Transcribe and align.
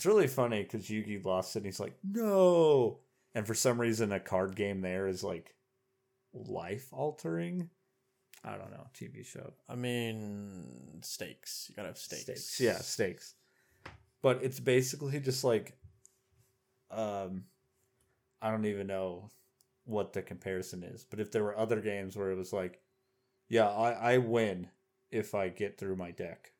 It's 0.00 0.06
really 0.06 0.28
funny 0.28 0.62
because 0.62 0.86
Yugi 0.86 1.22
lost 1.22 1.56
and 1.56 1.66
he's 1.66 1.78
like, 1.78 1.92
no. 2.02 3.00
And 3.34 3.46
for 3.46 3.52
some 3.52 3.78
reason, 3.78 4.12
a 4.12 4.18
card 4.18 4.56
game 4.56 4.80
there 4.80 5.06
is 5.06 5.22
like 5.22 5.54
life 6.32 6.88
altering. 6.90 7.68
I 8.42 8.52
don't 8.52 8.70
know. 8.70 8.86
TV 8.94 9.26
show. 9.26 9.52
I 9.68 9.74
mean, 9.74 11.02
stakes. 11.02 11.66
You 11.68 11.74
gotta 11.76 11.88
have 11.88 11.98
stakes. 11.98 12.22
Stakes. 12.22 12.58
Yeah, 12.58 12.78
stakes. 12.78 13.34
But 14.22 14.42
it's 14.42 14.58
basically 14.58 15.20
just 15.20 15.44
like, 15.44 15.76
um, 16.90 17.44
I 18.40 18.50
don't 18.50 18.64
even 18.64 18.86
know 18.86 19.28
what 19.84 20.14
the 20.14 20.22
comparison 20.22 20.82
is. 20.82 21.04
But 21.04 21.20
if 21.20 21.30
there 21.30 21.44
were 21.44 21.58
other 21.58 21.82
games 21.82 22.16
where 22.16 22.30
it 22.30 22.38
was 22.38 22.54
like, 22.54 22.80
yeah, 23.50 23.68
I, 23.68 24.14
I 24.14 24.16
win 24.16 24.68
if 25.10 25.34
I 25.34 25.50
get 25.50 25.76
through 25.76 25.96
my 25.96 26.10
deck. 26.10 26.52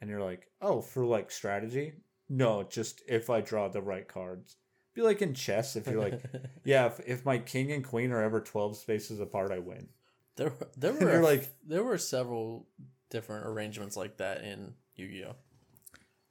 And 0.00 0.08
you're 0.08 0.22
like, 0.22 0.46
oh, 0.62 0.82
for 0.82 1.04
like 1.04 1.32
strategy? 1.32 1.92
No, 2.28 2.62
just 2.64 3.02
if 3.08 3.30
I 3.30 3.40
draw 3.40 3.68
the 3.68 3.82
right 3.82 4.06
cards. 4.06 4.56
Be 4.94 5.02
like 5.02 5.20
in 5.22 5.34
chess, 5.34 5.76
if 5.76 5.86
you're 5.86 6.00
like, 6.00 6.22
yeah, 6.64 6.86
if, 6.86 7.00
if 7.06 7.24
my 7.24 7.38
king 7.38 7.70
and 7.72 7.84
queen 7.84 8.10
are 8.12 8.22
ever 8.22 8.40
12 8.40 8.78
spaces 8.78 9.20
apart, 9.20 9.52
I 9.52 9.58
win. 9.58 9.88
there, 10.36 10.48
were- 10.60 10.68
there 10.76 10.90
And 10.92 11.00
were 11.04 11.12
you're 11.12 11.22
like- 11.22 11.48
there 11.66 11.84
were 11.84 11.98
several 11.98 12.66
different 13.10 13.46
arrangements 13.46 13.96
like 13.96 14.16
that 14.16 14.42
in 14.42 14.74
Yu-Gi-Oh. 14.96 15.34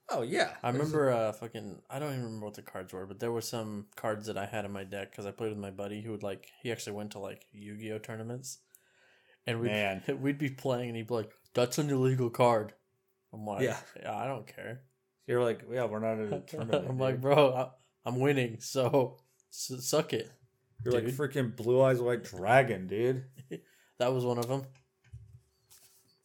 Oh, 0.09 0.21
yeah. 0.21 0.52
I 0.62 0.70
remember 0.70 1.12
uh 1.12 1.31
fucking 1.31 1.81
I 1.90 1.98
don't 1.99 2.12
even 2.12 2.26
remember 2.26 2.46
what 2.46 2.54
the 2.55 2.62
cards 2.62 2.93
were, 2.93 3.05
but 3.07 3.20
there 3.20 3.32
were 3.32 3.41
some 3.41 3.88
cards 3.96 4.27
that 4.27 4.38
I 4.38 4.46
had 4.46 4.63
in 4.66 4.71
my 4.71 4.84
deck 4.84 5.09
because 5.12 5.26
I 5.26 5.32
played 5.32 5.49
with 5.49 5.57
my 5.57 5.71
buddy 5.71 6.02
who 6.02 6.12
would 6.12 6.21
like 6.23 6.48
he 6.62 6.71
actually 6.71 6.93
went 6.93 7.12
to 7.13 7.20
like 7.20 7.46
Yu-Gi-Oh 7.54 7.98
tournaments, 7.99 8.59
and 9.48 9.59
we'd 9.62 9.70
Man. 9.70 10.04
we'd 10.21 10.38
be 10.38 10.49
playing 10.52 10.90
and 10.90 10.98
he'd 10.98 11.07
be 11.07 11.13
like, 11.16 11.32
"That's 11.55 11.80
an 11.80 11.90
illegal 11.90 12.30
card." 12.30 12.73
I'm 13.34 13.46
like, 13.48 13.63
Yeah. 13.63 13.77
"Yeah, 13.99 14.16
I 14.16 14.27
don't 14.27 14.46
care." 14.46 14.82
You're 15.27 15.43
like, 15.43 15.61
yeah, 15.71 15.85
we're 15.85 15.99
not 15.99 16.20
in 16.23 16.34
a 16.34 16.39
tournament. 16.47 16.85
I'm 16.89 16.99
like, 16.99 17.15
dude." 17.15 17.21
bro, 17.21 17.53
I, 17.53 17.70
I'm 18.07 18.20
winning, 18.20 18.57
so 18.59 19.17
s- 19.51 19.71
suck 19.79 20.13
it. 20.13 20.31
You're 20.84 20.93
like 20.93 21.05
freaking 21.05 21.55
blue 21.55 21.82
eyes 21.82 21.99
white 21.99 22.23
dragon, 22.23 22.87
dude. 22.87 23.23
That 23.98 24.13
was 24.13 24.26
one 24.26 24.37
of 24.37 24.49
them. 24.49 24.63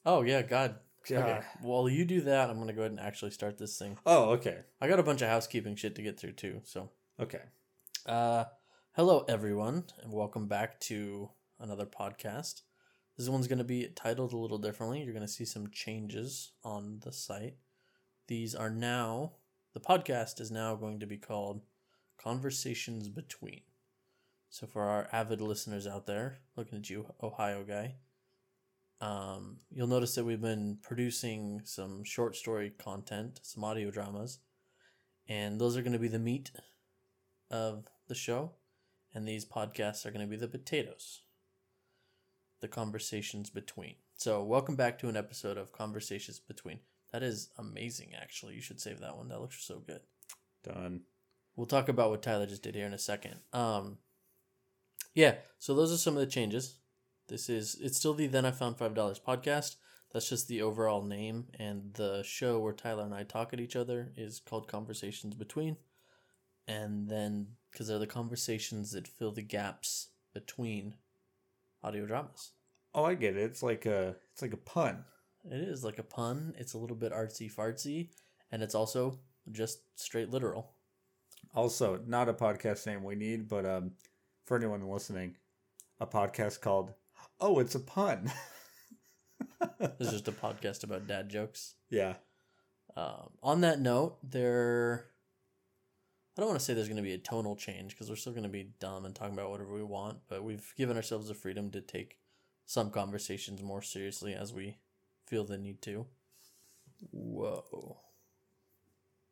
Oh 0.05 0.23
yeah, 0.23 0.43
God. 0.43 0.75
Okay. 1.03 1.15
God. 1.21 1.45
While 1.63 1.89
you 1.89 2.05
do 2.05 2.23
that, 2.23 2.51
I'm 2.51 2.59
gonna 2.59 2.73
go 2.73 2.81
ahead 2.81 2.91
and 2.91 2.99
actually 2.99 3.31
start 3.31 3.59
this 3.59 3.79
thing. 3.79 3.97
Oh, 4.05 4.31
okay. 4.31 4.59
I 4.81 4.89
got 4.89 4.99
a 4.99 5.05
bunch 5.05 5.23
of 5.23 5.29
housekeeping 5.29 5.77
shit 5.77 5.95
to 5.95 6.03
get 6.03 6.19
through 6.19 6.33
too, 6.33 6.63
so. 6.65 6.91
Okay. 7.21 7.43
Uh, 8.07 8.45
hello, 8.97 9.25
everyone, 9.29 9.85
and 10.03 10.13
welcome 10.13 10.49
back 10.49 10.81
to 10.81 11.31
another 11.61 11.87
podcast. 11.87 12.63
This 13.17 13.29
one's 13.29 13.47
going 13.47 13.59
to 13.59 13.65
be 13.65 13.87
titled 13.95 14.33
a 14.33 14.37
little 14.39 14.59
differently. 14.59 15.03
You're 15.03 15.13
going 15.15 15.27
to 15.27 15.33
see 15.33 15.45
some 15.45 15.71
changes 15.71 16.53
on 16.65 17.01
the 17.05 17.13
site. 17.13 17.55
These 18.31 18.55
are 18.55 18.71
now, 18.71 19.33
the 19.75 19.81
podcast 19.81 20.41
is 20.41 20.53
now 20.53 20.77
going 20.77 21.01
to 21.01 21.07
be 21.07 21.17
called 21.17 21.63
Conversations 22.17 23.09
Between. 23.09 23.63
So, 24.49 24.69
for 24.69 24.83
our 24.83 25.09
avid 25.11 25.41
listeners 25.41 25.85
out 25.85 26.07
there, 26.07 26.39
looking 26.55 26.79
at 26.79 26.89
you, 26.89 27.07
Ohio 27.21 27.65
guy, 27.65 27.97
um, 29.01 29.57
you'll 29.69 29.89
notice 29.89 30.15
that 30.15 30.23
we've 30.23 30.41
been 30.41 30.79
producing 30.81 31.63
some 31.65 32.05
short 32.05 32.37
story 32.37 32.71
content, 32.79 33.41
some 33.43 33.65
audio 33.65 33.91
dramas, 33.91 34.39
and 35.29 35.61
those 35.61 35.77
are 35.77 35.83
going 35.83 35.93
to 35.93 35.99
be 35.99 36.07
the 36.07 36.21
meat 36.21 36.53
of 37.51 37.89
the 38.07 38.15
show, 38.15 38.53
and 39.13 39.27
these 39.27 39.45
podcasts 39.45 40.07
are 40.07 40.13
going 40.13 40.25
to 40.25 40.31
be 40.31 40.37
the 40.37 40.47
potatoes, 40.47 41.23
the 42.61 42.69
conversations 42.69 43.51
between. 43.51 43.97
So, 44.15 44.41
welcome 44.45 44.77
back 44.77 45.01
to 45.01 45.09
an 45.09 45.17
episode 45.17 45.57
of 45.57 45.73
Conversations 45.73 46.39
Between. 46.39 46.79
That 47.13 47.23
is 47.23 47.51
amazing, 47.59 48.13
actually. 48.21 48.55
You 48.55 48.61
should 48.61 48.81
save 48.81 49.01
that 49.01 49.17
one. 49.17 49.29
That 49.29 49.41
looks 49.41 49.63
so 49.65 49.83
good. 49.85 50.01
Done. 50.63 51.03
We'll 51.57 51.67
talk 51.67 51.89
about 51.89 52.11
what 52.11 52.23
Tyler 52.23 52.47
just 52.47 52.63
did 52.63 52.75
here 52.75 52.87
in 52.87 52.95
a 52.95 52.99
second. 52.99 53.37
Um, 53.53 53.99
yeah, 55.15 55.37
so 55.59 55.75
those 55.75 55.93
are 55.93 55.99
some 55.99 56.15
of 56.15 56.21
the 56.21 56.27
changes. 56.27 56.77
This 57.29 57.49
is 57.49 57.77
it's 57.81 57.97
still 57.97 58.15
the 58.15 58.27
Then 58.27 58.47
I 58.47 58.51
Found 58.51 58.77
Five 58.77 58.95
Dollars 58.95 59.21
podcast. 59.21 59.77
That's 60.13 60.29
just 60.29 60.49
the 60.49 60.63
overall 60.63 61.03
name, 61.03 61.47
and 61.59 61.95
the 61.95 62.23
show 62.25 62.59
where 62.59 62.73
Tyler 62.73 63.05
and 63.05 63.15
I 63.15 63.23
talk 63.23 63.53
at 63.53 63.61
each 63.61 63.77
other 63.77 64.13
is 64.17 64.41
called 64.41 64.67
Conversations 64.67 65.35
Between. 65.35 65.77
And 66.67 67.09
then 67.09 67.49
because 67.71 67.89
they're 67.89 67.99
the 67.99 68.07
conversations 68.07 68.93
that 68.93 69.09
fill 69.09 69.33
the 69.33 69.43
gaps 69.43 70.09
between 70.35 70.95
audio 71.83 72.07
dramas. 72.07 72.53
Oh, 72.95 73.05
I 73.05 73.15
get 73.15 73.37
it. 73.37 73.43
It's 73.43 73.63
like 73.63 73.87
a 73.87 74.17
it's 74.33 74.43
like 74.43 74.53
a 74.53 74.59
pun. 74.59 75.05
It 75.45 75.61
is 75.61 75.85
like 75.85 75.99
a 75.99 76.03
pun. 76.03 76.55
It's 76.59 76.75
a 76.75 76.79
little 76.79 76.97
bit 76.97 77.13
artsy 77.13 77.53
fartsy, 77.53 78.11
and 78.51 78.63
it's 78.63 78.75
also 78.75 79.19
just 79.51 79.81
straight 79.99 80.31
literal. 80.31 80.73
Also, 81.55 82.01
not 82.07 82.29
a 82.29 82.35
podcast 82.35 82.87
name 82.87 83.03
we 83.03 83.15
need, 83.15 83.49
but 83.49 83.65
um, 83.65 83.93
for 84.45 84.57
anyone 84.57 84.87
listening, 84.87 85.37
a 85.99 86.07
podcast 86.07 86.61
called 86.61 86.93
"Oh, 87.41 87.59
it's 87.59 87.75
a 87.75 87.81
pun." 87.81 88.31
Is 89.99 90.11
just 90.11 90.29
a 90.29 90.33
podcast 90.33 90.85
about 90.85 91.07
dad 91.07 91.29
jokes. 91.29 91.75
yeah. 91.91 92.15
Um, 92.97 93.31
on 93.43 93.61
that 93.63 93.81
note, 93.81 94.19
there. 94.23 95.07
I 96.37 96.41
don't 96.41 96.49
want 96.49 96.61
to 96.61 96.65
say 96.65 96.75
there's 96.75 96.89
going 96.89 96.97
to 96.97 97.03
be 97.03 97.15
a 97.15 97.19
tonal 97.19 97.57
change 97.57 97.93
because 97.93 98.09
we're 98.09 98.17
still 98.17 98.33
going 98.33 98.45
to 98.45 98.49
be 98.49 98.73
dumb 98.81 99.05
and 99.05 99.15
talking 99.15 99.35
about 99.35 99.51
whatever 99.51 99.75
we 99.75 99.83
want, 99.83 100.19
but 100.29 100.43
we've 100.45 100.73
given 100.77 100.97
ourselves 100.97 101.29
the 101.29 101.35
freedom 101.35 101.71
to 101.71 101.81
take 101.81 102.19
some 102.67 102.91
conversations 102.91 103.63
more 103.63 103.83
seriously 103.83 104.35
as 104.35 104.55
we 104.55 104.77
feel 105.31 105.45
the 105.45 105.57
need 105.57 105.81
to. 105.83 106.07
Whoa. 107.13 107.99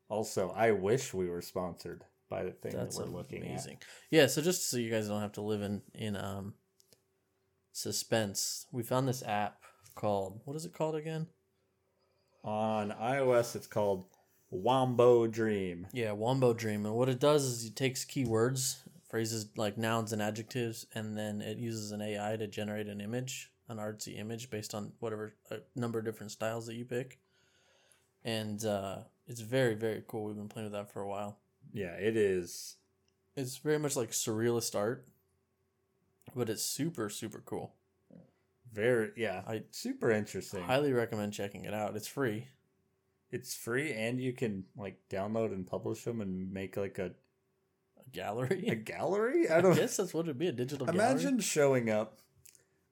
Also, 0.09 0.50
I 0.56 0.70
wish 0.70 1.12
we 1.12 1.28
were 1.28 1.42
sponsored 1.42 2.04
by 2.31 2.44
the 2.44 2.53
thing 2.53 2.72
That's 2.72 2.97
that 2.97 3.09
we're 3.09 3.19
looking 3.19 3.42
amazing. 3.44 3.78
Yeah, 4.10 4.26
so 4.26 4.41
just 4.41 4.70
so 4.70 4.78
you 4.78 4.91
guys 4.91 5.08
don't 5.08 5.20
have 5.20 5.32
to 5.32 5.42
live 5.42 5.60
in 5.60 5.82
in 5.92 6.16
um 6.16 6.54
suspense, 7.72 8.66
we 8.72 8.82
found 8.82 9.08
this 9.08 9.22
app 9.22 9.64
called 9.94 10.41
what 10.44 10.56
is 10.56 10.64
it 10.64 10.72
called 10.72 10.94
again? 10.94 11.26
On 12.44 12.91
iOS, 12.92 13.56
it's 13.56 13.66
called 13.66 14.06
Wombo 14.50 15.26
Dream. 15.26 15.88
Yeah, 15.92 16.12
Wombo 16.12 16.54
Dream. 16.54 16.87
And 16.87 16.94
what 16.94 17.08
it 17.08 17.19
does 17.19 17.44
is 17.44 17.66
it 17.66 17.76
takes 17.76 18.04
keywords, 18.04 18.76
phrases 19.10 19.48
like 19.56 19.76
nouns 19.76 20.12
and 20.12 20.22
adjectives, 20.22 20.87
and 20.94 21.19
then 21.19 21.42
it 21.42 21.58
uses 21.58 21.91
an 21.91 22.00
AI 22.00 22.37
to 22.37 22.47
generate 22.47 22.87
an 22.87 23.00
image, 23.00 23.50
an 23.69 23.77
artsy 23.79 24.19
image 24.19 24.51
based 24.51 24.75
on 24.75 24.93
whatever 25.01 25.34
a 25.51 25.59
number 25.77 25.99
of 25.99 26.05
different 26.05 26.33
styles 26.33 26.67
that 26.67 26.75
you 26.75 26.84
pick. 26.84 27.19
And 28.25 28.65
uh, 28.65 28.99
it's 29.27 29.41
very, 29.41 29.75
very 29.75 30.03
cool. 30.06 30.25
We've 30.25 30.37
been 30.37 30.49
playing 30.49 30.67
with 30.67 30.73
that 30.73 30.93
for 30.93 31.01
a 31.01 31.09
while. 31.09 31.39
Yeah, 31.73 31.93
it 31.95 32.17
is. 32.17 32.77
It's 33.37 33.59
very 33.59 33.79
much 33.79 33.95
like 33.95 34.11
surrealist 34.11 34.75
art, 34.75 35.06
but 36.34 36.49
it's 36.49 36.62
super, 36.65 37.09
super 37.09 37.43
cool. 37.45 37.75
Very 38.73 39.12
yeah, 39.17 39.43
I 39.47 39.62
super 39.71 40.11
interesting. 40.11 40.62
highly 40.62 40.93
recommend 40.93 41.33
checking 41.33 41.65
it 41.65 41.73
out. 41.73 41.97
It's 41.97 42.09
free. 42.09 42.49
It's 43.31 43.55
free, 43.55 43.93
and 43.93 44.21
you 44.21 44.33
can 44.33 44.65
like 44.77 44.99
download 45.11 45.53
and 45.53 45.67
publish 45.67 46.03
them 46.05 46.21
and 46.21 46.53
make 46.53 46.77
like 46.77 46.99
a 46.99 47.06
A 47.06 48.11
gallery. 48.12 48.67
a 48.69 48.75
gallery. 48.75 49.49
I 49.49 49.59
I 49.59 49.61
don't 49.62 49.75
guess 49.75 49.97
that's 49.97 50.12
what 50.12 50.27
it'd 50.27 50.39
be 50.39 50.49
a 50.49 50.53
digital 50.53 50.87
gallery. 50.87 51.00
imagine 51.00 51.41
showing 51.41 51.89
up 51.89 52.19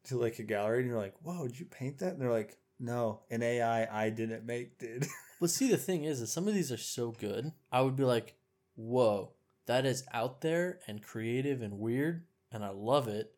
to 0.06 0.18
like 0.18 0.38
a 0.38 0.42
gallery 0.42 0.80
and 0.80 0.88
you're 0.88 0.98
like, 0.98 1.14
"Whoa, 1.22 1.46
did 1.46 1.58
you 1.58 1.66
paint 1.66 1.98
that?" 1.98 2.12
And 2.12 2.20
they're 2.20 2.30
like, 2.30 2.56
"No, 2.78 3.22
an 3.30 3.42
AI 3.42 4.04
I 4.04 4.10
didn't 4.10 4.46
make 4.46 4.78
did." 4.78 5.06
But 5.38 5.50
see, 5.50 5.68
the 5.68 5.76
thing 5.76 6.04
is, 6.04 6.22
is 6.22 6.32
some 6.32 6.48
of 6.48 6.54
these 6.54 6.72
are 6.72 6.78
so 6.78 7.10
good. 7.10 7.52
I 7.70 7.82
would 7.82 7.94
be 7.94 8.04
like, 8.04 8.36
"Whoa, 8.74 9.32
that 9.66 9.84
is 9.84 10.06
out 10.14 10.40
there 10.40 10.80
and 10.86 11.02
creative 11.02 11.60
and 11.60 11.78
weird, 11.78 12.24
and 12.50 12.64
I 12.64 12.70
love 12.70 13.06
it." 13.06 13.34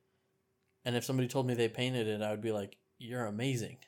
And 0.85 0.95
if 0.95 1.05
somebody 1.05 1.27
told 1.27 1.49
me 1.49 1.55
they 1.55 1.69
painted 1.69 2.07
it, 2.07 2.23
I 2.23 2.31
would 2.31 2.41
be 2.41 2.53
like, 2.53 2.77
"You're 2.99 3.27
amazing." 3.27 3.79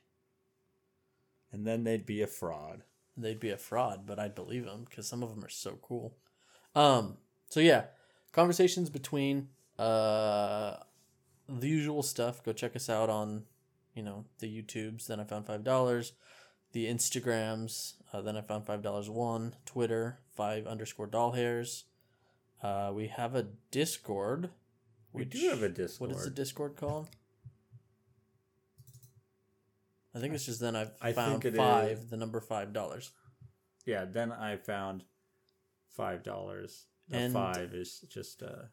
and 1.52 1.66
then 1.66 1.84
they'd 1.84 2.06
be 2.06 2.22
a 2.22 2.26
fraud. 2.26 2.82
They'd 3.16 3.40
be 3.40 3.50
a 3.50 3.56
fraud, 3.56 4.06
but 4.06 4.19
I'd 4.19 4.34
believe 4.34 4.64
them 4.64 4.86
because 4.88 5.06
some 5.06 5.22
of 5.22 5.30
them 5.30 5.44
are 5.44 5.50
so 5.50 5.78
cool. 5.82 6.16
Um. 6.75 7.16
So 7.49 7.60
yeah, 7.60 7.87
conversations 8.32 8.90
between 8.90 9.49
uh 9.78 10.76
the 11.58 11.69
usual 11.69 12.02
stuff. 12.02 12.43
Go 12.44 12.52
check 12.52 12.76
us 12.76 12.88
out 12.88 13.11
on, 13.11 13.44
you 13.94 14.02
know, 14.02 14.25
the 14.38 14.47
YouTubes. 14.47 15.06
Then 15.06 15.20
I 15.20 15.25
found 15.25 15.47
five 15.47 15.64
dollars. 15.64 16.12
The 16.73 16.87
Instagrams. 16.87 17.94
Uh, 18.12 18.20
then 18.20 18.37
I 18.37 18.43
found 18.43 18.67
five 18.67 18.82
dollars 18.82 19.11
one. 19.11 19.56
Twitter 19.67 20.20
five 20.37 20.67
underscore 20.67 21.06
doll 21.06 21.32
hairs. 21.32 21.85
Uh, 22.62 22.93
we 22.94 23.08
have 23.08 23.35
a 23.35 23.47
Discord. 23.70 24.50
We 25.12 25.25
do 25.25 25.49
have 25.49 25.62
a 25.62 25.69
Discord. 25.69 26.11
What 26.11 26.19
is 26.19 26.25
the 26.25 26.31
Discord 26.31 26.76
called? 26.76 27.08
I 30.14 30.19
think 30.19 30.35
it's 30.35 30.46
just 30.46 30.61
then 30.61 30.75
I've 30.76 30.91
I 31.00 31.12
found 31.12 31.43
five, 31.56 31.99
is- 31.99 32.06
the 32.11 32.17
number 32.17 32.41
five 32.41 32.73
dollars. 32.73 33.12
Yeah, 33.87 34.05
then 34.05 34.31
I 34.32 34.56
found 34.56 35.05
five 35.91 36.23
dollars. 36.23 36.87
The 37.08 37.19
And- 37.19 37.32
five 37.32 37.75
is 37.75 38.00
just 38.08 38.43
uh 38.43 38.64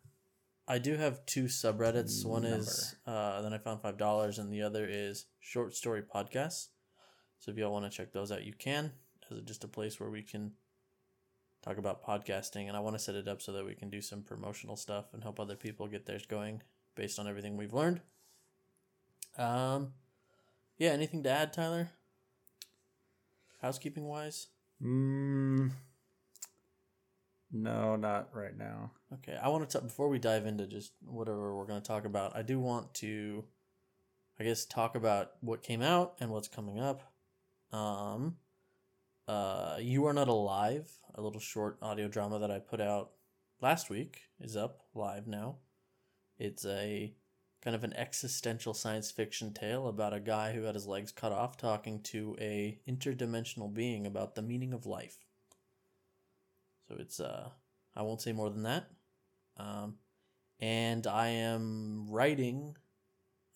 I 0.67 0.79
do 0.79 0.95
have 0.95 1.25
two 1.25 1.45
subreddits. 1.45 2.25
One 2.25 2.43
Number. 2.43 2.57
is 2.57 2.95
uh, 3.05 3.41
then 3.41 3.53
I 3.53 3.57
found 3.57 3.81
five 3.81 3.97
dollars, 3.97 4.37
and 4.37 4.51
the 4.51 4.61
other 4.61 4.85
is 4.89 5.25
short 5.39 5.75
story 5.75 6.01
podcasts. 6.01 6.67
So 7.39 7.51
if 7.51 7.57
y'all 7.57 7.71
want 7.71 7.89
to 7.89 7.95
check 7.95 8.11
those 8.11 8.31
out, 8.31 8.43
you 8.43 8.53
can. 8.53 8.91
As 9.31 9.41
just 9.43 9.63
a 9.63 9.67
place 9.67 9.99
where 9.99 10.09
we 10.09 10.23
can 10.23 10.53
talk 11.61 11.77
about 11.77 12.03
podcasting, 12.05 12.67
and 12.67 12.75
I 12.75 12.79
want 12.79 12.95
to 12.95 12.99
set 12.99 13.15
it 13.15 13.27
up 13.27 13.41
so 13.41 13.51
that 13.53 13.65
we 13.65 13.75
can 13.75 13.89
do 13.89 14.01
some 14.01 14.23
promotional 14.23 14.75
stuff 14.75 15.05
and 15.13 15.23
help 15.23 15.39
other 15.39 15.55
people 15.55 15.87
get 15.87 16.05
theirs 16.05 16.25
going 16.25 16.61
based 16.95 17.19
on 17.19 17.27
everything 17.27 17.57
we've 17.57 17.73
learned. 17.73 18.01
Um, 19.37 19.93
yeah. 20.77 20.89
Anything 20.91 21.23
to 21.23 21.29
add, 21.29 21.53
Tyler? 21.53 21.91
Housekeeping 23.61 24.05
wise. 24.05 24.47
Mm, 24.81 25.71
no, 27.51 27.95
not 27.95 28.29
right 28.33 28.57
now. 28.57 28.91
Okay, 29.13 29.37
I 29.41 29.49
want 29.49 29.67
to 29.67 29.73
talk 29.73 29.87
before 29.87 30.09
we 30.09 30.19
dive 30.19 30.45
into 30.45 30.67
just 30.67 30.93
whatever 31.05 31.55
we're 31.55 31.65
going 31.65 31.81
to 31.81 31.87
talk 31.87 32.05
about. 32.05 32.35
I 32.35 32.41
do 32.41 32.59
want 32.59 32.93
to, 32.95 33.45
I 34.39 34.43
guess, 34.43 34.65
talk 34.65 34.95
about 34.95 35.31
what 35.41 35.63
came 35.63 35.81
out 35.81 36.15
and 36.19 36.29
what's 36.31 36.47
coming 36.47 36.79
up. 36.79 37.13
Um, 37.71 38.37
uh, 39.27 39.77
you 39.79 40.05
are 40.05 40.13
not 40.13 40.27
alive, 40.27 40.89
a 41.15 41.21
little 41.21 41.39
short 41.39 41.77
audio 41.81 42.07
drama 42.07 42.39
that 42.39 42.51
I 42.51 42.59
put 42.59 42.81
out 42.81 43.11
last 43.61 43.89
week 43.89 44.21
is 44.39 44.55
up 44.55 44.83
live 44.93 45.27
now. 45.27 45.57
It's 46.37 46.65
a 46.65 47.13
kind 47.61 47.75
of 47.75 47.83
an 47.83 47.93
existential 47.93 48.73
science 48.73 49.09
fiction 49.11 49.53
tale 49.53 49.87
about 49.87 50.13
a 50.13 50.19
guy 50.19 50.53
who 50.53 50.63
had 50.63 50.75
his 50.75 50.85
legs 50.85 51.11
cut 51.11 51.31
off 51.31 51.57
talking 51.57 52.01
to 52.03 52.35
a 52.39 52.79
interdimensional 52.87 53.73
being 53.73 54.05
about 54.05 54.35
the 54.35 54.41
meaning 54.41 54.73
of 54.73 54.85
life. 54.85 55.26
So 56.87 56.95
it's 56.99 57.19
uh 57.19 57.49
I 57.95 58.01
won't 58.01 58.21
say 58.21 58.31
more 58.31 58.49
than 58.49 58.63
that. 58.63 58.87
Um 59.57 59.95
and 60.59 61.05
I 61.05 61.27
am 61.29 62.07
writing 62.09 62.75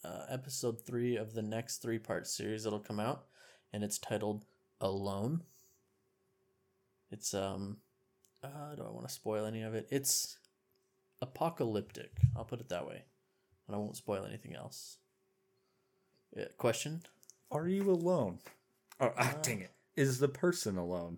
uh, 0.04 0.26
episode 0.30 0.86
3 0.86 1.16
of 1.18 1.34
the 1.34 1.42
next 1.42 1.78
three-part 1.82 2.28
series 2.28 2.64
that'll 2.64 2.80
come 2.80 3.00
out 3.00 3.26
and 3.74 3.84
it's 3.84 3.98
titled 4.00 4.46
Alone. 4.80 5.42
It's 7.12 7.34
um 7.34 7.78
uh 8.44 8.76
do 8.76 8.84
I 8.84 8.90
want 8.92 9.08
to 9.08 9.14
spoil 9.14 9.46
any 9.46 9.62
of 9.62 9.74
it? 9.76 9.88
It's 9.92 10.38
apocalyptic. 11.22 12.12
I'll 12.36 12.46
put 12.46 12.60
it 12.62 12.70
that 12.70 12.88
way. 12.88 13.04
And 13.68 13.76
I 13.76 13.80
won't 13.80 13.96
spoil 13.98 14.26
anything 14.26 14.56
else. 14.56 14.98
Yeah, 16.36 16.46
question? 16.58 17.04
Are 17.52 17.68
you 17.68 17.92
alone? 17.92 18.40
Oh, 19.00 19.12
ah, 19.18 19.32
Uh, 19.32 19.42
dang 19.42 19.62
it. 19.62 19.72
Is 19.96 20.20
the 20.20 20.30
person 20.30 20.78
alone? 20.78 21.18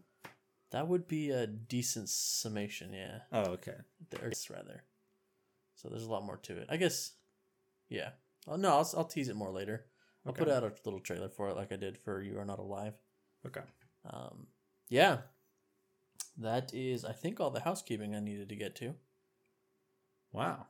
That 0.73 0.87
would 0.87 1.07
be 1.07 1.29
a 1.29 1.45
decent 1.45 2.09
summation, 2.09 2.93
yeah. 2.93 3.19
Oh, 3.31 3.51
okay. 3.51 3.75
Or 4.19 4.31
rather. 4.49 4.83
So 5.75 5.87
there's 5.87 6.05
a 6.05 6.11
lot 6.11 6.25
more 6.25 6.37
to 6.37 6.57
it. 6.57 6.65
I 6.67 6.77
guess, 6.77 7.11
yeah. 7.89 8.09
Oh, 8.47 8.55
no, 8.55 8.69
I'll, 8.69 8.89
I'll 8.97 9.05
tease 9.05 9.29
it 9.29 9.35
more 9.35 9.51
later. 9.51 9.85
I'll 10.25 10.31
Okay. 10.31 10.43
put 10.43 10.51
out 10.51 10.63
a 10.63 10.73
little 10.83 10.99
trailer 10.99 11.29
for 11.29 11.49
it 11.49 11.55
like 11.55 11.71
I 11.71 11.75
did 11.75 11.99
for 11.99 12.23
You 12.23 12.39
Are 12.39 12.45
Not 12.45 12.57
Alive. 12.57 12.95
Okay. 13.45 13.61
Um, 14.09 14.47
yeah. 14.89 15.17
That 16.39 16.73
is, 16.73 17.05
I 17.05 17.11
think, 17.11 17.39
all 17.39 17.51
the 17.51 17.59
housekeeping 17.59 18.15
I 18.15 18.19
needed 18.19 18.49
to 18.49 18.55
get 18.55 18.75
to. 18.77 18.95
Wow. 20.31 20.65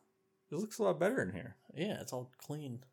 It 0.51 0.55
looks 0.55 0.79
a 0.79 0.83
lot 0.83 0.99
better 0.99 1.21
in 1.21 1.31
here. 1.31 1.55
Yeah, 1.73 2.01
it's 2.01 2.11
all 2.11 2.29
clean. 2.37 2.83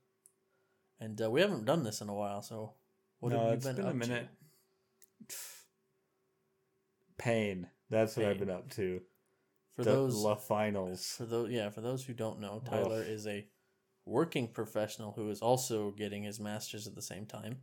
And 1.01 1.21
uh, 1.21 1.29
we 1.29 1.41
haven't 1.41 1.65
done 1.65 1.83
this 1.83 2.01
in 2.03 2.09
a 2.09 2.15
while, 2.15 2.41
so 2.41 2.75
what 3.19 3.33
no, 3.33 3.39
have 3.39 3.47
you 3.49 3.55
it's 3.55 3.67
been, 3.67 3.77
been, 3.77 3.87
up 3.87 3.95
a 3.95 3.97
minute. 3.97 4.29
to? 5.29 5.35
Pain. 7.21 7.69
That's 7.91 8.17
what 8.17 8.27
I've 8.27 8.39
been 8.39 8.51
up 8.51 8.71
to. 8.77 9.01
For 9.77 9.85
the 9.85 9.91
those 9.91 10.15
La 10.17 10.35
finals. 10.35 11.15
For 11.17 11.27
those, 11.27 11.51
yeah, 11.51 11.71
for 11.71 11.81
those 11.81 12.05
who 12.05 12.15
don't 12.15 12.41
know, 12.41 12.63
Tyler 12.65 13.03
is 13.07 13.27
a 13.27 13.47
working 14.07 14.49
professional 14.49 15.13
who 15.13 15.31
is 15.31 15.41
also 15.41 15.91
getting 15.91 16.23
his 16.23 16.41
master's 16.41 16.87
at 16.87 16.95
the 16.95 17.03
same 17.03 17.27
time. 17.27 17.59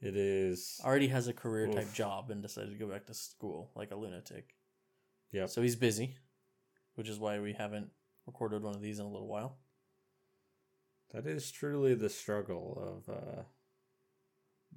It 0.00 0.16
is. 0.16 0.80
Already 0.84 1.08
has 1.08 1.28
a 1.28 1.32
career 1.32 1.66
type 1.68 1.92
job 1.92 2.30
and 2.30 2.40
decided 2.40 2.70
to 2.70 2.78
go 2.78 2.90
back 2.90 3.06
to 3.06 3.14
school 3.14 3.70
like 3.74 3.90
a 3.90 3.96
lunatic. 3.96 4.54
Yeah. 5.32 5.46
So 5.46 5.60
he's 5.60 5.76
busy, 5.76 6.16
which 6.94 7.08
is 7.08 7.18
why 7.18 7.40
we 7.40 7.52
haven't 7.52 7.90
recorded 8.26 8.62
one 8.62 8.74
of 8.74 8.80
these 8.80 8.98
in 8.98 9.06
a 9.06 9.10
little 9.10 9.28
while. 9.28 9.58
That 11.12 11.26
is 11.26 11.50
truly 11.50 11.94
the 11.94 12.10
struggle 12.10 13.02
of 13.06 13.12
uh, 13.12 13.42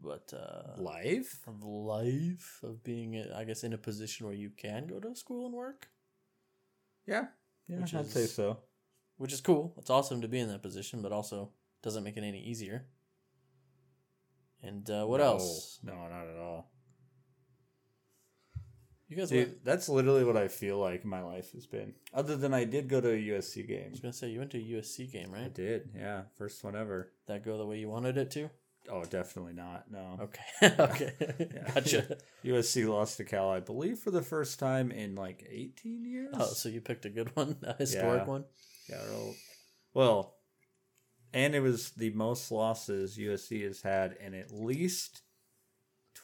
But 0.03 0.33
uh, 0.33 0.81
life. 0.81 1.41
of 1.47 1.63
life 1.63 2.59
of 2.63 2.83
being, 2.83 3.23
I 3.35 3.43
guess, 3.43 3.63
in 3.63 3.71
a 3.73 3.77
position 3.77 4.25
where 4.25 4.35
you 4.35 4.49
can 4.49 4.87
go 4.87 4.99
to 4.99 5.15
school 5.15 5.45
and 5.45 5.53
work, 5.53 5.87
Yeah, 7.05 7.27
yeah, 7.67 7.81
Which 7.81 7.93
I'd 7.93 8.07
say 8.07 8.21
is- 8.21 8.33
so. 8.33 8.57
which 9.17 9.31
is 9.33 9.41
cool. 9.41 9.73
It's 9.77 9.91
awesome 9.91 10.21
to 10.21 10.27
be 10.27 10.39
in 10.39 10.47
that 10.49 10.63
position, 10.63 11.01
but 11.03 11.11
also 11.11 11.51
doesn't 11.83 12.03
make 12.03 12.17
it 12.17 12.23
any 12.23 12.41
easier. 12.41 12.87
And 14.63 14.89
uh, 14.89 15.05
what 15.05 15.17
No, 15.19 15.25
else? 15.25 15.79
No, 15.83 15.93
not 15.93 16.27
at 16.27 16.37
all. 16.37 16.71
You 19.07 19.17
guys 19.17 19.29
Dude, 19.29 19.47
went, 19.47 19.65
that's 19.65 19.89
literally 19.89 20.23
what 20.23 20.37
I 20.37 20.47
feel 20.47 20.77
like 20.79 21.03
my 21.03 21.21
life 21.21 21.51
has 21.51 21.65
been. 21.67 21.93
Other 22.13 22.37
than 22.37 22.53
I 22.53 22.63
did 22.63 22.87
go 22.87 23.01
to 23.01 23.09
a 23.09 23.17
USC 23.17 23.67
game. 23.67 23.87
I 23.87 23.89
was 23.91 23.99
gonna 23.99 24.13
say 24.13 24.29
you 24.29 24.39
went 24.39 24.51
to 24.51 24.57
a 24.57 24.61
USC 24.79 25.11
game, 25.11 25.31
right? 25.31 25.45
I 25.45 25.49
did, 25.49 25.89
yeah, 25.95 26.21
first 26.37 26.63
one 26.63 26.75
ever. 26.77 27.11
That 27.27 27.43
go 27.43 27.57
the 27.57 27.65
way 27.65 27.77
you 27.79 27.89
wanted 27.89 28.17
it 28.17 28.31
to? 28.31 28.49
Oh, 28.91 29.05
definitely 29.05 29.53
not. 29.53 29.89
No. 29.89 30.19
Okay, 30.21 30.43
okay, 30.83 31.13
Yeah. 31.55 31.71
gotcha. 31.73 32.17
USC 32.43 32.87
lost 32.87 33.17
to 33.17 33.23
Cal, 33.23 33.49
I 33.49 33.59
believe, 33.61 33.99
for 33.99 34.11
the 34.11 34.21
first 34.21 34.59
time 34.59 34.91
in 34.91 35.15
like 35.15 35.47
18 35.49 36.03
years. 36.05 36.35
Oh, 36.37 36.45
so 36.45 36.67
you 36.69 36.81
picked 36.81 37.05
a 37.05 37.09
good 37.09 37.29
one, 37.35 37.55
a 37.63 37.75
historic 37.75 38.23
Yeah. 38.23 38.27
one. 38.27 38.45
Yeah, 38.89 39.03
real- 39.09 39.35
well, 39.93 40.35
and 41.33 41.55
it 41.55 41.61
was 41.61 41.91
the 41.91 42.09
most 42.11 42.51
losses 42.51 43.17
USC 43.17 43.63
has 43.65 43.81
had 43.81 44.17
in 44.19 44.33
at 44.33 44.51
least 44.51 45.21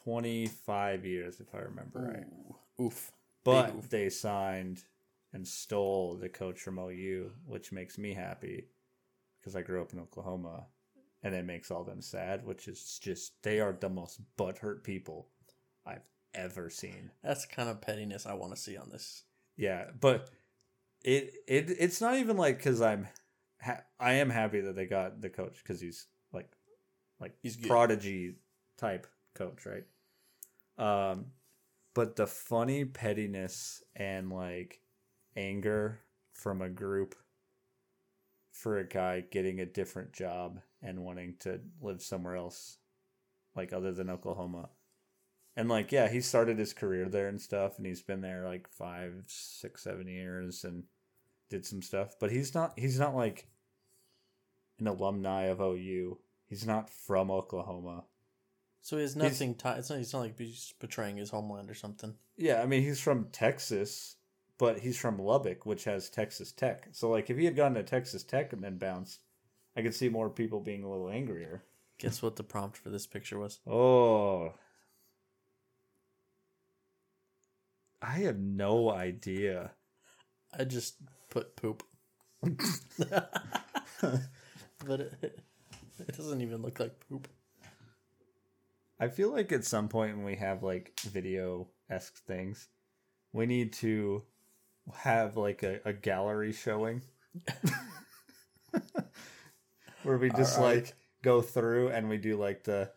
25 0.03 1.05
years, 1.05 1.39
if 1.39 1.53
I 1.55 1.59
remember 1.59 2.13
right. 2.13 2.85
Oof. 2.85 3.11
But 3.43 3.75
oof. 3.75 3.89
they 3.89 4.09
signed 4.09 4.83
and 5.33 5.47
stole 5.47 6.15
the 6.15 6.29
coach 6.29 6.59
from 6.59 6.77
OU, 6.79 7.31
which 7.45 7.71
makes 7.71 7.97
me 7.97 8.13
happy 8.13 8.67
because 9.39 9.55
I 9.55 9.61
grew 9.61 9.81
up 9.81 9.93
in 9.93 9.99
Oklahoma, 9.99 10.65
and 11.27 11.35
it 11.35 11.45
makes 11.45 11.69
all 11.69 11.83
them 11.83 12.01
sad. 12.01 12.45
Which 12.45 12.67
is 12.67 12.99
just 13.01 13.43
they 13.43 13.59
are 13.59 13.73
the 13.73 13.89
most 13.89 14.21
butthurt 14.37 14.83
people 14.83 15.27
I've 15.85 16.07
ever 16.33 16.69
seen. 16.69 17.11
That's 17.21 17.45
the 17.45 17.53
kind 17.53 17.69
of 17.69 17.81
pettiness 17.81 18.25
I 18.25 18.33
want 18.33 18.55
to 18.55 18.61
see 18.61 18.77
on 18.77 18.89
this. 18.89 19.23
Yeah, 19.57 19.85
but 19.99 20.29
it 21.03 21.33
it 21.47 21.69
it's 21.79 21.99
not 22.01 22.15
even 22.15 22.37
like 22.37 22.57
because 22.57 22.81
I'm 22.81 23.07
ha- 23.61 23.83
I 23.99 24.13
am 24.13 24.29
happy 24.29 24.61
that 24.61 24.75
they 24.75 24.85
got 24.85 25.21
the 25.21 25.29
coach 25.29 25.57
because 25.61 25.81
he's 25.81 26.07
like 26.31 26.49
like 27.19 27.35
He's 27.41 27.57
good. 27.57 27.67
prodigy 27.67 28.35
type 28.77 29.05
coach, 29.35 29.65
right? 29.65 29.83
Um, 30.77 31.25
but 31.93 32.15
the 32.15 32.27
funny 32.27 32.85
pettiness 32.85 33.83
and 33.95 34.31
like 34.31 34.79
anger 35.35 35.99
from 36.31 36.61
a 36.61 36.69
group 36.69 37.15
for 38.61 38.77
a 38.79 38.87
guy 38.87 39.21
getting 39.21 39.59
a 39.59 39.65
different 39.65 40.13
job 40.13 40.59
and 40.81 41.03
wanting 41.03 41.35
to 41.39 41.59
live 41.81 42.01
somewhere 42.01 42.35
else, 42.35 42.77
like 43.55 43.71
other 43.73 43.91
than 43.91 44.09
Oklahoma. 44.09 44.69
And 45.55 45.69
like, 45.69 45.91
yeah, 45.91 46.07
he 46.07 46.21
started 46.21 46.57
his 46.59 46.73
career 46.73 47.09
there 47.09 47.27
and 47.27 47.41
stuff, 47.41 47.77
and 47.77 47.85
he's 47.85 48.01
been 48.01 48.21
there 48.21 48.45
like 48.47 48.67
five, 48.69 49.23
six, 49.27 49.83
seven 49.83 50.07
years 50.07 50.63
and 50.63 50.83
did 51.49 51.65
some 51.65 51.81
stuff. 51.81 52.15
But 52.19 52.31
he's 52.31 52.53
not 52.53 52.73
he's 52.77 52.99
not 52.99 53.15
like 53.15 53.47
an 54.79 54.87
alumni 54.87 55.43
of 55.45 55.59
OU. 55.61 56.17
He's 56.45 56.65
not 56.65 56.89
from 56.89 57.31
Oklahoma. 57.31 58.03
So 58.81 58.95
he 58.97 59.01
has 59.01 59.15
He's- 59.15 59.23
nothing. 59.23 59.51
It's 59.51 59.89
not. 59.89 59.99
It's 59.99 60.13
not 60.13 60.19
like 60.19 60.37
he's 60.37 60.73
betraying 60.79 61.17
his 61.17 61.29
homeland 61.31 61.69
or 61.69 61.73
something. 61.75 62.15
Yeah, 62.37 62.61
I 62.61 62.65
mean 62.67 62.83
he's 62.83 63.01
from 63.01 63.27
Texas, 63.31 64.15
but 64.57 64.79
he's 64.79 64.97
from 64.97 65.19
Lubbock, 65.19 65.65
which 65.65 65.83
has 65.83 66.09
Texas 66.09 66.51
Tech. 66.51 66.87
So 66.91 67.09
like 67.09 67.29
if 67.29 67.37
he 67.37 67.45
had 67.45 67.55
gone 67.55 67.73
to 67.75 67.83
Texas 67.83 68.23
Tech 68.23 68.53
and 68.53 68.63
then 68.63 68.77
bounced, 68.77 69.21
I 69.75 69.81
could 69.81 69.93
see 69.93 70.09
more 70.09 70.29
people 70.29 70.59
being 70.59 70.83
a 70.83 70.89
little 70.89 71.09
angrier. 71.09 71.63
Guess 71.99 72.21
what 72.21 72.35
the 72.35 72.43
prompt 72.43 72.77
for 72.77 72.89
this 72.89 73.07
picture 73.07 73.39
was? 73.39 73.59
Oh. 73.67 74.53
I 78.01 78.19
have 78.19 78.37
no 78.37 78.91
idea. 78.91 79.71
I 80.57 80.63
just 80.63 80.95
put 81.29 81.55
poop, 81.55 81.83
but 82.41 82.51
it, 84.99 85.39
it 85.99 86.15
doesn't 86.15 86.41
even 86.41 86.61
look 86.61 86.79
like 86.79 86.99
poop. 87.09 87.27
I 88.99 89.07
feel 89.09 89.31
like 89.31 89.51
at 89.51 89.65
some 89.65 89.89
point 89.89 90.15
when 90.15 90.25
we 90.25 90.35
have 90.35 90.63
like 90.63 90.99
video 91.01 91.67
esque 91.89 92.17
things, 92.25 92.67
we 93.33 93.45
need 93.45 93.73
to 93.73 94.23
have 94.95 95.37
like 95.37 95.63
a, 95.63 95.79
a 95.85 95.93
gallery 95.93 96.53
showing 96.53 97.01
where 100.03 100.17
we 100.17 100.29
just 100.29 100.57
Alright. 100.57 100.75
like 100.75 100.93
go 101.21 101.41
through 101.41 101.89
and 101.89 102.09
we 102.09 102.17
do 102.17 102.37
like 102.37 102.63
the 102.63 102.91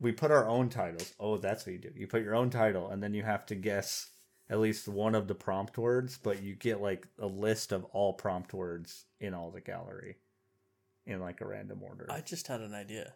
we 0.00 0.12
put 0.12 0.30
our 0.30 0.46
own 0.46 0.68
titles. 0.68 1.14
Oh, 1.18 1.38
that's 1.38 1.66
what 1.66 1.72
you 1.72 1.78
do. 1.78 1.90
You 1.94 2.06
put 2.06 2.22
your 2.22 2.34
own 2.34 2.50
title 2.50 2.88
and 2.90 3.02
then 3.02 3.14
you 3.14 3.22
have 3.22 3.46
to 3.46 3.54
guess 3.54 4.10
at 4.48 4.60
least 4.60 4.88
one 4.88 5.14
of 5.14 5.26
the 5.26 5.34
prompt 5.34 5.78
words, 5.78 6.18
but 6.22 6.42
you 6.42 6.54
get 6.54 6.80
like 6.80 7.08
a 7.18 7.26
list 7.26 7.72
of 7.72 7.84
all 7.86 8.12
prompt 8.12 8.52
words 8.52 9.06
in 9.20 9.34
all 9.34 9.50
the 9.50 9.60
gallery 9.60 10.18
in 11.06 11.20
like 11.20 11.40
a 11.40 11.46
random 11.46 11.82
order. 11.82 12.06
I 12.10 12.20
just 12.20 12.46
had 12.46 12.60
an 12.60 12.74
idea. 12.74 13.14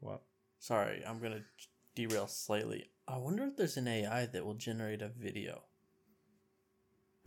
what? 0.00 0.22
Sorry, 0.58 1.04
I'm 1.06 1.20
gonna 1.20 1.44
derail 1.94 2.26
slightly. 2.26 2.90
I 3.06 3.18
wonder 3.18 3.44
if 3.44 3.56
there's 3.56 3.76
an 3.76 3.88
AI 3.88 4.26
that 4.26 4.44
will 4.44 4.54
generate 4.54 5.02
a 5.02 5.08
video 5.08 5.62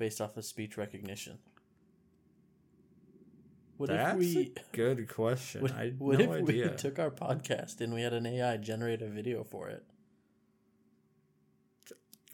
based 0.02 0.20
off 0.20 0.36
of 0.36 0.44
speech 0.44 0.78
recognition? 0.78 1.38
What 3.78 3.90
That's 3.90 4.14
if 4.14 4.18
we 4.18 4.54
a 4.58 4.76
good 4.76 5.08
question. 5.08 5.62
what, 5.62 5.76
I 5.76 5.84
had 5.86 6.00
what 6.00 6.18
no 6.18 6.34
if 6.34 6.50
idea. 6.50 6.72
we 6.72 6.76
took 6.76 6.98
our 6.98 7.12
podcast 7.12 7.82
and 7.82 7.94
we 7.94 8.02
had 8.02 8.12
an 8.12 8.26
AI 8.26 8.58
generate 8.58 9.04
a 9.04 9.08
video 9.08 9.44
for 9.44 9.70
it? 9.70 9.84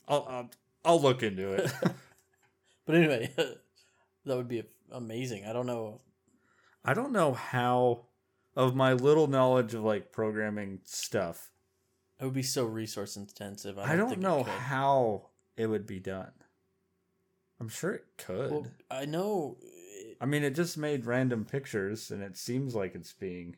I'll, 0.07 0.25
I'll 0.29 0.49
I'll 0.85 1.01
look 1.01 1.23
into 1.23 1.51
it. 1.53 1.69
But 2.85 2.95
anyway, 2.95 3.33
that 3.35 4.37
would 4.37 4.47
be 4.47 4.63
amazing. 4.93 5.43
I 5.45 5.51
don't 5.51 5.65
know. 5.65 5.99
I 6.85 6.93
don't 6.93 7.11
know 7.11 7.33
how 7.33 8.05
of 8.55 8.77
my 8.77 8.93
little 8.93 9.27
knowledge 9.27 9.73
of 9.73 9.83
like 9.83 10.13
programming 10.13 10.79
stuff. 10.85 11.51
It 12.17 12.23
would 12.23 12.33
be 12.33 12.43
so 12.43 12.63
resource 12.63 13.17
intensive. 13.17 13.77
I 13.77 13.83
I 13.83 13.87
don't, 13.89 13.97
don't, 13.97 14.09
think 14.11 14.21
know 14.21 14.39
It 14.39 14.47
how 14.47 15.31
it 15.57 15.67
would 15.67 15.85
be 15.85 15.99
done. 15.99 16.31
I'm 17.59 17.69
sure 17.69 17.93
it 17.93 18.05
could. 18.17 18.51
Well, 18.51 18.67
I 18.91 19.05
know. 19.05 19.57
it- 19.61 20.17
I 20.21 20.25
mean, 20.25 20.43
it 20.43 20.55
just 20.55 20.77
made 20.77 21.05
random 21.05 21.45
pictures, 21.45 22.09
and 22.11 22.23
it 22.23 22.37
seems 22.37 22.73
like 22.75 22.95
it's 22.95 23.13
being. 23.13 23.55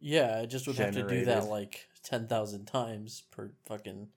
Yeah, 0.00 0.38
I 0.40 0.46
just 0.46 0.66
would 0.66 0.76
have 0.76 0.94
to 0.94 1.02
do 1.02 1.24
that 1.24 1.24
Generated. 1.24 1.48
like 1.50 1.88
ten 2.02 2.26
thousand 2.28 2.66
times 2.66 3.22
per 3.30 3.52
fucking. 3.66 4.08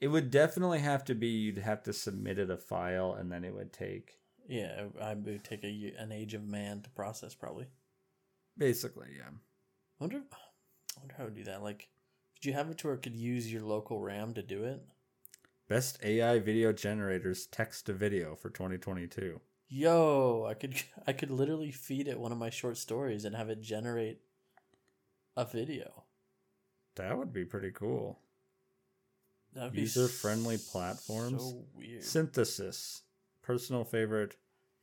It 0.00 0.08
would 0.08 0.30
definitely 0.30 0.80
have 0.80 1.04
to 1.04 1.14
be. 1.14 1.28
You'd 1.28 1.58
have 1.58 1.82
to 1.84 1.92
submit 1.92 2.38
it 2.38 2.50
a 2.50 2.56
file, 2.56 3.12
and 3.14 3.30
then 3.30 3.44
it 3.44 3.54
would 3.54 3.72
take 3.72 4.18
Yeah, 4.48 4.86
I 5.00 5.14
would 5.14 5.44
take 5.44 5.62
a 5.64 5.94
an 5.98 6.10
age 6.12 6.34
of 6.34 6.44
man 6.44 6.82
to 6.82 6.90
process 6.90 7.34
probably. 7.34 7.66
basically, 8.56 9.08
yeah. 9.16 9.28
I 9.30 10.04
wonder. 10.04 10.22
I 10.96 11.00
wonder 11.00 11.14
how 11.16 11.24
to 11.24 11.30
do 11.30 11.44
that. 11.44 11.62
Like, 11.62 11.88
could 12.34 12.44
you 12.46 12.52
have 12.52 12.68
it 12.70 12.78
to 12.78 12.88
where 12.88 12.94
it 12.96 13.02
could 13.02 13.16
use 13.16 13.50
your 13.52 13.62
local 13.62 14.00
RAM 14.00 14.34
to 14.34 14.42
do 14.42 14.64
it? 14.64 14.82
Best 15.70 16.00
AI 16.02 16.40
video 16.40 16.72
generators 16.72 17.46
text 17.46 17.86
to 17.86 17.92
video 17.92 18.34
for 18.34 18.50
2022. 18.50 19.40
Yo, 19.68 20.44
I 20.50 20.54
could 20.54 20.74
I 21.06 21.12
could 21.12 21.30
literally 21.30 21.70
feed 21.70 22.08
it 22.08 22.18
one 22.18 22.32
of 22.32 22.38
my 22.38 22.50
short 22.50 22.76
stories 22.76 23.24
and 23.24 23.36
have 23.36 23.50
it 23.50 23.60
generate 23.60 24.18
a 25.36 25.44
video. 25.44 26.06
That 26.96 27.16
would 27.16 27.32
be 27.32 27.44
pretty 27.44 27.70
cool. 27.70 28.18
That'd 29.54 29.74
be 29.74 29.82
User-friendly 29.82 30.56
s- 30.56 30.68
platforms. 30.68 31.54
Weird. 31.76 32.02
Synthesia, 32.02 33.02
personal 33.40 33.84
favorite 33.84 34.34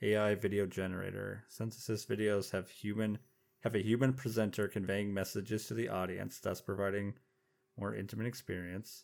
AI 0.01 0.35
video 0.35 0.65
generator. 0.65 1.43
Synthesia 1.51 2.07
videos 2.07 2.51
have 2.51 2.69
human 2.69 3.17
have 3.59 3.75
a 3.75 3.83
human 3.83 4.13
presenter 4.13 4.69
conveying 4.69 5.13
messages 5.13 5.65
to 5.67 5.73
the 5.73 5.89
audience, 5.89 6.39
thus 6.39 6.61
providing 6.61 7.15
more 7.77 7.93
intimate 7.93 8.27
experience. 8.27 9.03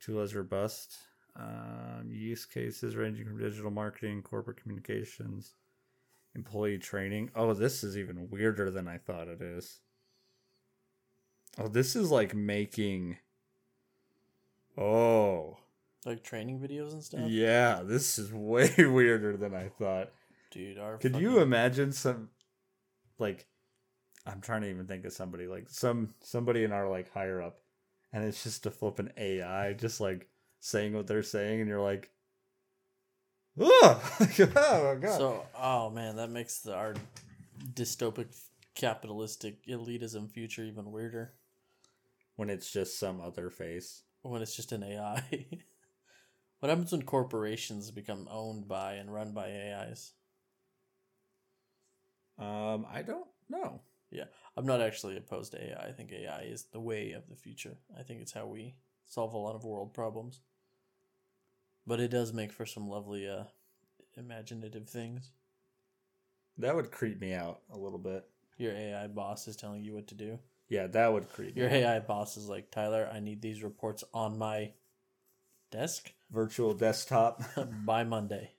Tool 0.00 0.20
has 0.20 0.34
robust 0.34 0.98
um, 1.38 2.08
use 2.10 2.46
cases 2.46 2.96
ranging 2.96 3.26
from 3.26 3.38
digital 3.38 3.70
marketing, 3.70 4.22
corporate 4.22 4.60
communications, 4.60 5.54
employee 6.34 6.78
training. 6.78 7.30
Oh, 7.34 7.52
this 7.52 7.84
is 7.84 7.96
even 7.96 8.30
weirder 8.30 8.70
than 8.70 8.88
I 8.88 8.98
thought 8.98 9.28
it 9.28 9.42
is. 9.42 9.80
Oh, 11.58 11.68
this 11.68 11.96
is 11.96 12.10
like 12.10 12.34
making. 12.34 13.18
Oh. 14.78 15.58
like 16.04 16.22
training 16.22 16.58
videos 16.58 16.92
and 16.92 17.02
stuff. 17.02 17.28
Yeah, 17.28 17.82
this 17.84 18.18
is 18.18 18.32
way 18.32 18.72
weirder 18.78 19.36
than 19.36 19.54
I 19.54 19.68
thought. 19.68 20.12
Dude, 20.50 20.78
our 20.78 20.96
Could 20.96 21.16
you 21.16 21.40
imagine 21.40 21.92
some 21.92 22.30
like 23.18 23.46
I'm 24.26 24.40
trying 24.40 24.62
to 24.62 24.70
even 24.70 24.86
think 24.86 25.04
of 25.04 25.12
somebody 25.12 25.46
like 25.46 25.68
some 25.68 26.14
somebody 26.22 26.64
in 26.64 26.72
our 26.72 26.88
like 26.88 27.12
higher 27.12 27.42
up 27.42 27.58
and 28.12 28.24
it's 28.24 28.42
just 28.42 28.66
a 28.66 28.70
flipping 28.70 29.10
AI 29.16 29.72
just 29.72 30.00
like 30.00 30.28
saying 30.60 30.94
what 30.94 31.06
they're 31.06 31.22
saying 31.22 31.60
and 31.60 31.68
you're 31.68 31.80
like 31.80 32.10
oh, 33.60 34.18
oh 34.56 34.98
god. 35.00 35.16
So, 35.16 35.42
oh 35.58 35.88
man, 35.90 36.16
that 36.16 36.28
makes 36.28 36.58
the 36.58 36.74
our 36.74 36.94
dystopic 37.72 38.26
capitalistic 38.74 39.66
elitism 39.66 40.30
future 40.30 40.62
even 40.62 40.92
weirder 40.92 41.32
when 42.36 42.50
it's 42.50 42.70
just 42.70 42.98
some 42.98 43.18
other 43.20 43.48
face. 43.48 44.02
when 44.20 44.42
it's 44.42 44.54
just 44.54 44.72
an 44.72 44.82
AI. 44.82 45.22
what 46.60 46.68
happens 46.68 46.92
when 46.92 47.02
corporations 47.02 47.90
become 47.90 48.28
owned 48.30 48.68
by 48.68 48.94
and 48.94 49.12
run 49.12 49.32
by 49.32 49.48
AIs? 49.48 50.12
Um 52.38 52.86
I 52.92 53.00
don't 53.00 53.28
know. 53.48 53.80
I'm 54.56 54.66
not 54.66 54.80
actually 54.80 55.16
opposed 55.16 55.52
to 55.52 55.62
AI. 55.62 55.88
I 55.88 55.92
think 55.92 56.12
AI 56.12 56.42
is 56.42 56.64
the 56.64 56.80
way 56.80 57.12
of 57.12 57.28
the 57.28 57.36
future. 57.36 57.76
I 57.98 58.02
think 58.02 58.20
it's 58.20 58.32
how 58.32 58.46
we 58.46 58.74
solve 59.06 59.34
a 59.34 59.38
lot 59.38 59.54
of 59.54 59.64
world 59.64 59.92
problems. 59.92 60.40
But 61.86 62.00
it 62.00 62.10
does 62.10 62.32
make 62.32 62.52
for 62.52 62.66
some 62.66 62.88
lovely 62.88 63.28
uh 63.28 63.44
imaginative 64.16 64.88
things. 64.88 65.30
That 66.58 66.74
would 66.74 66.90
creep 66.90 67.20
me 67.20 67.34
out 67.34 67.60
a 67.70 67.76
little 67.76 67.98
bit. 67.98 68.24
Your 68.56 68.72
AI 68.72 69.06
boss 69.08 69.46
is 69.46 69.56
telling 69.56 69.84
you 69.84 69.94
what 69.94 70.06
to 70.08 70.14
do. 70.14 70.38
Yeah, 70.68 70.86
that 70.88 71.12
would 71.12 71.30
creep 71.30 71.54
me 71.54 71.60
Your 71.60 71.70
out. 71.70 71.76
AI 71.76 72.00
boss 72.00 72.36
is 72.36 72.48
like, 72.48 72.70
"Tyler, 72.70 73.08
I 73.12 73.20
need 73.20 73.42
these 73.42 73.62
reports 73.62 74.02
on 74.14 74.38
my 74.38 74.72
desk 75.70 76.12
Virtual 76.30 76.74
desktop. 76.74 77.42
by 77.84 78.04
Monday." 78.04 78.52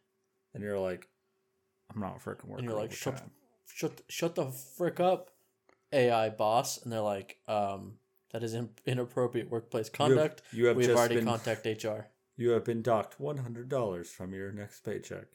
and 0.54 0.63
you're 0.63 0.80
like, 0.80 1.08
I'm 1.94 2.01
not 2.01 2.20
freaking 2.20 2.46
working. 2.46 2.66
And 2.66 2.66
you're 2.66 2.80
like, 2.80 2.92
"Shut 2.92 3.13
overtime." 3.13 3.32
shut 3.66 4.01
shut 4.10 4.36
the 4.36 4.46
frick 4.48 5.00
up, 5.00 5.30
AI 5.91 6.29
boss." 6.29 6.82
And 6.82 6.91
they're 6.91 7.01
like, 7.01 7.39
um, 7.48 8.00
that 8.32 8.44
is 8.44 8.53
in- 8.53 8.70
inappropriate 8.86 9.50
workplace 9.50 9.88
You 9.88 9.91
have- 10.06 10.10
conduct. 10.15 10.41
You 10.51 10.65
have, 10.67 10.77
We've 10.77 10.88
just 10.88 10.98
already 10.98 11.15
been 11.15 11.25
contacted 11.25 11.84
HR. 11.84 12.08
you 12.36 12.50
have 12.51 12.63
been 12.65 12.82
docked 12.82 13.20
one 13.20 13.38
hundred 13.38 13.70
dollars 13.70 14.10
from 14.12 14.34
your 14.34 14.51
next 14.51 14.82
paycheck. 14.82 15.25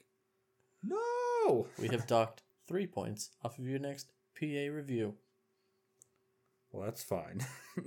No. 0.82 1.66
We 1.78 1.88
have 1.88 2.06
docked 2.06 2.42
three 2.66 2.86
points 2.86 3.30
off 3.42 3.58
of 3.58 3.66
your 3.66 3.78
next 3.78 4.12
PA 4.38 4.68
review. 4.70 5.14
Well, 6.70 6.84
that's 6.84 7.02
fine. 7.02 7.44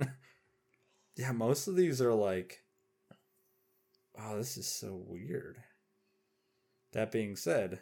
yeah, 1.16 1.32
most 1.32 1.66
of 1.66 1.74
these 1.76 2.00
are 2.00 2.12
like, 2.14 2.62
oh, 4.18 4.36
this 4.36 4.56
is 4.56 4.66
so 4.66 4.94
weird. 5.06 5.58
That 6.92 7.10
being 7.10 7.34
said, 7.36 7.80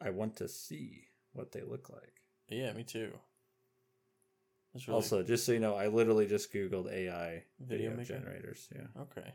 I 0.00 0.10
want 0.10 0.36
to 0.36 0.48
see 0.48 1.08
what 1.32 1.52
they 1.52 1.62
look 1.62 1.90
like. 1.90 2.19
Yeah, 2.50 2.72
me 2.72 2.82
too. 2.82 3.12
Really 4.74 4.94
Also, 4.94 5.22
just 5.22 5.46
so 5.46 5.52
you 5.52 5.60
know, 5.60 5.74
I 5.74 5.88
literally 5.88 6.26
just 6.26 6.52
Googled 6.52 6.92
AI 6.92 7.44
Video 7.58 7.90
video, 7.90 8.04
generators. 8.04 8.68
Yeah. 8.74 9.02
okay. 9.02 9.32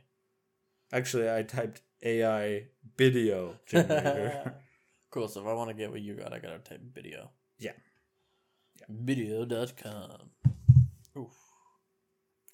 Actually, 0.93 1.29
I 1.29 1.43
typed 1.43 1.81
AI 2.03 2.67
video 2.97 3.55
generator. 3.65 4.55
cool. 5.11 5.27
So 5.27 5.41
if 5.41 5.47
I 5.47 5.53
want 5.53 5.69
to 5.69 5.73
get 5.73 5.91
what 5.91 6.01
you 6.01 6.13
got, 6.13 6.31
I 6.31 6.39
gotta 6.39 6.59
type 6.59 6.81
video. 6.93 7.31
Yeah. 7.57 7.71
Video.com. 8.87 10.29
Oof. 11.17 11.33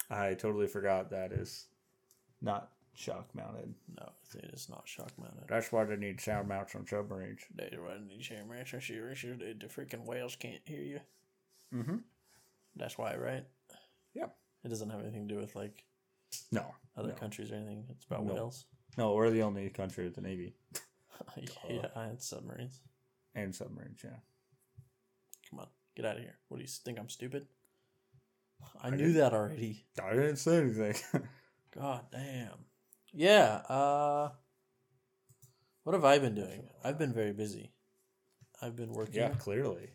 I 0.10 0.34
totally 0.34 0.68
forgot 0.68 1.12
that 1.12 1.32
is 1.32 1.68
not 2.42 2.72
shock 2.96 3.28
mounted. 3.34 3.74
No, 3.98 4.10
it 4.36 4.52
is 4.54 4.70
not 4.70 4.88
shock 4.88 5.12
mounted. 5.18 5.44
That's 5.48 5.72
why 5.72 5.86
they 5.86 5.96
need 5.96 6.20
sound 6.22 6.48
mounts 6.48 6.76
on 6.76 6.86
submarines. 6.88 7.42
They 7.56 7.76
run 7.78 8.08
these 8.10 8.28
cameras 8.28 8.74
and 8.74 8.84
serious. 8.84 9.22
The 9.22 9.56
the 9.60 9.68
freaking 9.68 10.06
whales 10.06 10.36
can't 10.36 10.62
hear 10.66 10.82
you. 10.82 11.00
Mm-hmm. 11.74 11.98
That's 12.76 12.98
why, 12.98 13.16
right? 13.16 13.46
Yep. 14.14 14.36
It 14.64 14.70
doesn't 14.70 14.90
have 14.90 15.02
anything 15.02 15.28
to 15.28 15.34
do 15.34 15.40
with 15.40 15.56
like 15.56 15.84
No. 16.52 16.66
other 16.98 17.10
no. 17.10 17.16
countries 17.16 17.52
or 17.52 17.56
anything. 17.56 17.86
It's 17.90 18.06
about 18.06 18.26
No. 18.26 18.34
whales. 18.34 18.66
No, 18.98 19.14
we're 19.14 19.30
the 19.30 19.42
only 19.44 19.70
country 19.70 20.04
with 20.04 20.16
the 20.16 20.22
Navy 20.22 20.54
yeah, 21.70 21.88
and 21.96 22.22
submarines. 22.22 22.82
and 23.36 23.56
submarines, 23.56 24.02
yeah. 24.04 24.18
Come 25.50 25.60
on, 25.60 25.68
get 25.96 26.06
out 26.06 26.18
of 26.18 26.24
here. 26.24 26.36
What 26.50 26.58
do 26.58 26.64
you 26.64 26.68
think? 26.68 27.00
I'm 27.00 27.08
stupid? 27.10 27.48
I, 28.82 28.88
I 28.88 28.90
knew 28.92 29.14
that 29.14 29.34
already. 29.34 29.86
I 30.04 30.12
didn't 30.12 30.36
say 30.38 30.58
anything. 30.58 30.96
God 31.74 32.02
damn. 32.12 32.66
Yeah. 33.14 33.62
Uh, 33.68 34.30
what 35.84 35.94
have 35.94 36.06
I 36.06 36.20
been 36.20 36.36
doing? 36.36 36.70
I've 36.84 36.98
been 36.98 37.14
very 37.14 37.34
busy. 37.34 37.72
I've 38.62 38.76
been 38.76 38.94
working. 38.94 39.16
yeah, 39.16 39.30
clearly. 39.30 39.90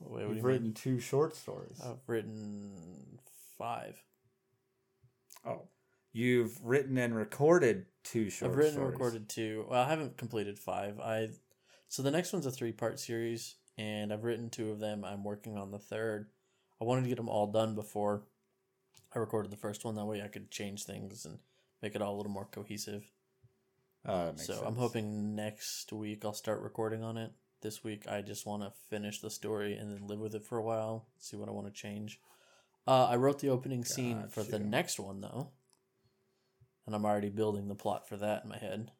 Wait, 0.00 0.22
You've 0.28 0.36
you 0.36 0.42
written 0.42 0.64
mean? 0.64 0.74
two 0.74 1.00
short 1.00 1.34
stories. 1.36 1.80
I've 1.84 1.98
written 2.06 3.18
five. 3.56 4.00
oh. 5.46 5.62
You've 6.12 6.58
written 6.64 6.96
and 6.98 7.14
recorded 7.14 7.84
two 8.02 8.30
short 8.30 8.50
stories. 8.50 8.52
I've 8.52 8.56
written 8.56 8.72
stories. 8.72 8.86
and 8.86 8.92
recorded 8.92 9.28
two. 9.28 9.66
Well, 9.68 9.82
I 9.82 9.88
haven't 9.88 10.16
completed 10.16 10.58
five. 10.58 10.98
I 10.98 11.28
so 11.88 12.02
the 12.02 12.10
next 12.10 12.32
one's 12.32 12.46
a 12.46 12.50
three 12.50 12.72
part 12.72 12.98
series, 12.98 13.56
and 13.76 14.12
I've 14.12 14.24
written 14.24 14.48
two 14.50 14.70
of 14.70 14.80
them. 14.80 15.04
I'm 15.04 15.22
working 15.22 15.56
on 15.56 15.70
the 15.70 15.78
third. 15.78 16.28
I 16.80 16.84
wanted 16.84 17.02
to 17.02 17.08
get 17.08 17.16
them 17.18 17.28
all 17.28 17.46
done 17.46 17.74
before 17.74 18.22
I 19.14 19.18
recorded 19.18 19.52
the 19.52 19.56
first 19.56 19.84
one. 19.84 19.94
That 19.96 20.06
way, 20.06 20.22
I 20.22 20.28
could 20.28 20.50
change 20.50 20.84
things 20.84 21.24
and 21.24 21.38
make 21.82 21.94
it 21.94 22.02
all 22.02 22.14
a 22.14 22.16
little 22.16 22.32
more 22.32 22.48
cohesive. 22.50 23.10
Oh, 24.06 24.28
makes 24.28 24.46
So 24.46 24.62
I'm 24.66 24.76
hoping 24.76 25.34
next 25.34 25.92
week 25.92 26.24
I'll 26.24 26.32
start 26.32 26.62
recording 26.62 27.02
on 27.02 27.16
it. 27.16 27.32
This 27.60 27.82
week 27.82 28.06
I 28.08 28.22
just 28.22 28.46
want 28.46 28.62
to 28.62 28.72
finish 28.88 29.20
the 29.20 29.30
story 29.30 29.76
and 29.76 29.90
then 29.90 30.06
live 30.06 30.20
with 30.20 30.34
it 30.34 30.44
for 30.44 30.58
a 30.58 30.62
while. 30.62 31.06
See 31.18 31.36
what 31.36 31.48
I 31.48 31.52
want 31.52 31.66
to 31.66 31.72
change. 31.72 32.20
Uh, 32.86 33.06
I 33.06 33.16
wrote 33.16 33.40
the 33.40 33.50
opening 33.50 33.84
scene 33.84 34.28
for 34.30 34.42
the 34.42 34.58
next 34.58 34.98
one 34.98 35.20
though, 35.20 35.50
and 36.86 36.94
I'm 36.94 37.04
already 37.04 37.28
building 37.28 37.68
the 37.68 37.74
plot 37.74 38.08
for 38.08 38.16
that 38.16 38.44
in 38.44 38.48
my 38.48 38.58
head. 38.58 38.92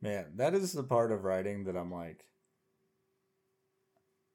Man, 0.00 0.32
that 0.36 0.54
is 0.54 0.72
the 0.72 0.82
part 0.82 1.12
of 1.12 1.24
writing 1.24 1.64
that 1.64 1.76
I'm 1.76 1.92
like. 1.92 2.24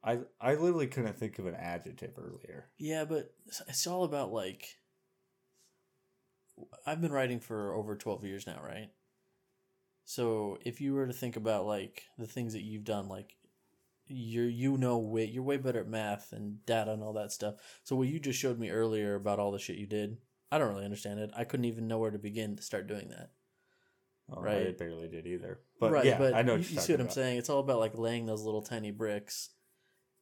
I 0.03 0.19
I 0.39 0.55
literally 0.55 0.87
couldn't 0.87 1.17
think 1.17 1.39
of 1.39 1.45
an 1.45 1.55
adjective 1.55 2.11
earlier. 2.17 2.69
Yeah, 2.77 3.05
but 3.05 3.33
it's 3.67 3.87
all 3.87 4.03
about 4.03 4.31
like. 4.31 4.77
I've 6.85 7.01
been 7.01 7.11
writing 7.11 7.39
for 7.39 7.73
over 7.73 7.95
12 7.95 8.23
years 8.25 8.47
now, 8.47 8.61
right? 8.63 8.89
So 10.05 10.57
if 10.63 10.81
you 10.81 10.93
were 10.93 11.07
to 11.07 11.13
think 11.13 11.35
about 11.35 11.65
like 11.65 12.03
the 12.17 12.27
things 12.27 12.53
that 12.53 12.63
you've 12.63 12.83
done, 12.83 13.07
like 13.07 13.35
you're 14.07 14.49
you 14.49 14.77
know 14.77 14.97
way 14.97 15.25
you're 15.25 15.43
way 15.43 15.57
better 15.57 15.79
at 15.79 15.87
math 15.87 16.33
and 16.33 16.63
data 16.65 16.91
and 16.91 17.01
all 17.01 17.13
that 17.13 17.31
stuff. 17.31 17.55
So 17.83 17.95
what 17.95 18.09
you 18.09 18.19
just 18.19 18.39
showed 18.39 18.59
me 18.59 18.69
earlier 18.69 19.15
about 19.15 19.39
all 19.39 19.51
the 19.51 19.59
shit 19.59 19.77
you 19.77 19.87
did, 19.87 20.17
I 20.51 20.57
don't 20.57 20.69
really 20.69 20.85
understand 20.85 21.19
it. 21.19 21.31
I 21.35 21.45
couldn't 21.45 21.65
even 21.65 21.87
know 21.87 21.99
where 21.99 22.11
to 22.11 22.19
begin 22.19 22.55
to 22.57 22.63
start 22.63 22.87
doing 22.87 23.09
that. 23.09 23.31
Oh, 24.31 24.41
I 24.41 24.73
barely 24.77 25.07
did 25.07 25.27
either. 25.27 25.59
But 25.79 25.91
right, 25.91 26.05
yeah, 26.05 26.17
but 26.17 26.33
I 26.33 26.41
know 26.41 26.53
you, 26.53 26.59
what 26.59 26.71
you 26.71 26.79
see 26.79 26.93
what 26.93 26.97
talking 26.97 27.05
I'm 27.07 27.11
saying. 27.11 27.37
It's 27.37 27.49
all 27.49 27.59
about 27.59 27.79
like 27.79 27.97
laying 27.97 28.25
those 28.25 28.43
little 28.43 28.61
tiny 28.61 28.91
bricks 28.91 29.49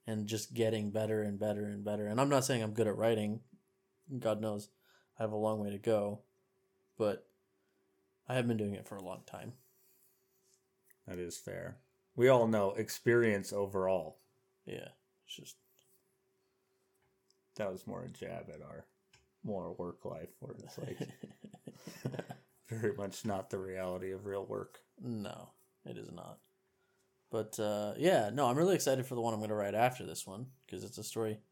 and 0.07 0.27
just 0.27 0.53
getting 0.53 0.91
better 0.91 1.21
and 1.21 1.39
better 1.39 1.65
and 1.65 1.83
better. 1.83 2.07
And 2.07 2.19
I'm 2.19 2.29
not 2.29 2.45
saying 2.45 2.63
I'm 2.63 2.73
good 2.73 2.88
at 2.88 2.97
writing. 2.97 3.41
God 4.17 4.41
knows, 4.41 4.69
I 5.22 5.24
have 5.24 5.34
a 5.34 5.38
long 5.38 5.60
way 5.60 5.70
to 5.70 5.78
go, 5.78 6.22
but 6.98 7.28
I 8.28 8.34
have 8.34 8.48
been 8.48 8.58
doing 8.58 8.74
it 8.74 8.88
for 8.88 8.96
a 8.96 9.04
long 9.04 9.22
time. 9.28 9.54
That 11.08 11.20
is 11.20 11.38
fair. 11.38 11.78
We 12.16 12.28
all 12.28 12.48
know 12.48 12.72
experience 12.72 13.54
overall. 13.54 14.18
Yeah, 14.66 14.88
it's 15.28 15.36
just 15.36 15.58
That 17.58 17.72
was 17.72 17.86
more 17.86 18.01
a 18.01 18.10
jab 18.10 18.50
at 18.51 18.63
our 18.63 18.88
more 19.44 19.75
work 19.78 20.06
life 20.06 20.30
where 20.40 20.56
it's 20.58 20.80
like 20.80 20.98
very 22.68 22.96
much 22.96 23.24
not 23.24 23.51
the 23.51 23.60
reality 23.60 24.13
of 24.13 24.25
real 24.25 24.44
work. 24.44 24.80
no, 25.00 25.50
it 25.86 26.00
is 26.00 26.12
not. 26.12 26.40
But 27.30 27.60
uh, 27.60 27.94
yeah, 27.96 28.32
no, 28.34 28.48
I'm 28.48 28.58
really 28.58 28.74
excited 28.74 29.06
for 29.06 29.13
the 29.13 29.22
one 29.22 29.36
I'm 29.36 29.40
going 29.40 29.50
to 29.50 29.56
write 29.56 29.75
after 29.75 30.04
this 30.04 30.25
one 30.25 30.48
because 30.66 30.84
it's 30.84 30.98
a 30.98 31.04
story. 31.04 31.38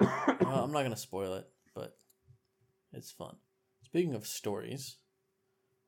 Uh, 0.00 0.64
I'm 0.64 0.72
not 0.72 0.80
going 0.80 0.90
to 0.90 0.96
spoil 0.96 1.34
it, 1.34 1.48
but 1.74 1.96
it's 2.92 3.10
fun. 3.10 3.36
Speaking 3.84 4.14
of 4.14 4.26
stories, 4.26 4.96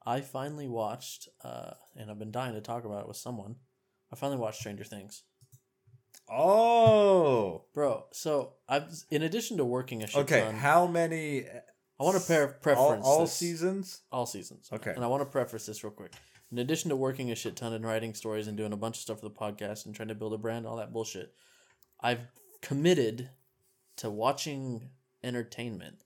I 0.07 0.21
finally 0.21 0.69
watched, 0.69 1.29
uh, 1.43 1.73
and 1.97 2.11
I've 2.11 2.19
been 2.19 2.31
dying 2.33 2.55
to 2.55 2.61
talk 2.61 2.85
about 2.85 3.01
it 3.03 3.09
with 3.09 3.17
someone. 3.17 3.57
I 4.13 4.17
finally 4.17 4.39
watched 4.39 4.61
Stranger 4.61 4.85
Things, 4.85 5.23
Oh, 6.31 7.65
bro. 7.75 8.05
So 8.13 8.55
I've, 8.69 8.85
in 9.11 9.23
addition 9.23 9.57
to 9.59 9.65
working 9.65 10.03
a 10.03 10.07
shit 10.07 10.15
ton. 10.15 10.23
okay. 10.25 10.41
ton, 10.41 10.55
How 10.57 10.87
many? 10.87 11.45
I 11.45 12.03
want 12.03 12.21
to 12.21 12.27
pair 12.27 12.47
All, 12.47 12.55
preference 12.61 13.07
all 13.07 13.21
this. 13.21 13.33
seasons? 13.33 14.01
all 14.11 14.27
seasons. 14.27 14.69
Okay. 14.73 14.93
And 14.95 15.05
I 15.05 15.07
want 15.07 15.21
to 15.23 15.27
preface 15.27 15.67
this 15.67 15.85
real 15.85 15.93
quick. 15.93 16.13
In 16.51 16.59
addition 16.59 16.89
to 16.91 16.97
working 16.97 17.31
a 17.31 17.35
shit 17.35 17.57
ton 17.57 17.73
and 17.73 17.85
writing 17.85 18.15
stories 18.15 18.47
and 18.49 18.57
doing 18.57 18.73
a 18.73 18.77
bunch 18.77 18.97
of 18.97 19.03
stuff 19.03 19.21
for 19.21 19.29
the 19.29 19.35
podcast 19.35 19.87
and 19.87 19.95
trying 19.95 20.09
to 20.09 20.15
build 20.15 20.33
a 20.35 20.39
brand, 20.39 20.67
all 20.67 20.77
that 20.77 20.93
bullshit, 20.93 21.35
I've 22.01 22.21
committed 22.63 23.31
to 23.97 24.11
watching 24.11 24.91
entertainment 25.23 25.97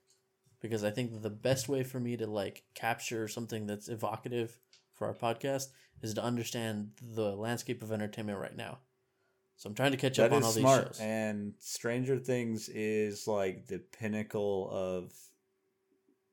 because 0.60 0.82
I 0.84 0.90
think 0.90 1.12
that 1.12 1.22
the 1.22 1.30
best 1.30 1.68
way 1.68 1.82
for 1.82 2.00
me 2.00 2.16
to 2.16 2.26
like 2.26 2.64
capture 2.74 3.28
something 3.28 3.66
that's 3.66 3.88
evocative 3.88 4.58
for 4.94 5.06
our 5.06 5.14
podcast 5.14 5.68
is 6.02 6.14
to 6.14 6.22
understand 6.22 6.90
the 7.02 7.34
landscape 7.36 7.82
of 7.82 7.92
entertainment 7.92 8.38
right 8.38 8.56
now. 8.56 8.78
So 9.56 9.68
I'm 9.68 9.74
trying 9.74 9.90
to 9.90 9.96
catch 9.96 10.18
up 10.20 10.30
That 10.30 10.36
on 10.36 10.42
all 10.44 10.50
smart. 10.52 10.88
these 10.88 10.96
shows. 10.98 11.00
And 11.04 11.54
Stranger 11.58 12.18
Things 12.18 12.68
is 12.68 13.26
like 13.26 13.66
the 13.66 13.78
pinnacle 13.78 14.68
of 14.70 15.12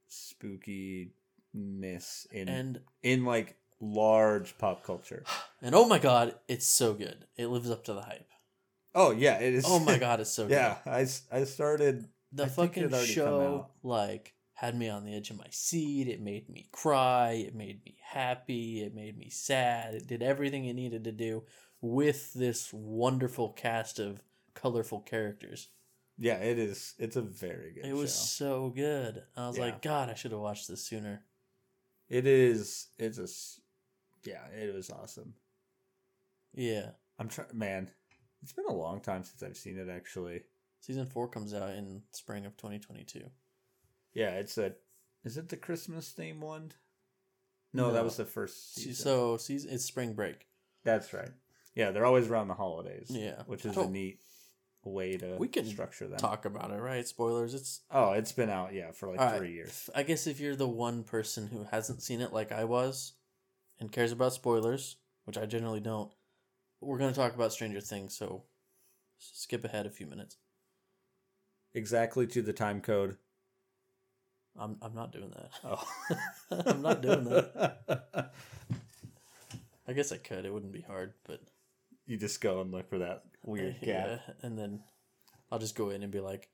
spookiness 0.10 1.10
in 2.32 2.48
and 2.50 2.80
in 3.04 3.26
like 3.26 3.56
large 3.82 4.58
pop 4.58 4.84
culture. 4.84 5.24
and 5.62 5.74
oh 5.76 5.88
my 5.88 6.00
god, 6.00 6.36
it's 6.48 6.68
so 6.68 6.94
good. 6.94 7.26
It 7.38 7.48
lives 7.48 7.70
up 7.72 7.84
to 7.86 7.94
the 7.94 8.02
hype. 8.02 8.30
Oh 8.94 9.12
yeah, 9.12 9.40
it 9.40 9.54
is. 9.54 9.66
Oh 9.68 9.80
my 9.80 9.98
god, 10.00 10.20
it's 10.20 10.30
so 10.32 10.44
good. 10.48 10.54
yeah, 10.54 10.78
I 11.32 11.44
started. 11.44 12.08
The 12.36 12.46
I 12.46 12.48
fucking 12.50 12.84
had 12.84 12.94
already 12.94 13.08
come 13.16 13.24
show 13.26 13.68
like 13.84 14.34
had 14.54 14.76
me 14.78 14.88
on 14.90 15.04
the 15.06 15.16
edge 15.16 15.30
of 15.32 15.38
my 15.38 15.48
seat 15.50 16.08
it 16.08 16.22
made 16.22 16.48
me 16.50 16.68
cry 16.72 17.32
it 17.32 17.54
made 17.56 17.84
me 17.86 17.98
happy 18.02 18.82
it 18.84 18.94
made 18.96 19.18
me 19.18 19.30
sad 19.30 19.94
it 19.96 20.08
did 20.08 20.24
everything 20.24 20.66
it 20.66 20.74
needed 20.74 21.04
to 21.04 21.12
do 21.12 21.44
with 21.82 22.34
this 22.34 22.70
wonderful 22.74 23.50
cast 23.50 24.00
of 24.00 24.22
colorful 24.54 25.02
characters 25.02 25.68
Yeah, 26.18 26.36
it 26.38 26.58
is. 26.58 26.94
It's 26.98 27.18
a 27.18 27.22
very 27.22 27.74
good. 27.74 27.86
it 27.86 27.94
was 27.94 28.14
so 28.14 28.70
good 28.76 29.24
i 29.36 29.48
was 29.48 29.58
Yeah. 29.58 29.66
like 29.66 29.82
god 29.82 30.10
i 30.10 30.14
should 30.14 30.32
have 30.32 30.40
watched 30.40 30.68
this 30.70 30.86
sooner 30.86 31.26
It 32.08 32.26
is. 32.28 32.88
It's 32.98 33.18
It's 33.18 33.60
a. 34.26 34.30
Yeah, 34.30 34.46
it 34.48 34.74
was 34.74 34.90
awesome. 34.90 35.34
yeah 36.54 36.92
I'm 37.20 37.30
trying. 37.30 37.48
Man, 37.54 37.90
it's 38.42 38.54
been 38.54 38.66
a 38.70 38.74
long 38.74 39.00
time 39.02 39.24
since 39.24 39.42
I've 39.44 39.58
seen 39.58 39.78
it. 39.78 39.90
Actually, 39.90 40.42
season 40.86 41.06
four 41.06 41.28
comes 41.28 41.54
out 41.54 41.72
in 41.72 42.02
spring 42.12 42.46
of 42.46 42.56
2022 42.58 43.22
yeah, 44.14 44.30
it's 44.36 44.58
a. 44.58 44.72
Is 45.26 45.36
it 45.38 45.50
the 45.50 45.58
Christmas 45.58 46.10
theme 46.12 46.40
one? 46.40 46.72
No, 47.74 47.92
that 47.92 48.06
was 48.06 48.16
the 48.16 48.24
first 48.24 48.76
season. 48.76 48.94
so 48.94 49.36
season 49.38 49.72
it's 49.74 49.84
spring 49.84 50.14
break 50.14 50.48
That's 50.86 51.14
right. 51.14 51.32
Yeah, 51.76 51.92
they're 51.92 52.06
always 52.06 52.30
around 52.30 52.48
the 52.48 52.54
holidays. 52.54 53.08
Yeah. 53.10 53.42
which 53.46 53.66
is 53.66 53.76
a 53.76 53.90
neat 53.90 54.20
way 54.86 55.18
to 55.18 55.36
We 55.38 55.50
can 55.50 55.66
structure 55.66 56.08
them. 56.08 56.18
talk 56.20 56.46
about 56.46 56.72
it 56.72 56.80
right 56.80 57.06
spoilers 57.06 57.54
it's 57.54 57.82
Oh, 57.92 58.12
it's 58.14 58.32
been 58.32 58.50
out 58.50 58.74
yeah 58.74 58.92
for 58.92 59.10
like 59.10 59.20
All 59.20 59.26
right. 59.26 59.38
three 59.38 59.52
years. 59.52 59.90
I 59.94 60.04
guess 60.04 60.28
if 60.28 60.40
you're 60.40 60.56
the 60.56 60.68
one 60.68 61.04
person 61.04 61.48
who 61.48 61.66
hasn't 61.72 62.02
seen 62.04 62.22
it 62.22 62.32
like 62.32 62.54
I 62.54 62.64
was 62.64 63.14
and 63.82 63.92
cares 63.92 64.14
about 64.14 64.32
spoilers, 64.34 64.96
which 65.26 65.38
I 65.38 65.46
generally 65.46 65.82
don't, 65.82 66.12
we're 66.80 67.00
going 67.00 67.12
to 67.14 67.20
talk 67.20 67.36
about 67.36 67.52
Stranger 67.52 67.82
Things, 67.82 68.16
so 68.16 68.44
skip 69.18 69.66
ahead 69.66 69.86
a 69.86 69.90
few 69.90 70.06
minutes. 70.08 70.38
Exactly 71.76 72.26
to 72.28 72.42
the 72.42 72.54
time 72.54 72.82
code. 72.82 73.18
I'm 74.58 74.78
I'm 74.82 74.96
not 74.96 75.12
doing 75.12 75.32
that. 75.32 75.52
Oh, 75.64 75.84
I'm 76.66 76.82
not 76.82 77.02
doing 77.02 77.26
that. 77.26 78.32
I 79.88 79.94
guess 79.94 80.12
I 80.12 80.18
could. 80.18 80.46
It 80.46 80.54
wouldn't 80.54 80.72
be 80.72 80.82
hard, 80.82 81.14
but 81.28 81.42
You 82.08 82.18
just 82.18 82.40
go 82.42 82.62
and 82.62 82.72
look 82.72 82.90
for 82.90 83.00
that 83.00 83.24
weird 83.44 83.76
gap. 83.82 84.08
yeah, 84.08 84.18
and 84.42 84.58
then 84.58 84.80
I'll 85.52 85.60
just 85.60 85.76
go 85.76 85.90
in 85.90 86.02
and 86.04 86.12
be 86.12 86.22
like 86.22 86.50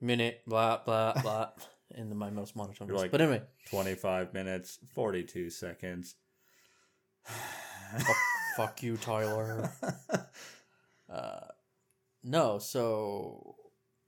minute 0.00 0.40
blah 0.46 0.78
blah 0.78 1.12
blah 1.20 1.50
in 1.94 2.16
my 2.16 2.30
most 2.30 2.56
monotone 2.56 2.88
You're 2.88 2.96
voice. 2.96 3.02
like- 3.04 3.10
but 3.12 3.20
anyway, 3.20 3.42
25 3.70 4.32
minutes, 4.32 4.78
42 4.94 5.50
seconds. 5.50 6.14
fuck 8.56 8.82
you, 8.82 8.96
Tyler. 8.96 9.70
Uh, 11.08 11.40
no, 12.22 12.58
so 12.58 13.56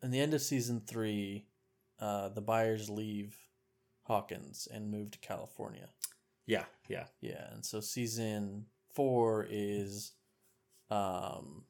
in 0.03 0.11
the 0.11 0.21
end 0.21 0.35
of 0.35 0.43
season 0.43 0.83
three, 0.87 1.47
uh, 2.01 2.29
the 2.29 2.41
Byers 2.41 2.91
leave 2.91 3.37
Hawkins 4.05 4.67
and 4.73 4.91
move 4.91 5.11
to 5.13 5.19
California. 5.19 5.89
yeah, 6.47 6.65
yeah. 6.89 7.05
Yeah, 7.21 7.53
and 7.53 7.65
so 7.65 7.81
season 7.81 8.67
four 8.93 9.47
is, 9.49 10.13
um, 10.91 11.65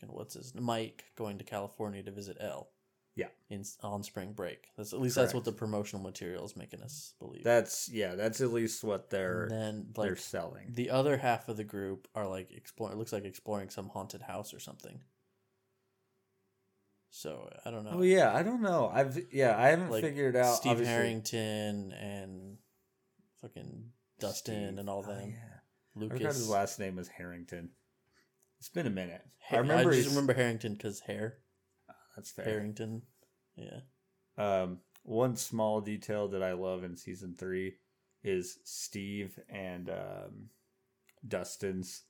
and 0.00 0.10
what's 0.10 0.34
his 0.34 0.54
Mike 0.54 1.04
going 1.16 1.38
to 1.38 1.44
California 1.44 2.02
to 2.02 2.10
visit 2.10 2.36
El. 2.40 2.68
Yeah. 3.16 3.26
in 3.50 3.64
on 3.82 4.04
spring 4.04 4.32
break. 4.32 4.68
That's 4.76 4.92
at 4.92 5.00
least 5.00 5.16
that's 5.16 5.34
what 5.34 5.42
the 5.44 5.50
promotional 5.50 6.00
material 6.04 6.44
is 6.44 6.54
making 6.54 6.82
us 6.82 7.14
believe. 7.18 7.42
That's 7.42 7.88
yeah, 7.88 8.14
that's 8.14 8.40
at 8.40 8.52
least 8.52 8.84
what 8.84 9.10
they're 9.10 9.42
and 9.46 9.50
then 9.50 9.86
they're 9.92 10.14
selling. 10.14 10.70
the 10.74 10.90
other 10.90 11.16
half 11.16 11.48
of 11.48 11.56
the 11.56 11.64
group 11.64 12.06
are 12.14 12.28
like 12.28 12.52
exploring. 12.52 12.94
It 12.94 12.98
looks 12.98 13.12
like 13.12 13.24
exploring 13.24 13.70
some 13.70 13.88
haunted 13.88 14.22
house 14.22 14.54
or 14.54 14.60
something. 14.60 15.00
So 17.10 17.48
I 17.64 17.70
don't 17.70 17.84
know. 17.84 17.92
Oh 17.94 18.02
yeah, 18.02 18.34
I 18.34 18.42
don't 18.42 18.60
know. 18.62 18.90
I've 18.92 19.18
yeah, 19.32 19.56
I 19.58 19.68
haven't 19.68 19.90
Like 19.90 20.02
figured 20.02 20.36
out 20.36 20.56
Steve 20.56 20.72
obviously- 20.72 20.92
Harrington 20.92 21.92
and 21.92 22.58
fucking 23.40 23.90
Dustin 24.20 24.66
Steve. 24.68 24.78
and 24.78 24.88
all 24.90 25.04
Oh, 25.06 25.08
them. 25.14 25.30
yeah. 25.30 25.36
I 25.96 26.00
forgot 26.00 26.18
Lucas. 26.20 26.36
his 26.36 26.48
last 26.48 26.78
name 26.78 26.96
was 26.96 27.08
Harrington. 27.08 27.70
It's 28.58 28.68
been 28.68 28.86
a 28.86 28.90
minute. 28.90 29.22
Ha- 29.48 29.56
I 29.56 29.58
remember. 29.60 29.90
I 29.90 29.94
just 29.94 30.04
he's- 30.04 30.08
remember 30.14 30.34
Harrington 30.34 30.74
because 30.74 31.00
hair. 31.00 31.38
That's 32.16 32.30
fair. 32.30 32.44
Harrington. 32.44 33.02
Yeah. 33.56 33.80
Um, 34.36 34.80
one 35.04 35.36
small 35.36 35.80
detail 35.80 36.28
that 36.28 36.42
I 36.42 36.52
love 36.52 36.84
in 36.84 36.96
season 36.96 37.34
three 37.38 37.76
is 38.22 38.58
Steve 38.64 39.38
and 39.48 39.88
um, 39.88 40.50
Dustin's 41.26 42.02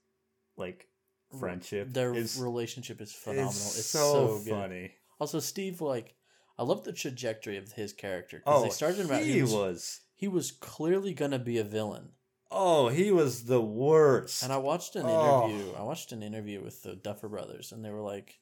like 0.56 0.88
friendship. 1.38 1.92
Their 1.92 2.14
is, 2.14 2.38
relationship 2.38 3.00
is 3.00 3.12
phenomenal. 3.12 3.50
It's, 3.50 3.86
so, 3.86 4.38
so, 4.38 4.50
funny. 4.50 4.92
Also, 5.20 5.40
Steve, 5.40 5.80
like, 5.80 6.14
I 6.58 6.62
love 6.62 6.84
the 6.84 6.92
trajectory 6.92 7.56
of 7.56 7.72
his 7.72 7.92
character. 7.92 8.40
'cause 8.40 8.60
Oh, 8.60 8.62
they 8.64 8.70
started 8.70 9.06
him 9.06 9.10
out. 9.10 9.22
he 9.22 9.32
He 9.34 9.42
was, 9.42 9.52
was. 9.54 10.00
he 10.14 10.28
was 10.28 10.50
clearly 10.50 11.14
gonna 11.14 11.38
be 11.38 11.58
a 11.58 11.64
villain. 11.64 12.12
Oh, 12.50 12.88
he 12.88 13.10
was 13.12 13.44
the 13.44 13.60
worst. 13.60 14.42
And 14.42 14.52
I 14.52 14.56
watched 14.56 14.96
an 14.96 15.04
Oh. 15.06 15.48
interview. 15.48 15.72
I 15.74 15.82
watched 15.82 16.12
an 16.12 16.22
interview 16.22 16.62
with 16.62 16.82
the 16.82 16.96
Duffer 16.96 17.28
Brothers, 17.28 17.72
and 17.72 17.84
they 17.84 17.90
were 17.90 18.00
like, 18.00 18.40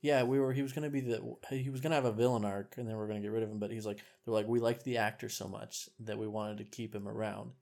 "Yeah, 0.00 0.22
we 0.22 0.40
were. 0.40 0.52
He 0.54 0.62
was 0.62 0.72
gonna 0.72 0.88
be 0.90 1.00
the. 1.00 1.36
He 1.50 1.68
was 1.68 1.80
gonna 1.82 1.96
have 1.96 2.06
a 2.06 2.12
villain 2.12 2.44
arc, 2.44 2.78
and 2.78 2.88
then 2.88 2.96
we 2.96 3.02
are 3.02 3.06
gonna 3.06 3.20
get 3.20 3.30
rid 3.30 3.42
of 3.42 3.50
him. 3.50 3.58
But 3.58 3.70
he's 3.70 3.84
like, 3.86 3.98
they're 4.24 4.34
like, 4.34 4.48
we 4.48 4.58
liked 4.58 4.84
the 4.84 4.96
actor 4.98 5.28
so 5.28 5.48
much 5.48 5.88
that 6.00 6.16
we 6.18 6.26
wanted 6.26 6.58
to 6.58 6.64
keep 6.64 6.94
him 6.94 7.06
around. 7.06 7.52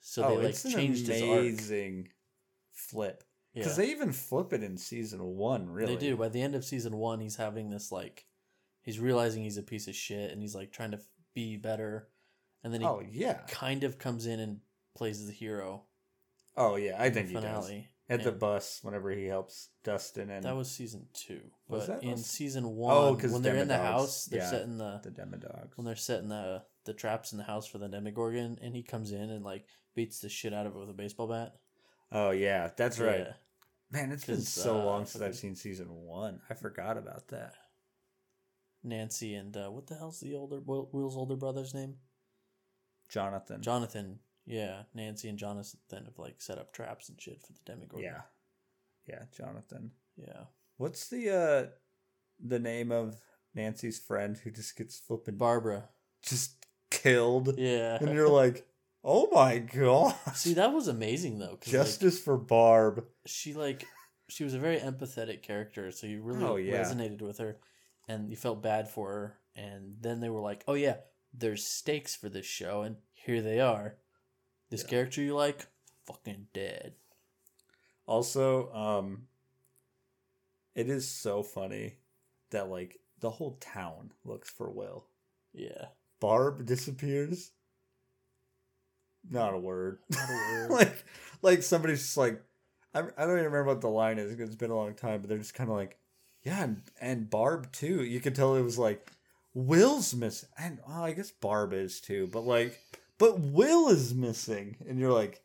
So 0.00 0.24
oh, 0.24 0.38
they 0.38 0.46
like 0.46 0.54
changed 0.56 1.08
his 1.08 1.22
arc. 1.22 1.40
amazing 1.40 2.08
flip 3.52 3.56
Yeah. 3.58 3.62
because 3.64 3.76
they 3.76 3.90
even 3.90 4.12
flip 4.12 4.52
it 4.52 4.62
in 4.62 4.76
season 4.76 5.22
one. 5.24 5.68
Really, 5.70 5.94
They 5.96 6.00
do. 6.08 6.16
By 6.16 6.28
the 6.28 6.42
end 6.42 6.54
of 6.54 6.64
season 6.64 6.96
one, 6.96 7.20
he's 7.20 7.36
having 7.36 7.70
this 7.70 7.90
like, 7.92 8.26
he's 8.82 8.98
realizing 9.00 9.42
he's 9.44 9.56
a 9.58 9.62
piece 9.62 9.88
of 9.88 9.94
shit, 9.94 10.30
and 10.30 10.40
he's 10.40 10.54
like 10.54 10.72
trying 10.72 10.90
to 10.92 11.00
be 11.34 11.56
better, 11.56 12.08
and 12.64 12.72
then 12.72 12.80
he 12.80 12.86
Oh 12.86 13.02
yeah. 13.08 13.40
kind 13.48 13.84
of 13.84 13.98
comes 13.98 14.26
in 14.26 14.40
and 14.40 14.60
plays 14.96 15.20
as 15.20 15.26
the 15.26 15.32
hero. 15.32 15.84
Oh 16.56 16.76
yeah. 16.76 16.96
I 17.00 17.10
think 17.10 17.28
the 17.28 17.34
he 17.34 17.40
does. 17.40 17.66
finale. 17.66 17.88
At 18.08 18.24
the 18.24 18.32
bus, 18.32 18.80
whenever 18.82 19.12
he 19.12 19.26
helps 19.26 19.68
Dustin 19.84 20.30
and 20.30 20.42
that 20.42 20.56
was 20.56 20.68
season 20.68 21.06
two, 21.12 21.42
but 21.68 21.76
Was 21.76 21.86
that 21.86 22.02
in 22.02 22.16
season 22.16 22.64
oh, 22.64 22.68
one, 22.68 22.96
Oh, 22.96 23.14
when 23.28 23.40
they're 23.42 23.54
in 23.54 23.68
the 23.68 23.76
house, 23.78 24.24
they're 24.24 24.40
Yeah. 24.40 24.50
setting 24.50 24.78
the 24.78 24.98
the 25.00 25.12
Demodogs. 25.12 25.76
when 25.76 25.84
they're 25.84 25.94
setting 25.94 26.28
the 26.28 26.64
the 26.86 26.92
traps 26.92 27.30
in 27.30 27.38
the 27.38 27.44
house 27.44 27.68
for 27.68 27.78
the 27.78 27.86
Demogorgon, 27.88 28.58
and 28.60 28.74
he 28.74 28.82
comes 28.82 29.12
in 29.12 29.30
and 29.30 29.44
like 29.44 29.64
beats 29.94 30.18
the 30.18 30.28
shit 30.28 30.52
out 30.52 30.66
of 30.66 30.74
it 30.74 30.78
with 30.80 30.90
a 30.90 30.92
baseball 30.92 31.28
bat. 31.28 31.59
Oh 32.12 32.30
yeah, 32.30 32.70
that's 32.76 32.98
right. 32.98 33.20
Yeah. 33.20 33.32
Man, 33.92 34.12
it's 34.12 34.24
been 34.24 34.40
so 34.40 34.80
uh, 34.80 34.84
long 34.84 35.06
since 35.06 35.22
I've 35.22 35.34
seen 35.36 35.56
season 35.56 35.88
one. 35.90 36.40
I 36.48 36.54
forgot 36.54 36.96
about 36.96 37.28
that. 37.28 37.54
Nancy 38.82 39.34
and 39.34 39.56
uh, 39.56 39.68
what 39.70 39.86
the 39.86 39.94
hell's 39.94 40.20
the 40.20 40.34
older 40.34 40.60
Will- 40.60 40.88
Will's 40.92 41.16
older 41.16 41.36
brother's 41.36 41.74
name? 41.74 41.96
Jonathan. 43.08 43.62
Jonathan. 43.62 44.20
Yeah, 44.46 44.82
Nancy 44.94 45.28
and 45.28 45.38
Jonathan 45.38 45.78
have 46.04 46.18
like 46.18 46.40
set 46.40 46.58
up 46.58 46.72
traps 46.72 47.08
and 47.08 47.20
shit 47.20 47.42
for 47.42 47.52
the 47.52 47.60
Demogorgon. 47.66 48.04
Yeah. 48.04 48.20
Yeah, 49.06 49.22
Jonathan. 49.36 49.92
yeah. 50.16 50.44
What's 50.76 51.08
the 51.08 51.30
uh 51.30 51.66
the 52.42 52.58
name 52.58 52.90
of 52.90 53.16
Nancy's 53.54 53.98
friend 53.98 54.36
who 54.36 54.50
just 54.50 54.76
gets 54.76 54.98
flipping 54.98 55.36
Barbara. 55.36 55.88
just 56.22 56.54
killed? 56.90 57.58
Yeah. 57.58 57.98
And 58.00 58.14
you're 58.14 58.28
like, 58.28 58.66
oh 59.04 59.28
my 59.32 59.58
god. 59.58 60.14
See, 60.34 60.54
that 60.54 60.72
was 60.72 60.88
amazing 60.88 61.38
though, 61.38 61.56
because 61.58 61.72
like, 61.72 61.82
Justice 61.86 62.20
for 62.20 62.36
Barb. 62.36 63.04
she 63.26 63.54
like 63.54 63.84
she 64.28 64.44
was 64.44 64.54
a 64.54 64.58
very 64.58 64.78
empathetic 64.78 65.42
character, 65.42 65.90
so 65.90 66.06
you 66.06 66.22
really 66.22 66.44
Oh, 66.44 66.56
yeah. 66.56 66.82
resonated 66.84 67.20
with 67.22 67.38
her, 67.38 67.58
and 68.08 68.30
you 68.30 68.36
felt 68.36 68.62
bad 68.62 68.88
for 68.88 69.08
her. 69.10 69.38
And 69.56 69.96
then 70.00 70.20
they 70.20 70.28
were 70.30 70.40
like, 70.40 70.62
"Oh 70.68 70.74
yeah, 70.74 70.98
there's 71.34 71.66
stakes 71.66 72.14
for 72.14 72.28
this 72.28 72.46
show, 72.46 72.82
and 72.82 72.96
here 73.12 73.42
they 73.42 73.60
are. 73.60 73.96
This 74.70 74.82
Yeah. 74.82 74.88
character 74.90 75.20
you 75.22 75.34
like, 75.34 75.66
fucking 76.06 76.46
dead." 76.52 76.94
Also, 78.06 78.72
um 78.72 79.26
it 80.74 80.88
is 80.88 81.08
so 81.10 81.42
funny 81.42 81.96
that 82.50 82.68
like 82.70 83.00
the 83.18 83.30
whole 83.30 83.56
town 83.60 84.12
looks 84.24 84.48
for 84.50 84.70
Will. 84.70 85.06
Yeah, 85.52 85.86
Barb 86.20 86.64
disappears. 86.64 87.50
Not 89.28 89.54
a 89.54 89.58
word. 89.58 89.98
not 90.10 90.28
a 90.28 90.32
word. 90.52 90.70
like 90.70 91.04
like 91.42 91.62
somebody's 91.62 92.00
just 92.00 92.16
like 92.16 92.40
I, 92.94 93.00
I 93.00 93.02
don't 93.02 93.38
even 93.38 93.44
remember 93.44 93.64
what 93.64 93.80
the 93.80 93.88
line 93.88 94.18
is 94.18 94.38
it's 94.38 94.54
been 94.56 94.70
a 94.70 94.76
long 94.76 94.94
time 94.94 95.20
but 95.20 95.28
they're 95.28 95.38
just 95.38 95.54
kind 95.54 95.70
of 95.70 95.76
like 95.76 95.98
yeah 96.42 96.64
and, 96.64 96.82
and 97.00 97.30
barb 97.30 97.70
too 97.72 98.02
you 98.02 98.20
could 98.20 98.34
tell 98.34 98.56
it 98.56 98.62
was 98.62 98.78
like 98.78 99.06
will's 99.54 100.14
missing 100.14 100.48
and 100.58 100.78
oh, 100.88 101.02
i 101.02 101.12
guess 101.12 101.30
barb 101.30 101.72
is 101.72 102.00
too 102.00 102.28
but 102.32 102.44
like 102.44 102.78
but 103.18 103.38
will 103.38 103.88
is 103.88 104.14
missing 104.14 104.76
and 104.88 104.98
you're 104.98 105.12
like 105.12 105.42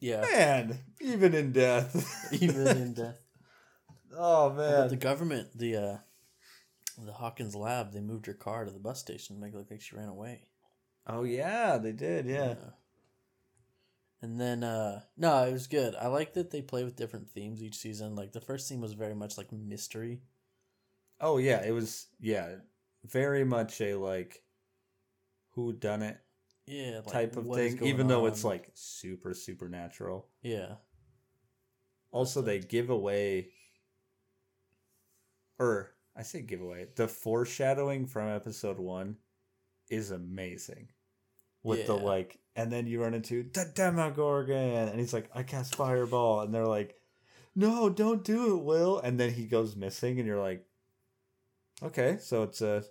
yeah, 0.00 0.20
man 0.32 0.78
even 1.00 1.34
in 1.34 1.52
death 1.52 2.28
even 2.32 2.66
in 2.66 2.92
death. 2.94 3.20
oh 4.16 4.50
man 4.52 4.88
the 4.88 4.96
government, 4.96 5.48
the 5.54 5.76
uh, 5.76 5.96
the 7.04 7.12
Hawkins 7.12 7.56
lab, 7.56 7.92
they 7.92 8.00
moved 8.00 8.26
her 8.26 8.34
car 8.34 8.64
to 8.64 8.70
the 8.70 8.78
bus 8.78 9.00
station 9.00 9.34
to 9.34 9.42
make 9.42 9.52
it 9.52 9.56
look 9.56 9.70
like 9.70 9.80
she 9.80 9.96
ran 9.96 10.08
away. 10.08 10.46
oh 11.06 11.24
yeah 11.24 11.78
they 11.78 11.92
did 11.92 12.26
yeah 12.26 12.54
And 14.24 14.40
then 14.40 14.64
uh 14.64 15.02
no, 15.18 15.44
it 15.44 15.52
was 15.52 15.66
good. 15.66 15.94
I 15.94 16.06
like 16.08 16.32
that 16.32 16.50
they 16.50 16.62
play 16.62 16.82
with 16.82 16.96
different 16.96 17.28
themes 17.28 17.62
each 17.62 17.76
season. 17.76 18.16
Like 18.16 18.32
the 18.32 18.40
first 18.40 18.68
theme 18.68 18.80
was 18.80 18.94
very 18.94 19.14
much 19.14 19.36
like 19.36 19.52
mystery. 19.52 20.22
oh 21.20 21.36
yeah 21.38 21.62
it 21.64 21.72
was 21.72 22.06
yeah 22.20 22.56
very 23.04 23.44
much 23.44 23.80
a 23.82 23.94
like 23.94 24.42
who 25.50 25.72
done 25.72 26.02
it 26.02 26.18
Yeah, 26.66 27.00
like, 27.04 27.12
type 27.12 27.36
of 27.36 27.46
thing 27.54 27.78
even 27.84 28.08
though 28.08 28.24
it's 28.26 28.44
like 28.44 28.70
super 28.74 29.34
supernatural 29.34 30.26
yeah, 30.42 30.76
Also, 32.10 32.40
they 32.42 32.60
give 32.60 32.90
away, 32.90 33.50
or 35.58 35.94
I 36.16 36.22
say 36.22 36.42
give 36.42 36.60
away. 36.62 36.88
The 36.96 37.08
foreshadowing 37.08 38.06
from 38.06 38.28
episode 38.28 38.78
one 38.78 39.16
is 39.90 40.10
amazing. 40.10 40.88
With 41.62 41.86
the 41.86 41.94
like, 41.94 42.38
and 42.56 42.70
then 42.70 42.86
you 42.86 43.02
run 43.02 43.14
into 43.14 43.42
the 43.42 43.70
Demogorgon, 43.74 44.88
and 44.88 45.00
he's 45.00 45.12
like, 45.12 45.30
"I 45.34 45.42
cast 45.42 45.74
fireball," 45.76 46.40
and 46.40 46.54
they're 46.54 46.66
like, 46.66 46.96
"No, 47.54 47.88
don't 47.88 48.24
do 48.24 48.56
it, 48.56 48.62
Will." 48.62 48.98
And 49.00 49.18
then 49.18 49.32
he 49.32 49.46
goes 49.46 49.76
missing, 49.76 50.18
and 50.18 50.26
you're 50.26 50.40
like, 50.40 50.64
"Okay, 51.82 52.18
so 52.20 52.44
it's 52.44 52.60
a 52.60 52.84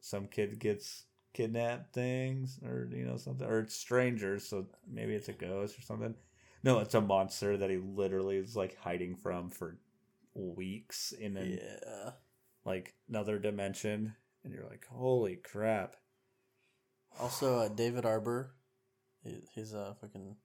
some 0.00 0.26
kid 0.26 0.58
gets 0.58 1.04
kidnapped 1.32 1.94
things, 1.94 2.60
or 2.64 2.88
you 2.92 3.06
know 3.06 3.16
something, 3.16 3.46
or 3.46 3.60
it's 3.60 3.74
strangers, 3.74 4.46
so 4.46 4.66
maybe 4.86 5.14
it's 5.14 5.28
a 5.28 5.32
ghost 5.32 5.78
or 5.78 5.82
something." 5.82 6.14
No, 6.62 6.78
it's 6.78 6.94
a 6.94 7.00
monster 7.00 7.56
that 7.58 7.70
he 7.70 7.76
literally 7.76 8.38
is 8.38 8.56
like 8.56 8.76
hiding 8.76 9.16
from 9.16 9.50
for 9.50 9.78
weeks 10.34 11.12
in 11.12 11.36
an, 11.36 11.58
yeah. 11.60 12.12
like 12.64 12.94
another 13.08 13.38
dimension, 13.38 14.14
and 14.42 14.52
you're 14.52 14.66
like, 14.68 14.86
"Holy 14.90 15.36
crap!" 15.36 15.96
Also, 17.20 17.60
uh, 17.60 17.68
David 17.68 18.04
Harbour, 18.04 18.54
his, 19.24 19.48
his 19.54 19.74
uh 19.74 19.94
fucking 20.00 20.36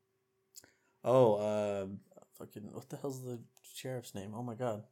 Oh, 1.04 1.82
um, 1.84 2.00
fucking 2.38 2.70
what 2.74 2.90
the 2.90 2.98
hell's 2.98 3.24
the 3.24 3.40
sheriff's 3.74 4.14
name? 4.16 4.34
Oh 4.36 4.44
my 4.44 4.56
god, 4.56 4.84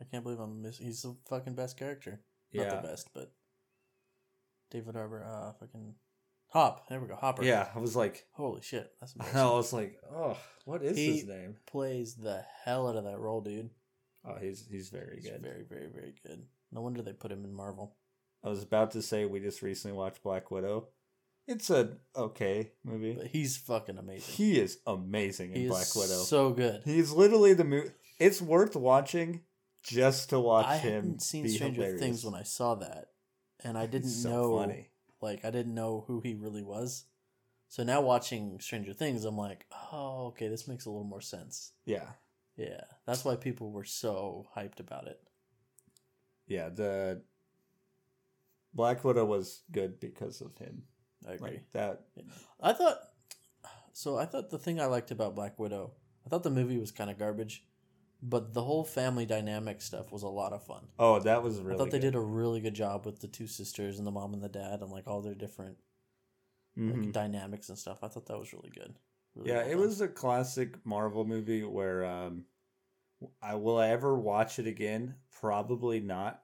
I 0.00 0.04
can't 0.04 0.22
believe 0.22 0.38
I'm 0.40 0.60
missing. 0.62 0.86
He's 0.86 1.02
the 1.02 1.16
fucking 1.28 1.54
best 1.54 1.78
character. 1.78 2.20
Yeah. 2.52 2.64
Not 2.68 2.82
the 2.82 2.88
best, 2.88 3.08
but 3.14 3.32
David 4.70 4.94
Harbour, 4.94 5.24
uh, 5.24 5.52
fucking 5.58 5.94
Hop. 6.52 6.88
There 6.88 7.00
we 7.00 7.06
go, 7.08 7.14
Hopper. 7.16 7.44
yeah. 7.44 7.68
I 7.74 7.78
was 7.78 7.94
like, 7.96 8.26
Holy 8.32 8.60
shit, 8.60 8.90
that's 9.00 9.14
I 9.34 9.44
was 9.46 9.72
like, 9.72 9.98
oh, 10.12 10.36
what 10.64 10.82
is 10.82 10.96
He- 10.96 11.12
his 11.20 11.26
name? 11.28 11.56
Plays 11.66 12.14
the 12.14 12.44
hell 12.64 12.88
out 12.88 12.96
of 12.96 13.04
that 13.04 13.18
role, 13.18 13.40
dude. 13.40 13.70
Oh, 14.26 14.34
he's 14.38 14.66
he's 14.70 14.90
very 14.90 15.16
He's 15.22 15.30
good. 15.30 15.40
very, 15.42 15.62
very, 15.62 15.86
very 15.88 16.12
good. 16.26 16.42
No 16.72 16.82
wonder 16.82 17.00
they 17.02 17.12
put 17.14 17.32
him 17.32 17.44
in 17.44 17.54
Marvel. 17.54 17.96
I 18.44 18.48
was 18.48 18.62
about 18.62 18.90
to 18.92 19.02
say 19.02 19.24
we 19.24 19.40
just 19.40 19.62
recently 19.62 19.96
watched 19.96 20.22
Black 20.22 20.50
Widow. 20.50 20.88
It's 21.50 21.68
a 21.68 21.96
okay 22.14 22.70
movie. 22.84 23.14
But 23.14 23.26
he's 23.26 23.56
fucking 23.56 23.98
amazing. 23.98 24.34
He 24.34 24.58
is 24.60 24.78
amazing 24.86 25.50
in 25.52 25.62
He 25.62 25.66
Black 25.68 25.94
Widow. 25.96 26.22
so 26.22 26.50
good. 26.50 26.82
He's 26.84 27.10
literally 27.10 27.54
the 27.54 27.64
movie. 27.64 27.90
It's 28.20 28.40
worth 28.40 28.76
watching 28.76 29.40
just 29.82 30.30
to 30.30 30.38
watch 30.38 30.66
I 30.66 30.76
him 30.78 30.94
hadn't 30.94 31.22
seen 31.22 31.48
Stranger 31.48 31.80
hilarious. 31.82 32.00
Things 32.00 32.24
when 32.24 32.34
I 32.34 32.44
saw 32.44 32.76
that, 32.76 33.06
and 33.64 33.76
I 33.76 33.86
didn't 33.86 34.10
so 34.10 34.28
know 34.30 34.58
funny. 34.58 34.90
like 35.20 35.44
I 35.44 35.50
didn't 35.50 35.74
know 35.74 36.04
who 36.06 36.20
he 36.20 36.34
really 36.34 36.62
was. 36.62 37.04
So 37.68 37.82
now 37.82 38.00
watching 38.00 38.58
Stranger 38.60 38.92
Things, 38.92 39.24
I'm 39.24 39.36
like, 39.38 39.66
oh, 39.92 40.26
okay, 40.28 40.48
this 40.48 40.68
makes 40.68 40.86
a 40.86 40.90
little 40.90 41.04
more 41.04 41.20
sense. 41.20 41.72
Yeah, 41.84 42.10
Yeah, 42.56 42.82
that's 43.06 43.24
why 43.24 43.36
people 43.36 43.70
were 43.72 43.84
so 43.84 44.46
hyped 44.56 44.80
about 44.80 45.06
it. 45.08 45.20
yeah. 46.46 46.68
The 46.68 47.22
Black 48.74 49.02
Widow 49.04 49.24
was 49.24 49.62
good 49.72 49.98
because 50.00 50.40
of 50.40 50.56
him. 50.58 50.82
I 51.28 51.32
agree. 51.32 51.50
Like 51.50 51.72
that. 51.72 52.00
I 52.60 52.72
thought 52.72 52.98
so. 53.92 54.16
I 54.16 54.24
thought 54.26 54.50
the 54.50 54.58
thing 54.58 54.80
I 54.80 54.86
liked 54.86 55.10
about 55.10 55.34
Black 55.34 55.58
Widow, 55.58 55.92
I 56.24 56.28
thought 56.28 56.42
the 56.42 56.50
movie 56.50 56.78
was 56.78 56.90
kind 56.92 57.10
of 57.10 57.18
garbage, 57.18 57.64
but 58.22 58.54
the 58.54 58.62
whole 58.62 58.84
family 58.84 59.26
dynamic 59.26 59.82
stuff 59.82 60.10
was 60.12 60.22
a 60.22 60.28
lot 60.28 60.52
of 60.52 60.64
fun. 60.64 60.86
Oh, 60.98 61.18
that 61.20 61.42
was 61.42 61.58
really. 61.60 61.74
I 61.74 61.78
thought 61.78 61.90
they 61.90 61.98
good. 61.98 62.12
did 62.12 62.14
a 62.14 62.20
really 62.20 62.60
good 62.60 62.74
job 62.74 63.04
with 63.06 63.20
the 63.20 63.28
two 63.28 63.46
sisters 63.46 63.98
and 63.98 64.06
the 64.06 64.10
mom 64.10 64.32
and 64.34 64.42
the 64.42 64.48
dad 64.48 64.80
and 64.80 64.90
like 64.90 65.06
all 65.06 65.20
their 65.20 65.34
different 65.34 65.76
like, 66.76 66.94
Mhm. 66.94 67.12
dynamics 67.12 67.68
and 67.68 67.76
stuff. 67.78 67.98
I 68.02 68.08
thought 68.08 68.26
that 68.26 68.38
was 68.38 68.52
really 68.52 68.70
good. 68.70 68.94
Really 69.34 69.50
Yeah, 69.50 69.58
well 69.62 69.70
it 69.70 69.76
was 69.78 70.00
a 70.00 70.08
classic 70.08 70.84
Marvel 70.86 71.24
movie 71.24 71.62
where 71.64 72.04
um 72.04 72.44
I 73.42 73.54
will 73.56 73.76
I 73.76 73.88
ever 73.88 74.18
watch 74.18 74.58
it 74.58 74.66
again? 74.66 75.16
Probably 75.30 76.00
not. 76.00 76.42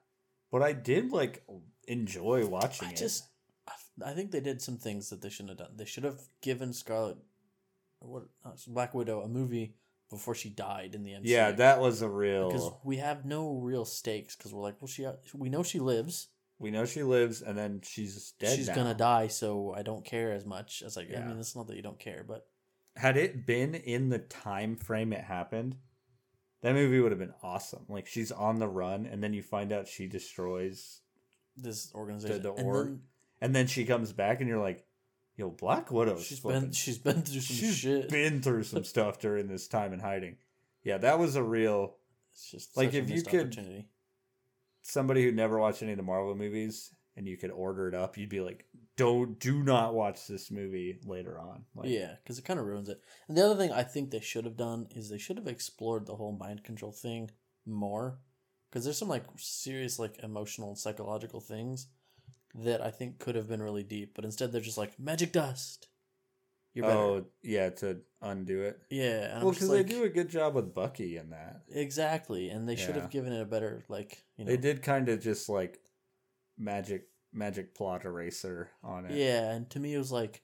But 0.51 0.63
I 0.63 0.73
did 0.73 1.11
like 1.13 1.45
enjoy 1.89 2.47
watching 2.47 2.89
I 2.89 2.91
it. 2.91 2.97
just, 2.97 3.25
I 4.05 4.13
think 4.13 4.31
they 4.31 4.41
did 4.41 4.61
some 4.61 4.77
things 4.77 5.11
that 5.11 5.23
they 5.23 5.31
shouldn't 5.31 5.59
have 5.59 5.69
done. 5.69 5.77
They 5.77 5.85
should 5.85 6.05
have 6.05 6.21
given 6.43 6.73
Scarlett, 6.73 7.19
what 8.01 8.25
uh, 8.45 8.51
Black 8.69 8.95
Widow, 8.95 9.21
a 9.23 9.29
movie 9.29 9.75
before 10.11 10.35
she 10.35 10.51
died 10.51 10.95
in 10.95 11.03
the 11.03 11.15
end. 11.15 11.25
Yeah, 11.25 11.53
that 11.53 11.81
was 11.81 12.03
a 12.03 12.09
real 12.09 12.49
because 12.49 12.71
we 12.85 12.99
have 12.99 13.25
no 13.25 13.55
real 13.55 13.85
stakes 13.85 14.37
because 14.37 14.53
we're 14.53 14.63
like, 14.63 14.81
well, 14.81 14.89
she 14.89 15.07
we 15.35 15.49
know 15.49 15.63
she 15.63 15.81
lives. 15.81 16.29
we 16.59 16.71
know 16.71 16.85
she 16.85 17.03
lives 17.03 17.43
and 17.43 17.57
then 17.57 17.81
she's 17.83 18.33
dead. 18.39 18.57
She's 18.57 18.69
now. 18.69 18.75
gonna 18.75 18.95
die, 18.95 19.29
so 19.29 19.75
I 19.77 19.83
don't 19.83 20.05
care 20.05 20.33
as 20.33 20.45
much 20.45 20.83
as 20.85 20.97
like. 20.97 21.09
I 21.17 21.21
mean, 21.21 21.39
it's 21.39 21.57
not 21.57 21.67
that 21.69 21.77
you 21.77 21.83
don't 21.83 21.99
care, 21.99 22.25
but 22.27 22.47
Had 22.97 23.17
it 23.17 23.47
been 23.47 23.75
in 23.75 24.11
the 24.11 24.19
time 24.19 24.77
frame 24.77 25.13
it 25.13 25.25
happened, 25.25 25.77
that 26.63 26.75
movie 26.75 27.01
would 27.01 27.13
have 27.13 27.19
been 27.19 27.35
awesome. 27.43 27.85
Like 27.89 28.07
she's 28.07 28.33
on 28.33 28.59
the 28.59 28.69
run 28.69 29.07
and 29.07 29.23
then 29.23 29.33
you 29.33 29.43
find 29.43 29.73
out 29.73 29.89
she 29.89 30.07
destroys 30.07 31.01
this 31.57 31.93
organization 31.95 32.43
the 32.43 32.53
and 32.53 32.67
org. 32.67 32.99
And 33.41 33.55
then 33.55 33.67
she 33.67 33.85
comes 33.85 34.13
back 34.13 34.41
and 34.41 34.49
you're 34.49 34.61
like, 34.63 34.85
Yo, 35.37 35.51
Black 35.51 35.91
Widow. 35.93 36.19
she's 36.19 36.41
been 36.41 36.73
she's 36.73 36.99
been 36.99 37.21
through 37.23 37.41
some 37.41 37.57
she's 37.57 37.77
shit. 37.77 38.09
been 38.09 38.41
through 38.41 38.63
some 38.65 38.85
stuff 38.93 39.19
during 39.19 39.49
this 39.49 39.69
time 39.69 39.93
in 39.93 40.01
hiding. 40.01 40.37
Yeah, 40.83 40.99
that 40.99 41.19
was 41.19 41.37
a 41.37 41.43
real 41.43 41.97
it's 42.33 42.51
just 42.51 42.77
like, 42.77 42.95
if 42.95 43.11
you 43.11 43.23
could- 43.23 43.41
opportunity. 43.49 43.89
somebody 44.83 45.25
who 45.25 45.33
never 45.33 45.59
watched 45.59 45.83
any 45.83 45.93
of 45.93 45.97
the 45.99 46.03
Marvel 46.03 46.35
movies 46.35 46.95
and 47.17 47.27
you 47.27 47.37
could 47.37 47.51
order 47.51 47.89
it 47.89 47.95
up, 47.95 48.17
you'd 48.19 48.29
be 48.29 48.41
like, 48.41 48.67
"Don't 48.97 49.39
do 49.41 49.63
not 49.63 49.95
watch 49.95 50.27
this 50.27 50.51
movie 50.51 50.99
later 51.05 51.39
on." 51.39 51.65
Like, 51.75 51.89
yeah, 51.89 52.15
because 52.23 52.39
it 52.39 52.45
kind 52.45 52.61
of 52.61 52.67
ruins 52.67 52.89
it. 52.91 53.01
And 53.29 53.37
the 53.37 53.45
other 53.45 53.57
thing 53.57 53.73
I 53.73 53.83
think 53.85 54.11
they 54.11 54.21
should 54.21 54.45
have 54.45 54.57
done 54.59 54.87
is 54.95 55.09
they 55.09 55.17
should 55.19 55.39
have 55.39 55.47
explored 55.49 56.05
the 56.07 56.17
whole 56.17 56.33
mind 56.33 56.63
control 56.63 56.93
thing 56.93 57.31
more, 57.65 58.19
because 58.71 58.85
there's 58.85 58.99
some 58.99 59.09
like 59.09 59.25
serious 59.37 59.99
like 59.99 60.19
emotional 60.23 60.69
and 60.69 60.79
psychological 60.79 61.41
things 61.41 61.89
that 62.65 62.81
I 62.81 62.91
think 62.91 63.19
could 63.19 63.35
have 63.35 63.49
been 63.49 63.63
really 63.63 63.83
deep, 63.83 64.13
but 64.15 64.25
instead 64.25 64.53
they're 64.53 64.61
just 64.61 64.79
like 64.79 64.99
magic 64.99 65.33
dust. 65.33 65.89
You're 66.75 66.87
better. 66.87 66.99
Oh, 66.99 67.25
yeah, 67.43 67.71
to 67.71 67.99
undo 68.21 68.61
it. 68.61 68.79
yeah, 68.91 69.43
well, 69.43 69.53
because 69.53 69.71
like, 69.71 69.87
they 69.87 69.95
do 69.95 70.05
a 70.05 70.11
good 70.11 70.29
job 70.29 70.55
with 70.55 70.75
Bucky 70.75 71.17
in 71.17 71.31
that. 71.31 71.63
exactly, 71.71 72.51
and 72.51 72.69
they 72.69 72.77
should 72.77 72.97
have 72.97 73.11
given 73.11 73.33
it 73.33 73.41
a 73.41 73.47
better 73.47 73.85
like 73.89 74.23
you 74.37 74.45
know. 74.45 74.51
They 74.51 74.59
did 74.59 74.83
kind 74.83 75.09
of 75.09 75.21
just 75.23 75.49
like 75.49 75.81
magic 76.59 77.09
magic 77.33 77.75
plot 77.75 78.05
eraser 78.05 78.71
on 78.83 79.07
it. 79.07 79.17
Yeah, 79.17 79.53
and 79.53 79.69
to 79.71 79.81
me 79.81 79.95
it 79.95 79.99
was 79.99 80.13
like 80.13 80.43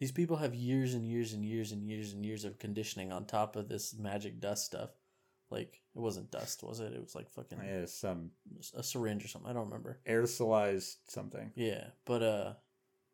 these 0.00 0.12
people 0.12 0.38
have 0.38 0.54
years 0.54 0.94
and 0.94 1.06
years 1.06 1.32
and 1.32 1.44
years 1.44 1.70
and 1.70 1.86
years 1.86 2.12
and 2.12 2.24
years 2.24 2.44
of 2.44 2.58
conditioning 2.58 3.12
on 3.12 3.24
top 3.24 3.54
of 3.54 3.68
this 3.68 3.94
magic 3.96 4.40
dust 4.40 4.66
stuff. 4.66 4.90
Like 5.52 5.80
it 5.94 6.00
wasn't 6.00 6.30
dust, 6.30 6.62
was 6.62 6.80
it? 6.80 6.92
It 6.92 7.00
was 7.00 7.14
like 7.14 7.28
fucking 7.30 7.58
Yeah, 7.64 7.84
some 7.86 8.30
a 8.74 8.82
syringe 8.82 9.24
or 9.24 9.28
something. 9.28 9.50
I 9.50 9.54
don't 9.54 9.66
remember. 9.66 10.00
aerosolized 10.08 10.96
something. 11.08 11.52
Yeah, 11.54 11.84
but 12.06 12.22
uh, 12.22 12.52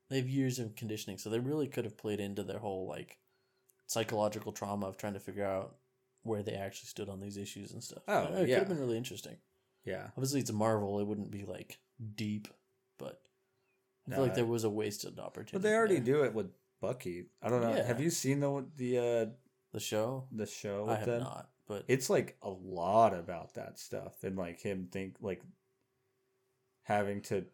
they 0.09 0.17
have 0.17 0.29
years 0.29 0.59
of 0.59 0.77
conditioning, 0.77 1.19
so 1.19 1.29
they 1.29 1.41
really 1.41 1.67
could 1.69 1.85
have 1.85 1.97
played 1.99 2.21
into 2.21 2.43
their 2.45 2.59
whole 2.61 2.87
like 2.89 3.19
psychological 3.87 4.53
trauma 4.53 4.87
of 4.87 4.97
trying 4.97 5.15
to 5.15 5.21
figure 5.21 5.45
out 5.45 5.77
where 6.23 6.43
they 6.43 6.55
actually 6.55 6.89
stood 6.89 7.09
on 7.09 7.21
these 7.21 7.37
issues 7.37 7.73
and 7.73 7.83
stuff. 7.83 8.03
Oh, 8.07 8.25
it 8.35 8.47
could 8.47 8.51
have 8.51 8.69
been 8.69 8.79
really 8.81 8.97
interesting. 8.97 9.37
Yeah. 9.85 10.09
Obviously, 10.17 10.41
it's 10.41 10.51
a 10.51 10.55
Marvel; 10.55 11.01
it 11.01 11.07
wouldn't 11.07 11.31
be 11.31 11.45
like 11.45 11.79
deep, 12.15 12.49
but 12.99 13.21
I 14.09 14.15
feel 14.15 14.23
like 14.23 14.35
there 14.35 14.45
was 14.47 14.65
a 14.65 14.71
wasted 14.71 15.19
opportunity. 15.19 15.53
But 15.55 15.63
they 15.63 15.75
already 15.75 15.97
there. 15.97 16.15
do 16.15 16.23
it 16.25 16.35
with 16.35 16.51
Bucky. 16.81 17.27
I 17.43 17.49
don't 17.49 17.63
know. 17.63 17.75
Yeah. 17.75 17.87
Have 17.87 18.01
you 18.01 18.11
seen 18.11 18.41
the 18.41 18.65
the 18.77 18.99
uh 18.99 19.27
the 19.73 19.81
show. 19.81 20.25
the 20.33 20.47
show 20.47 20.85
I 20.87 20.91
with 20.91 20.99
have 20.99 21.07
them? 21.07 21.21
not, 21.23 21.49
but 21.69 21.85
It's 21.87 22.11
like 22.11 22.37
a 22.43 22.51
lot 22.51 23.15
about 23.15 23.55
that 23.55 23.79
stuff 23.79 24.25
and 24.25 24.37
like 24.37 24.61
him 24.61 24.89
think 24.91 25.17
like 25.21 25.43
having 26.83 27.21
to 27.23 27.45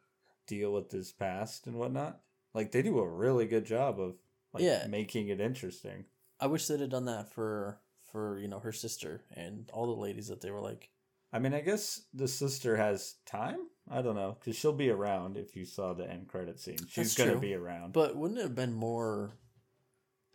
deal 0.47 0.73
with 0.73 0.91
his 0.91 1.13
past 1.13 1.67
and 1.67 1.77
whatnot. 1.77 2.21
Like 2.55 2.71
they 2.73 2.83
do 2.83 2.99
a 3.01 3.09
really 3.09 3.47
good 3.47 3.67
job 3.67 3.99
of 4.01 4.15
like 4.53 4.63
Yeah. 4.63 4.87
making 4.89 5.29
it 5.29 5.41
interesting. 5.41 6.05
I 6.41 6.47
wish 6.47 6.67
they'd 6.67 6.81
have 6.81 6.91
done 6.91 7.07
that 7.07 7.33
for 7.33 7.81
for 8.13 8.39
you 8.39 8.47
know 8.49 8.61
her 8.61 8.73
sister 8.73 9.25
and 9.35 9.69
all 9.73 9.87
the 9.87 10.01
ladies 10.01 10.29
that 10.29 10.41
they 10.41 10.51
were 10.53 10.61
like, 10.61 10.91
I 11.33 11.41
mean, 11.41 11.53
I 11.53 11.61
guess 11.61 12.03
the 12.15 12.29
sister 12.29 12.77
has 12.77 13.17
time. 13.27 13.59
I 13.91 14.01
don't 14.03 14.15
know 14.15 14.37
because 14.39 14.57
she'll 14.57 14.73
be 14.73 14.91
around. 14.91 15.37
If 15.37 15.57
you 15.57 15.65
saw 15.65 15.93
the 15.95 16.09
end 16.09 16.29
credit 16.29 16.61
scene, 16.61 16.79
she's 16.89 17.15
That's 17.15 17.15
gonna 17.19 17.33
true. 17.33 17.41
be 17.41 17.55
around. 17.55 17.93
but 17.93 18.15
wouldn't 18.17 18.39
it 18.39 18.43
have 18.45 18.55
been 18.55 18.73
more 18.75 19.37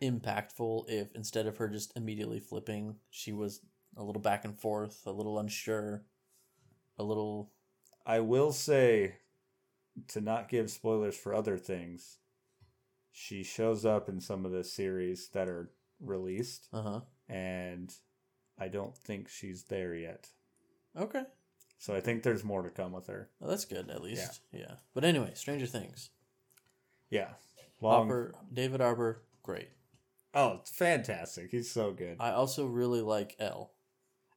impactful 0.02 0.84
if 0.88 1.14
instead 1.14 1.46
of 1.46 1.56
her 1.58 1.68
just 1.68 1.96
immediately 1.96 2.40
flipping, 2.40 2.96
she 3.10 3.32
was 3.32 3.60
a 3.96 4.02
little 4.04 4.22
back 4.22 4.44
and 4.44 4.58
forth, 4.58 5.02
a 5.06 5.12
little 5.12 5.38
unsure, 5.38 6.04
a 6.98 7.02
little 7.02 7.50
I 8.06 8.20
will 8.20 8.52
say, 8.52 9.16
to 10.08 10.20
not 10.20 10.48
give 10.48 10.70
spoilers 10.70 11.16
for 11.16 11.34
other 11.34 11.58
things, 11.58 12.18
she 13.12 13.42
shows 13.42 13.84
up 13.84 14.08
in 14.08 14.20
some 14.20 14.44
of 14.46 14.52
the 14.52 14.64
series 14.64 15.28
that 15.28 15.48
are 15.48 15.70
released, 16.00 16.68
uh 16.72 16.82
huh. 16.82 17.00
and 17.28 17.94
I 18.58 18.68
don't 18.68 18.96
think 18.96 19.28
she's 19.28 19.64
there 19.64 19.94
yet. 19.94 20.28
Okay, 20.98 21.22
So 21.78 21.94
I 21.94 22.00
think 22.00 22.22
there's 22.22 22.42
more 22.42 22.62
to 22.62 22.70
come 22.70 22.92
with 22.92 23.06
her. 23.06 23.30
well, 23.38 23.50
that's 23.50 23.64
good 23.64 23.90
at 23.90 24.02
least. 24.02 24.40
Yeah. 24.52 24.60
yeah. 24.60 24.74
But 24.94 25.04
anyway, 25.04 25.32
Stranger 25.34 25.66
Things. 25.66 26.10
Yeah. 27.10 27.28
Long, 27.80 28.08
Harbour, 28.08 28.34
David 28.52 28.80
Harbour, 28.80 29.22
great. 29.42 29.68
Oh, 30.34 30.58
it's 30.60 30.70
fantastic. 30.70 31.50
He's 31.50 31.70
so 31.70 31.92
good. 31.92 32.16
I 32.20 32.30
also 32.30 32.66
really 32.66 33.00
like 33.02 33.36
El. 33.38 33.72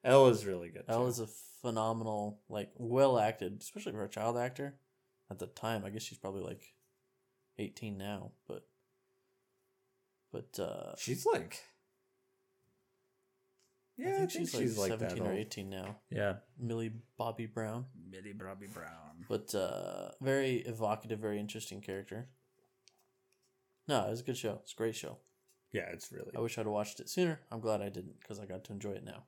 El 0.03 0.27
is 0.27 0.45
really 0.45 0.69
good. 0.69 0.83
El 0.87 1.03
too. 1.03 1.07
is 1.09 1.19
a 1.19 1.27
phenomenal, 1.61 2.41
like 2.49 2.71
well 2.75 3.17
acted, 3.19 3.61
especially 3.61 3.93
for 3.93 4.03
a 4.03 4.09
child 4.09 4.37
actor. 4.37 4.75
At 5.31 5.39
the 5.39 5.47
time, 5.47 5.83
I 5.85 5.89
guess 5.89 6.03
she's 6.03 6.17
probably 6.17 6.43
like 6.43 6.61
eighteen 7.57 7.97
now, 7.97 8.31
but 8.47 8.67
but 10.31 10.59
uh, 10.59 10.95
She's 10.97 11.25
like. 11.25 11.61
Yeah, 13.95 14.23
I 14.23 14.25
think 14.25 14.49
she's, 14.49 14.75
like 14.77 14.89
like 14.89 14.99
that 14.99 15.11
seventeen 15.11 15.27
or 15.27 15.33
eighteen 15.33 15.69
now. 15.69 15.97
Yeah. 16.09 16.37
Millie 16.59 16.93
Bobby 17.15 17.45
Brown, 17.45 17.85
Millie 18.09 18.33
Bobby 18.33 18.65
Brown. 18.65 19.25
but 19.29 19.53
uh, 19.53 20.09
very 20.19 20.57
evocative, 20.57 21.19
very 21.19 21.39
interesting 21.39 21.79
character. 21.79 22.27
No, 23.87 24.07
it 24.07 24.09
was 24.09 24.21
a 24.21 24.23
good 24.23 24.37
show. 24.37 24.59
It's 24.63 24.73
a 24.73 24.75
great 24.75 24.95
show. 24.95 25.19
Yeah, 25.71 25.89
it's 25.91 26.11
really 26.11 26.31
I 26.35 26.39
wish 26.39 26.57
I'd 26.57 26.65
watched 26.65 26.99
it 27.01 27.09
sooner. 27.09 27.39
I'm 27.51 27.59
glad 27.59 27.81
I 27.81 27.89
didn't 27.89 28.19
because 28.19 28.39
I 28.39 28.45
got 28.45 28.63
to 28.65 28.73
enjoy 28.73 28.91
it 28.93 29.03
now, 29.05 29.25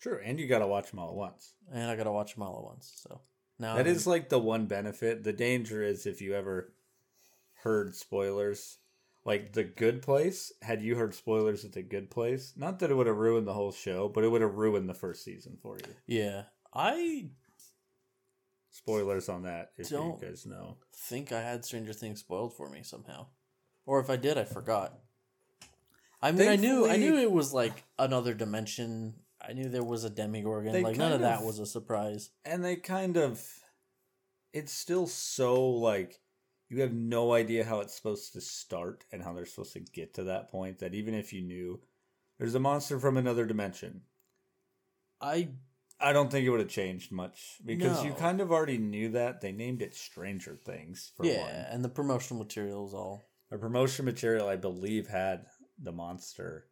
true. 0.00 0.20
And 0.24 0.38
you 0.38 0.46
got 0.46 0.58
to 0.60 0.66
watch 0.66 0.90
them 0.90 0.98
all 1.00 1.10
at 1.10 1.14
once. 1.16 1.54
and 1.72 1.90
I 1.90 1.96
got 1.96 2.04
to 2.04 2.12
watch 2.12 2.34
them 2.34 2.42
all 2.42 2.58
at 2.58 2.64
once. 2.64 2.92
So 3.02 3.20
now 3.58 3.74
That 3.76 3.86
I'm- 3.86 3.94
is 3.94 4.06
like 4.06 4.28
the 4.28 4.38
one 4.38 4.66
benefit. 4.66 5.24
The 5.24 5.32
danger 5.32 5.82
is 5.82 6.06
if 6.06 6.20
you 6.20 6.34
ever 6.34 6.72
heard 7.62 7.94
spoilers, 7.94 8.78
like 9.24 9.52
The 9.54 9.64
Good 9.64 10.02
Place. 10.02 10.52
Had 10.62 10.82
you 10.82 10.94
heard 10.96 11.14
spoilers 11.14 11.64
at 11.64 11.72
The 11.72 11.82
Good 11.82 12.10
Place? 12.10 12.52
Not 12.56 12.78
that 12.78 12.90
it 12.90 12.94
would 12.94 13.08
have 13.08 13.16
ruined 13.16 13.46
the 13.48 13.54
whole 13.54 13.72
show, 13.72 14.08
but 14.08 14.22
it 14.22 14.28
would 14.28 14.42
have 14.42 14.54
ruined 14.54 14.88
the 14.88 14.94
first 14.94 15.24
season 15.24 15.56
for 15.60 15.76
you. 15.78 15.94
yeah. 16.06 16.44
I 16.72 17.30
Spoilers 18.70 19.28
on 19.30 19.44
that, 19.44 19.72
if 19.78 19.88
Don't. 19.88 20.20
you 20.20 20.28
guys 20.28 20.44
know. 20.44 20.76
think 20.94 21.32
I 21.32 21.40
had 21.40 21.64
Stranger 21.64 21.94
Things 21.94 22.20
spoiled 22.20 22.54
for 22.54 22.68
me 22.68 22.82
somehow, 22.82 23.26
or 23.86 24.00
if 24.00 24.10
I 24.10 24.16
did, 24.16 24.36
I 24.36 24.44
forgot. 24.44 24.98
I 26.20 26.30
mean, 26.32 26.46
I 26.48 26.56
knew 26.56 26.86
I 26.86 26.96
knew 26.96 27.16
it 27.16 27.30
was 27.32 27.54
like 27.54 27.84
another 27.98 28.34
dimension. 28.34 29.14
I 29.48 29.52
knew 29.52 29.68
there 29.68 29.84
was 29.84 30.04
a 30.04 30.10
Demogorgon. 30.10 30.72
They 30.72 30.82
like 30.82 30.96
none 30.96 31.12
of 31.12 31.20
kind 31.20 31.24
that 31.24 31.44
was 31.44 31.58
a 31.58 31.66
surprise. 31.66 32.30
And 32.44 32.64
they 32.64 32.76
kind 32.76 33.16
of. 33.16 33.44
It's 34.52 34.72
still 34.72 35.06
so 35.06 35.68
like. 35.68 36.20
You 36.68 36.80
have 36.80 36.92
no 36.92 37.32
idea 37.32 37.64
how 37.64 37.78
it's 37.78 37.94
supposed 37.94 38.32
to 38.32 38.40
start 38.40 39.04
and 39.12 39.22
how 39.22 39.32
they're 39.32 39.46
supposed 39.46 39.74
to 39.74 39.80
get 39.80 40.14
to 40.14 40.24
that 40.24 40.50
point. 40.50 40.80
That 40.80 40.94
even 40.94 41.14
if 41.14 41.32
you 41.32 41.42
knew 41.42 41.80
there's 42.38 42.56
a 42.56 42.60
monster 42.60 42.98
from 42.98 43.16
another 43.16 43.46
dimension, 43.46 44.00
I 45.20 45.50
I 46.00 46.12
don't 46.12 46.30
think 46.30 46.46
it 46.46 46.50
would 46.50 46.60
have 46.60 46.68
changed 46.68 47.10
much 47.10 47.58
because 47.64 48.04
you 48.04 48.12
kind 48.12 48.40
of 48.40 48.52
already 48.52 48.78
knew 48.78 49.10
that. 49.10 49.40
They 49.40 49.52
named 49.52 49.80
it 49.80 49.94
Stranger 49.94 50.56
Things 50.56 51.12
for 51.16 51.24
yeah, 51.24 51.42
one. 51.42 51.66
and 51.70 51.84
the 51.84 51.88
promotional 51.88 52.42
materials 52.42 52.92
all 52.92 53.28
The 53.50 53.58
promotion 53.58 54.04
material, 54.04 54.48
I 54.48 54.56
believe, 54.56 55.06
had 55.06 55.46
the 55.78 55.92
monster. 55.92 56.66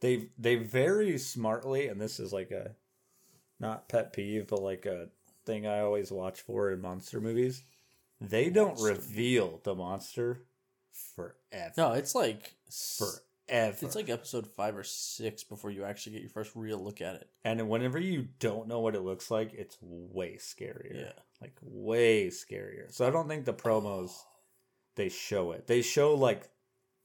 They 0.00 0.28
they 0.38 0.56
very 0.56 1.18
smartly, 1.18 1.88
and 1.88 2.00
this 2.00 2.20
is 2.20 2.32
like 2.32 2.50
a 2.50 2.74
not 3.60 3.88
pet 3.88 4.12
peeve, 4.12 4.48
but 4.48 4.62
like 4.62 4.86
a 4.86 5.08
thing 5.44 5.66
I 5.66 5.80
always 5.80 6.12
watch 6.12 6.40
for 6.40 6.70
in 6.70 6.80
monster 6.80 7.20
movies. 7.20 7.62
They 8.20 8.50
don't 8.50 8.80
reveal 8.80 9.60
the 9.64 9.74
monster 9.74 10.42
forever. 11.14 11.72
no. 11.76 11.92
It's 11.92 12.14
like 12.14 12.54
forever. 12.70 13.76
It's 13.80 13.96
like 13.96 14.10
episode 14.10 14.46
five 14.46 14.76
or 14.76 14.82
six 14.82 15.44
before 15.44 15.70
you 15.70 15.84
actually 15.84 16.12
get 16.12 16.22
your 16.22 16.30
first 16.30 16.52
real 16.54 16.78
look 16.78 17.00
at 17.00 17.14
it. 17.16 17.28
and 17.44 17.68
whenever 17.68 17.98
you 17.98 18.28
don't 18.40 18.68
know 18.68 18.80
what 18.80 18.94
it 18.94 19.02
looks 19.02 19.30
like, 19.30 19.54
it's 19.54 19.76
way 19.80 20.36
scarier. 20.36 20.96
Yeah. 20.96 21.12
like 21.40 21.56
way 21.62 22.28
scarier. 22.28 22.92
So 22.92 23.06
I 23.06 23.10
don't 23.10 23.28
think 23.28 23.44
the 23.44 23.54
promos 23.54 24.10
oh. 24.10 24.26
they 24.96 25.08
show 25.08 25.52
it. 25.52 25.66
They 25.66 25.82
show 25.82 26.14
like 26.14 26.50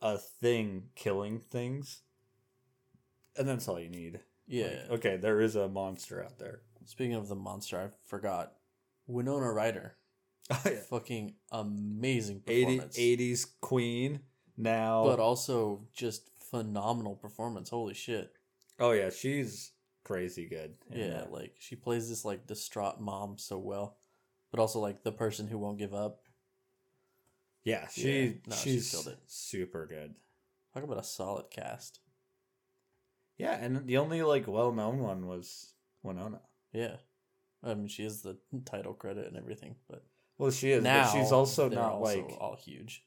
a 0.02 0.18
thing 0.18 0.90
killing 0.96 1.40
things, 1.40 2.02
and 3.38 3.48
that's 3.48 3.68
all 3.68 3.80
you 3.80 3.90
need. 3.90 4.20
Yeah. 4.48 4.66
Like, 4.90 5.00
okay, 5.00 5.18
there 5.18 5.42
is 5.42 5.56
a 5.56 5.68
monster 5.68 6.24
out 6.24 6.38
there. 6.40 6.62
Speaking 6.86 7.16
of 7.16 7.30
the 7.30 7.36
monster, 7.36 7.78
I 7.78 7.88
forgot 8.08 8.54
Winona 9.08 9.52
Ryder. 9.52 9.96
Oh, 10.52 10.60
yeah. 10.66 10.82
Fucking 10.90 11.36
amazing 11.54 12.42
80, 12.46 12.66
performance. 12.66 12.98
80s 12.98 13.48
queen 13.62 14.20
now. 14.58 15.06
but 15.06 15.18
also 15.18 15.88
just 15.94 16.30
phenomenal 16.38 17.16
performance. 17.16 17.70
Holy 17.70 17.94
shit. 17.94 18.34
oh 18.78 18.92
yeah, 18.92 19.10
she's 19.10 19.72
crazy 20.04 20.46
good. 20.46 20.74
Yeah, 20.92 21.08
that. 21.12 21.32
like 21.32 21.56
she 21.60 21.78
plays 21.78 22.10
this 22.10 22.26
like 22.26 22.46
distraught 22.46 23.00
mom 23.00 23.38
so 23.38 23.58
well, 23.58 23.96
but 24.52 24.60
also 24.60 24.80
like 24.82 25.04
the 25.04 25.14
person 25.14 25.48
who 25.48 25.58
won't 25.58 25.80
give 25.80 25.94
up. 25.94 26.24
yeah, 27.64 27.88
she 27.88 28.02
Yeah, 28.24 28.32
no, 28.48 28.56
she 28.58 28.72
she's 28.72 28.92
killed 28.92 29.08
it. 29.08 29.20
super 29.28 29.88
good. 29.88 30.14
Talk 30.74 30.84
about 30.84 31.00
a 31.00 31.04
solid 31.04 31.46
cast. 31.52 32.00
Yeah, 33.38 33.56
and 33.56 33.88
the 33.88 33.98
only 33.98 34.22
like 34.22 34.48
well 34.48 34.72
known 34.72 35.00
one 35.00 35.28
was 35.28 35.74
Winona. 36.04 36.42
Yeah, 36.72 36.98
I 37.64 37.74
mean 37.74 37.88
she 37.88 38.04
is 38.04 38.22
the 38.22 38.38
title 38.66 38.94
credit 38.94 39.28
and 39.28 39.38
everything, 39.38 39.76
but 39.90 40.04
Well, 40.38 40.52
she 40.52 40.72
is, 40.72 40.84
now 40.84 41.04
but 41.04 41.12
she's 41.12 41.32
also 41.32 41.70
not 41.70 41.94
also 41.94 42.22
like 42.22 42.38
all 42.40 42.56
huge. 42.56 43.04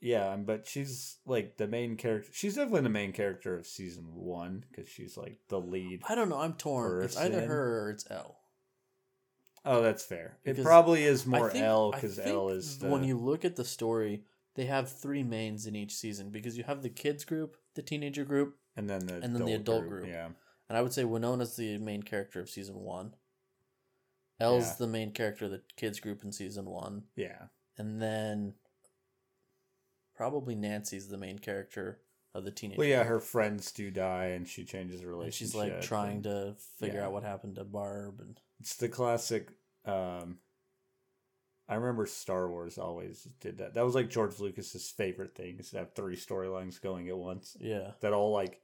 Yeah, 0.00 0.34
but 0.36 0.66
she's 0.66 1.18
like 1.26 1.58
the 1.58 1.66
main 1.66 1.96
character. 1.96 2.30
She's 2.32 2.54
definitely 2.54 2.82
the 2.82 2.88
main 2.88 3.12
character 3.12 3.56
of 3.56 3.66
season 3.66 4.04
one 4.14 4.64
because 4.70 4.88
she's 4.88 5.16
like 5.16 5.40
the 5.48 5.60
lead. 5.60 6.02
I 6.08 6.14
don't 6.14 6.30
know. 6.30 6.40
I'm 6.40 6.54
torn. 6.54 7.04
It's 7.04 7.18
either 7.18 7.46
her 7.46 7.82
or 7.84 7.90
it's 7.90 8.10
El. 8.10 8.38
Oh, 9.64 9.82
that's 9.82 10.02
fair. 10.02 10.38
It 10.42 10.62
probably 10.62 11.04
is 11.04 11.26
more 11.26 11.50
think- 11.50 11.64
El 11.64 11.90
because 11.92 12.18
El 12.18 12.48
is 12.48 12.78
the, 12.78 12.88
when 12.88 13.04
you 13.04 13.18
look 13.18 13.44
at 13.44 13.56
the 13.56 13.64
story, 13.64 14.24
they 14.54 14.64
have 14.64 14.90
three 14.90 15.22
mains 15.22 15.66
in 15.66 15.76
each 15.76 15.94
season 15.94 16.30
because 16.30 16.56
you 16.56 16.64
have 16.64 16.82
the 16.82 16.88
kids 16.88 17.24
group, 17.26 17.58
the 17.74 17.82
teenager 17.82 18.24
group, 18.24 18.56
and 18.76 18.88
then 18.88 19.06
the 19.06 19.16
and 19.16 19.34
then 19.34 19.44
the 19.44 19.54
adult 19.54 19.88
group. 19.88 20.06
Yeah, 20.06 20.28
and 20.68 20.78
I 20.78 20.82
would 20.82 20.92
say 20.92 21.04
Winona's 21.04 21.56
the 21.56 21.78
main 21.78 22.02
character 22.02 22.40
of 22.40 22.48
season 22.48 22.76
one. 22.76 23.14
El's 24.38 24.68
Yeah. 24.68 24.76
the 24.78 24.86
main 24.86 25.12
character 25.12 25.44
of 25.46 25.50
the 25.50 25.62
kids 25.76 26.00
group 26.00 26.24
in 26.24 26.32
season 26.32 26.64
one, 26.66 27.04
yeah, 27.16 27.46
and 27.76 28.00
then 28.00 28.54
probably 30.14 30.54
Nancy's 30.54 31.08
the 31.08 31.18
main 31.18 31.38
character 31.38 32.00
of 32.34 32.44
the 32.44 32.50
teenage. 32.50 32.78
well, 32.78 32.86
yeah. 32.86 32.98
group. 32.98 33.08
Her 33.08 33.20
friends 33.20 33.72
do 33.72 33.90
die, 33.90 34.26
and 34.26 34.46
she 34.46 34.64
changes 34.64 35.00
her 35.00 35.08
and 35.08 35.18
relationship. 35.18 35.46
she's 35.48 35.54
like 35.54 35.80
trying 35.82 36.16
and 36.16 36.24
to 36.24 36.56
figure 36.78 37.00
yeah. 37.00 37.06
out 37.06 37.12
what 37.12 37.22
happened 37.22 37.56
to 37.56 37.64
Barb, 37.64 38.20
and 38.20 38.40
It's 38.60 38.76
the 38.76 38.88
classic. 38.88 39.48
Um, 39.84 40.38
I 41.70 41.76
remember 41.76 42.04
Star 42.04 42.50
Wars 42.50 42.78
always 42.78 43.28
did 43.40 43.58
that. 43.58 43.74
That 43.74 43.84
was 43.84 43.94
like 43.94 44.10
George 44.10 44.40
Lucas's 44.40 44.90
favorite 44.90 45.36
thing 45.36 45.58
is 45.60 45.70
to 45.70 45.78
have 45.78 45.92
three 45.92 46.16
storylines 46.16 46.82
going 46.82 47.08
at 47.08 47.16
once 47.16 47.56
yeah, 47.60 47.92
that 48.00 48.12
all 48.12 48.32
like 48.32 48.60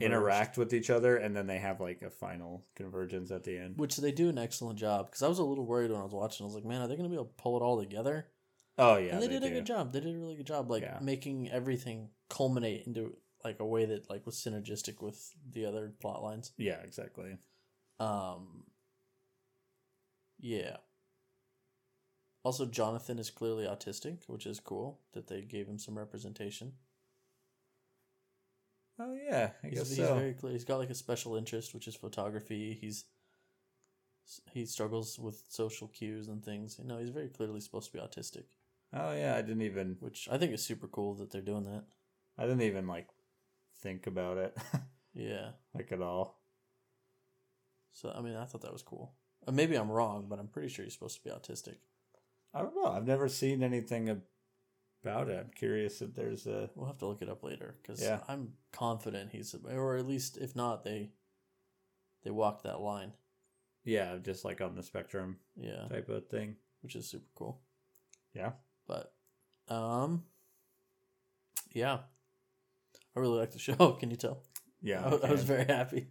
interact 0.00 0.58
with 0.58 0.74
each 0.74 0.90
other, 0.90 1.16
and 1.16 1.34
then 1.34 1.46
they 1.46 1.58
have 1.58 1.80
like 1.80 2.02
a 2.02 2.10
final 2.10 2.66
convergence 2.74 3.30
at 3.30 3.44
the 3.44 3.56
end. 3.56 3.78
which 3.78 3.96
they 3.96 4.10
do 4.10 4.28
an 4.28 4.36
excellent 4.36 4.80
job. 4.80 5.06
Because 5.06 5.22
I 5.22 5.28
was 5.28 5.38
a 5.38 5.44
little 5.44 5.64
worried 5.64 5.92
when 5.92 6.00
I 6.00 6.04
was 6.04 6.12
watching. 6.12 6.42
I 6.42 6.48
was 6.48 6.56
like, 6.56 6.64
man, 6.64 6.82
are 6.82 6.88
they 6.88 6.96
going 6.96 7.08
to 7.08 7.08
be 7.08 7.14
able 7.14 7.26
to 7.26 7.42
pull 7.42 7.56
it 7.56 7.62
all 7.62 7.80
together? 7.80 8.26
Oh 8.76 8.96
yeah, 8.96 9.12
and 9.12 9.22
they, 9.22 9.28
did 9.28 9.44
a 9.44 9.50
good 9.50 9.66
job. 9.66 9.92
They 9.92 10.00
did 10.00 10.16
a 10.16 10.18
really 10.18 10.34
good 10.34 10.46
job, 10.46 10.70
like 10.70 10.82
Yeah. 10.82 10.98
making 11.00 11.50
everything 11.50 12.08
culminate 12.28 12.84
into 12.86 13.16
like 13.44 13.60
a 13.60 13.64
way 13.64 13.84
that 13.84 14.10
like 14.10 14.26
was 14.26 14.34
synergistic 14.34 15.00
with 15.00 15.32
the 15.48 15.66
other 15.66 15.92
plot 16.00 16.22
lines. 16.22 16.50
Yeah, 16.56 16.80
exactly. 16.82 17.38
Um, 18.00 18.64
yeah. 20.40 20.78
Also, 22.42 22.64
Jonathan 22.66 23.18
is 23.18 23.30
clearly 23.30 23.64
autistic, 23.66 24.20
which 24.26 24.46
is 24.46 24.60
cool 24.60 25.00
that 25.12 25.26
they 25.28 25.42
gave 25.42 25.66
him 25.68 25.78
some 25.78 25.98
representation. 25.98 26.72
Oh 28.98 29.14
yeah, 29.14 29.50
I 29.64 29.68
He's, 29.68 29.78
guess 29.78 29.88
he's 29.88 29.96
so. 29.98 30.14
very 30.14 30.34
clear. 30.34 30.52
He's 30.52 30.64
got 30.64 30.78
like 30.78 30.90
a 30.90 30.94
special 30.94 31.36
interest, 31.36 31.74
which 31.74 31.88
is 31.88 31.94
photography. 31.94 32.76
He's 32.80 33.04
he 34.52 34.64
struggles 34.64 35.18
with 35.18 35.42
social 35.48 35.88
cues 35.88 36.28
and 36.28 36.44
things. 36.44 36.78
You 36.78 36.86
know, 36.86 36.98
he's 36.98 37.10
very 37.10 37.28
clearly 37.28 37.60
supposed 37.60 37.90
to 37.90 37.98
be 37.98 38.02
autistic, 38.04 38.44
Oh 38.92 39.12
yeah, 39.12 39.34
I 39.36 39.42
didn't 39.42 39.62
even. 39.62 39.96
which 40.00 40.28
I 40.30 40.38
think 40.38 40.52
is 40.52 40.64
super 40.64 40.86
cool 40.86 41.14
that 41.14 41.30
they're 41.30 41.40
doing 41.42 41.64
that. 41.64 41.84
I 42.38 42.42
didn't 42.42 42.62
even 42.62 42.86
like 42.86 43.08
think 43.80 44.06
about 44.06 44.38
it 44.38 44.56
Yeah. 45.14 45.50
like 45.74 45.90
at 45.92 46.02
all. 46.02 46.40
So 47.92 48.12
I 48.16 48.20
mean, 48.20 48.36
I 48.36 48.44
thought 48.44 48.62
that 48.62 48.72
was 48.72 48.82
cool. 48.82 49.12
Uh, 49.46 49.52
maybe 49.52 49.76
I'm 49.76 49.90
wrong, 49.90 50.26
but 50.28 50.38
I'm 50.38 50.48
pretty 50.48 50.68
sure 50.68 50.84
he's 50.84 50.94
supposed 50.94 51.16
to 51.16 51.24
be 51.24 51.30
autistic. 51.30 51.76
I 52.54 52.62
don't 52.62 52.74
know. 52.74 52.86
I've 52.86 53.06
never 53.06 53.28
seen 53.28 53.62
anything 53.62 54.08
about 55.02 55.28
it. 55.28 55.38
I'm 55.38 55.50
curious 55.54 56.02
if 56.02 56.14
there's 56.14 56.46
a. 56.46 56.70
We'll 56.74 56.86
have 56.88 56.98
to 56.98 57.06
look 57.06 57.22
it 57.22 57.28
up 57.28 57.42
later 57.42 57.76
because 57.80 58.02
Yeah. 58.02 58.20
I'm 58.28 58.54
confident 58.72 59.30
he's, 59.32 59.54
or 59.54 59.96
at 59.96 60.06
least 60.06 60.36
if 60.36 60.56
not, 60.56 60.82
they 60.84 61.10
they 62.24 62.30
walked 62.30 62.64
that 62.64 62.80
line. 62.80 63.12
Yeah, 63.84 64.18
just 64.22 64.44
like 64.44 64.60
on 64.60 64.74
the 64.74 64.82
spectrum 64.82 65.38
Yeah, 65.56 65.86
type 65.88 66.08
of 66.10 66.28
thing. 66.28 66.56
which 66.82 66.96
is 66.96 67.08
super 67.08 67.30
cool. 67.34 67.60
Yeah. 68.34 68.52
But, 68.86 69.14
um, 69.68 70.24
yeah, 71.72 71.98
I 73.16 73.20
really 73.20 73.38
like 73.38 73.52
the 73.52 73.58
show. 73.68 73.92
Can 73.92 74.10
you 74.10 74.16
tell? 74.16 74.42
Yeah. 74.82 75.04
I, 75.22 75.28
I 75.28 75.30
was 75.30 75.44
very 75.44 75.64
happy. 75.64 76.08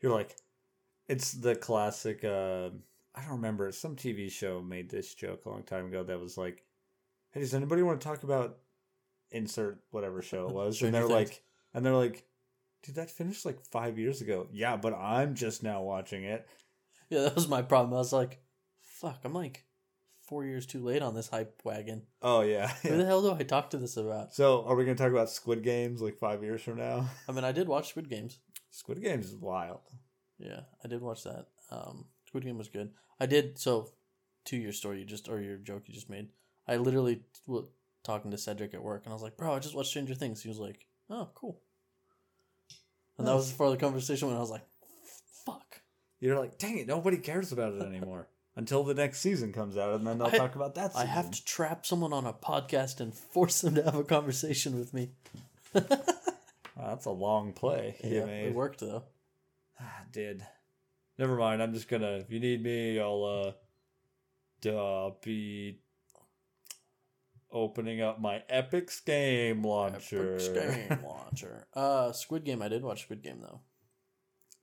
You're 0.00 0.12
like, 0.12 0.36
it's 1.08 1.32
the 1.32 1.54
classic. 1.54 2.24
Uh, 2.24 2.70
I 3.16 3.22
don't 3.22 3.32
remember. 3.32 3.70
Some 3.72 3.96
TV 3.96 4.30
show 4.30 4.60
made 4.60 4.90
this 4.90 5.14
joke 5.14 5.46
a 5.46 5.50
long 5.50 5.62
time 5.62 5.86
ago 5.86 6.04
that 6.04 6.20
was 6.20 6.36
like, 6.36 6.64
"Hey, 7.30 7.40
does 7.40 7.54
anybody 7.54 7.82
want 7.82 8.00
to 8.00 8.06
talk 8.06 8.22
about 8.22 8.58
insert 9.30 9.80
whatever 9.90 10.22
show 10.22 10.48
it 10.48 10.54
was?" 10.54 10.82
and 10.82 10.94
they're 10.94 11.08
like, 11.08 11.42
and 11.72 11.84
they're 11.84 11.94
like, 11.94 12.26
"Dude, 12.82 12.96
that 12.96 13.10
finished 13.10 13.46
like 13.46 13.60
five 13.60 13.98
years 13.98 14.20
ago." 14.20 14.48
Yeah, 14.52 14.76
but 14.76 14.94
I'm 14.94 15.34
just 15.34 15.62
now 15.62 15.82
watching 15.82 16.24
it. 16.24 16.46
Yeah, 17.08 17.22
that 17.22 17.34
was 17.34 17.48
my 17.48 17.62
problem. 17.62 17.94
I 17.94 17.98
was 17.98 18.12
like, 18.12 18.40
"Fuck!" 18.82 19.20
I'm 19.24 19.32
like 19.32 19.64
four 20.26 20.44
years 20.44 20.66
too 20.66 20.82
late 20.82 21.02
on 21.02 21.14
this 21.14 21.28
hype 21.28 21.60
wagon. 21.64 22.02
Oh 22.20 22.42
yeah. 22.42 22.68
Who 22.82 22.96
the 22.96 23.06
hell 23.06 23.22
do 23.22 23.32
I 23.32 23.42
talk 23.44 23.70
to 23.70 23.78
this 23.78 23.96
about? 23.96 24.34
So, 24.34 24.64
are 24.66 24.74
we 24.74 24.84
going 24.84 24.96
to 24.96 25.02
talk 25.02 25.12
about 25.12 25.30
Squid 25.30 25.62
Games 25.62 26.02
like 26.02 26.18
five 26.18 26.42
years 26.42 26.62
from 26.62 26.78
now? 26.78 27.08
I 27.28 27.32
mean, 27.32 27.44
I 27.44 27.52
did 27.52 27.68
watch 27.68 27.88
Squid 27.88 28.08
Games. 28.08 28.40
Squid 28.70 29.02
Games 29.02 29.26
is 29.26 29.36
wild. 29.36 29.80
Yeah, 30.38 30.60
I 30.84 30.88
did 30.88 31.00
watch 31.00 31.24
that. 31.24 31.46
Um, 31.70 32.06
Squid 32.26 32.44
Game 32.44 32.58
was 32.58 32.68
good. 32.68 32.90
I 33.20 33.26
did 33.26 33.58
so. 33.58 33.90
To 34.46 34.56
your 34.56 34.72
story, 34.72 35.00
you 35.00 35.04
just 35.04 35.28
or 35.28 35.40
your 35.40 35.56
joke 35.56 35.84
you 35.86 35.94
just 35.94 36.08
made. 36.08 36.28
I 36.68 36.76
literally 36.76 37.22
was 37.46 37.64
talking 38.04 38.30
to 38.30 38.38
Cedric 38.38 38.74
at 38.74 38.82
work, 38.82 39.02
and 39.04 39.12
I 39.12 39.14
was 39.14 39.22
like, 39.22 39.36
"Bro, 39.36 39.54
I 39.54 39.58
just 39.58 39.74
watched 39.74 39.88
Stranger 39.90 40.14
Things." 40.14 40.40
He 40.42 40.48
was 40.48 40.58
like, 40.60 40.86
"Oh, 41.10 41.28
cool." 41.34 41.60
And 43.18 43.26
that 43.26 43.34
was 43.34 43.48
Nice. 43.48 43.56
for 43.56 43.70
the 43.70 43.76
conversation 43.76 44.28
when 44.28 44.36
I 44.36 44.40
was 44.40 44.50
like, 44.50 44.64
"Fuck." 45.44 45.82
You're 46.20 46.38
like, 46.38 46.58
dang 46.58 46.78
it, 46.78 46.86
nobody 46.86 47.16
cares 47.18 47.50
about 47.52 47.74
it 47.74 47.82
anymore 47.82 48.28
until 48.54 48.84
the 48.84 48.94
next 48.94 49.18
season 49.20 49.52
comes 49.52 49.76
out, 49.76 49.94
and 49.96 50.06
then 50.06 50.18
they'll 50.18 50.28
I- 50.28 50.38
talk 50.38 50.54
about 50.54 50.74
that. 50.76 50.92
I 50.94 51.04
have 51.06 51.30
to 51.32 51.44
trap 51.44 51.84
someone 51.84 52.12
on 52.12 52.24
a 52.24 52.32
podcast 52.32 53.00
and 53.00 53.12
force 53.12 53.60
them 53.62 53.74
to 53.74 53.82
have 53.82 53.96
a 53.96 54.04
conversation 54.04 54.78
with 54.78 54.94
me. 54.94 55.10
Wow, 56.76 56.88
that's 56.88 57.06
a 57.06 57.10
long 57.10 57.54
play 57.54 57.96
yeah, 58.04 58.26
it 58.26 58.54
worked 58.54 58.80
though. 58.80 59.04
Ah, 59.80 60.02
did. 60.12 60.46
Never 61.18 61.36
mind. 61.36 61.62
I'm 61.62 61.72
just 61.72 61.88
gonna. 61.88 62.12
If 62.12 62.30
you 62.30 62.40
need 62.40 62.62
me, 62.62 63.00
I'll 63.00 63.24
uh, 63.24 63.52
duh, 64.60 65.10
be 65.22 65.80
opening 67.50 68.02
up 68.02 68.20
my 68.20 68.42
Epic's 68.50 69.00
game 69.00 69.62
launcher. 69.62 70.36
Epic 70.36 70.88
Game 70.88 70.98
launcher. 71.04 71.66
Uh, 71.74 72.12
Squid 72.12 72.44
Game. 72.44 72.60
I 72.62 72.68
did 72.68 72.82
watch 72.82 73.02
Squid 73.02 73.22
Game 73.22 73.40
though. 73.40 73.60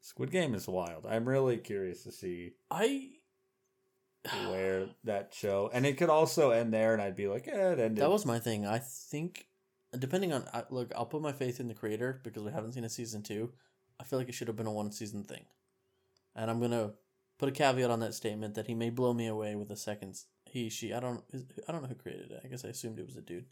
Squid 0.01 0.31
Game 0.31 0.53
is 0.53 0.67
wild. 0.67 1.05
I'm 1.09 1.27
really 1.27 1.57
curious 1.57 2.03
to 2.03 2.11
see 2.11 2.51
I 2.69 3.09
where 4.49 4.87
that 5.05 5.33
show, 5.33 5.69
and 5.73 5.85
it 5.85 5.97
could 5.97 6.09
also 6.09 6.51
end 6.51 6.73
there, 6.73 6.93
and 6.93 7.01
I'd 7.01 7.15
be 7.15 7.27
like, 7.27 7.47
eh, 7.47 7.71
it 7.71 7.79
ended. 7.79 7.97
That 7.97 8.11
was 8.11 8.25
my 8.25 8.39
thing. 8.39 8.65
I 8.65 8.79
think, 8.79 9.47
depending 9.97 10.31
on 10.33 10.45
I- 10.53 10.63
look, 10.69 10.91
I'll 10.95 11.05
put 11.05 11.21
my 11.21 11.31
faith 11.33 11.59
in 11.59 11.67
the 11.67 11.73
creator 11.73 12.21
because 12.23 12.43
we 12.43 12.51
haven't 12.51 12.73
seen 12.73 12.83
a 12.83 12.89
season 12.89 13.23
two. 13.23 13.53
I 13.99 14.03
feel 14.03 14.19
like 14.19 14.29
it 14.29 14.33
should 14.33 14.47
have 14.47 14.57
been 14.57 14.67
a 14.67 14.71
one 14.71 14.91
season 14.91 15.23
thing, 15.23 15.45
and 16.35 16.49
I'm 16.49 16.59
gonna 16.59 16.93
put 17.37 17.49
a 17.49 17.51
caveat 17.51 17.89
on 17.91 17.99
that 18.01 18.13
statement 18.13 18.55
that 18.55 18.67
he 18.67 18.75
may 18.75 18.89
blow 18.89 19.13
me 19.13 19.27
away 19.27 19.55
with 19.55 19.69
a 19.71 19.75
second. 19.75 20.19
He, 20.45 20.69
she, 20.69 20.93
I 20.93 20.99
don't, 20.99 21.23
I 21.67 21.71
don't 21.71 21.81
know 21.81 21.87
who 21.87 21.95
created 21.95 22.31
it. 22.31 22.41
I 22.43 22.47
guess 22.47 22.63
I 22.63 22.69
assumed 22.69 22.99
it 22.99 23.07
was 23.07 23.17
a 23.17 23.21
dude, 23.21 23.45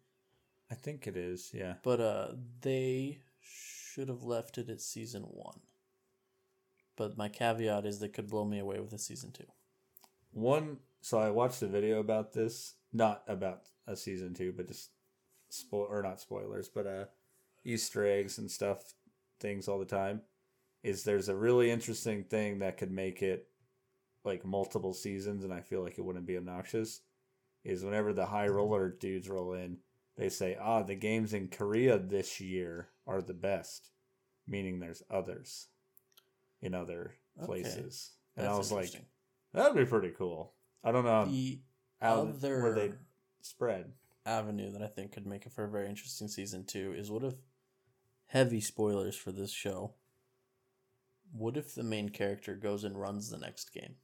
I 0.69 0.75
think 0.75 1.07
it 1.07 1.17
is. 1.17 1.51
Yeah. 1.53 1.75
but 1.83 1.99
uh, 1.99 2.27
they 2.61 3.19
should 3.41 4.07
have 4.07 4.23
left 4.23 4.57
it 4.57 4.69
at 4.69 4.81
season 4.81 5.23
one. 5.23 5.59
But 6.95 7.17
my 7.17 7.29
caveat 7.29 7.85
is 7.85 7.99
they 7.99 8.09
could 8.09 8.29
blow 8.29 8.45
me 8.45 8.59
away 8.59 8.79
with 8.79 8.93
a 8.93 8.99
season 8.99 9.31
two. 9.31 9.47
One. 10.31 10.77
So 11.01 11.17
I 11.17 11.31
watched 11.31 11.61
a 11.63 11.67
video 11.67 11.99
about 11.99 12.33
this, 12.33 12.75
not 12.93 13.23
about 13.27 13.63
a 13.87 13.95
season 13.95 14.35
two, 14.35 14.53
but 14.55 14.67
just 14.67 14.91
spoil 15.49 15.87
or 15.89 16.03
not 16.03 16.21
spoilers, 16.21 16.69
but 16.69 16.85
uh, 16.85 17.05
Easter 17.65 18.05
eggs 18.05 18.37
and 18.37 18.49
stuff, 18.49 18.93
things 19.39 19.67
all 19.67 19.79
the 19.79 19.85
time. 19.85 20.21
Is 20.83 21.03
there's 21.03 21.29
a 21.29 21.35
really 21.35 21.69
interesting 21.69 22.23
thing 22.23 22.59
that 22.59 22.77
could 22.77 22.91
make 22.91 23.21
it 23.21 23.47
like 24.23 24.45
multiple 24.45 24.93
seasons, 24.93 25.43
and 25.43 25.53
I 25.53 25.61
feel 25.61 25.83
like 25.83 25.97
it 25.97 26.05
wouldn't 26.05 26.25
be 26.25 26.37
obnoxious. 26.37 27.01
Is 27.63 27.83
whenever 27.83 28.13
the 28.13 28.25
high 28.25 28.47
roller 28.47 28.89
dudes 28.89 29.29
roll 29.29 29.53
in, 29.53 29.77
they 30.17 30.29
say, 30.29 30.55
"Ah, 30.59 30.81
the 30.83 30.95
games 30.95 31.33
in 31.33 31.47
Korea 31.49 31.99
this 31.99 32.39
year 32.41 32.89
are 33.05 33.21
the 33.21 33.33
best," 33.35 33.91
meaning 34.47 34.79
there's 34.79 35.03
others 35.09 35.67
in 36.61 36.73
other 36.73 37.15
Okay. 37.37 37.45
places. 37.45 38.15
And 38.35 38.45
That's 38.45 38.55
I 38.55 38.57
was 38.57 38.71
like. 38.71 39.05
That'd 39.53 39.75
be 39.75 39.85
pretty 39.85 40.11
cool. 40.11 40.55
I 40.83 40.91
don't 40.91 41.03
know 41.03 41.25
the 41.25 41.61
how 41.99 42.21
other 42.21 42.61
where 42.61 42.73
they 42.73 42.93
spread. 43.41 43.93
avenue 44.25 44.71
that 44.71 44.81
I 44.81 44.87
think 44.87 45.11
could 45.11 45.25
make 45.27 45.45
it 45.45 45.51
for 45.51 45.65
a 45.65 45.69
very 45.69 45.89
interesting 45.89 46.27
season 46.27 46.63
two 46.65 46.93
is 46.93 47.11
what 47.11 47.23
if 47.23 47.35
heavy 48.27 48.61
spoilers 48.61 49.15
for 49.17 49.31
this 49.31 49.51
show. 49.51 49.95
What 51.31 51.57
if 51.57 51.75
the 51.75 51.83
main 51.83 52.09
character 52.09 52.55
goes 52.55 52.83
and 52.83 52.99
runs 52.99 53.29
the 53.29 53.37
next 53.37 53.73
game? 53.73 53.95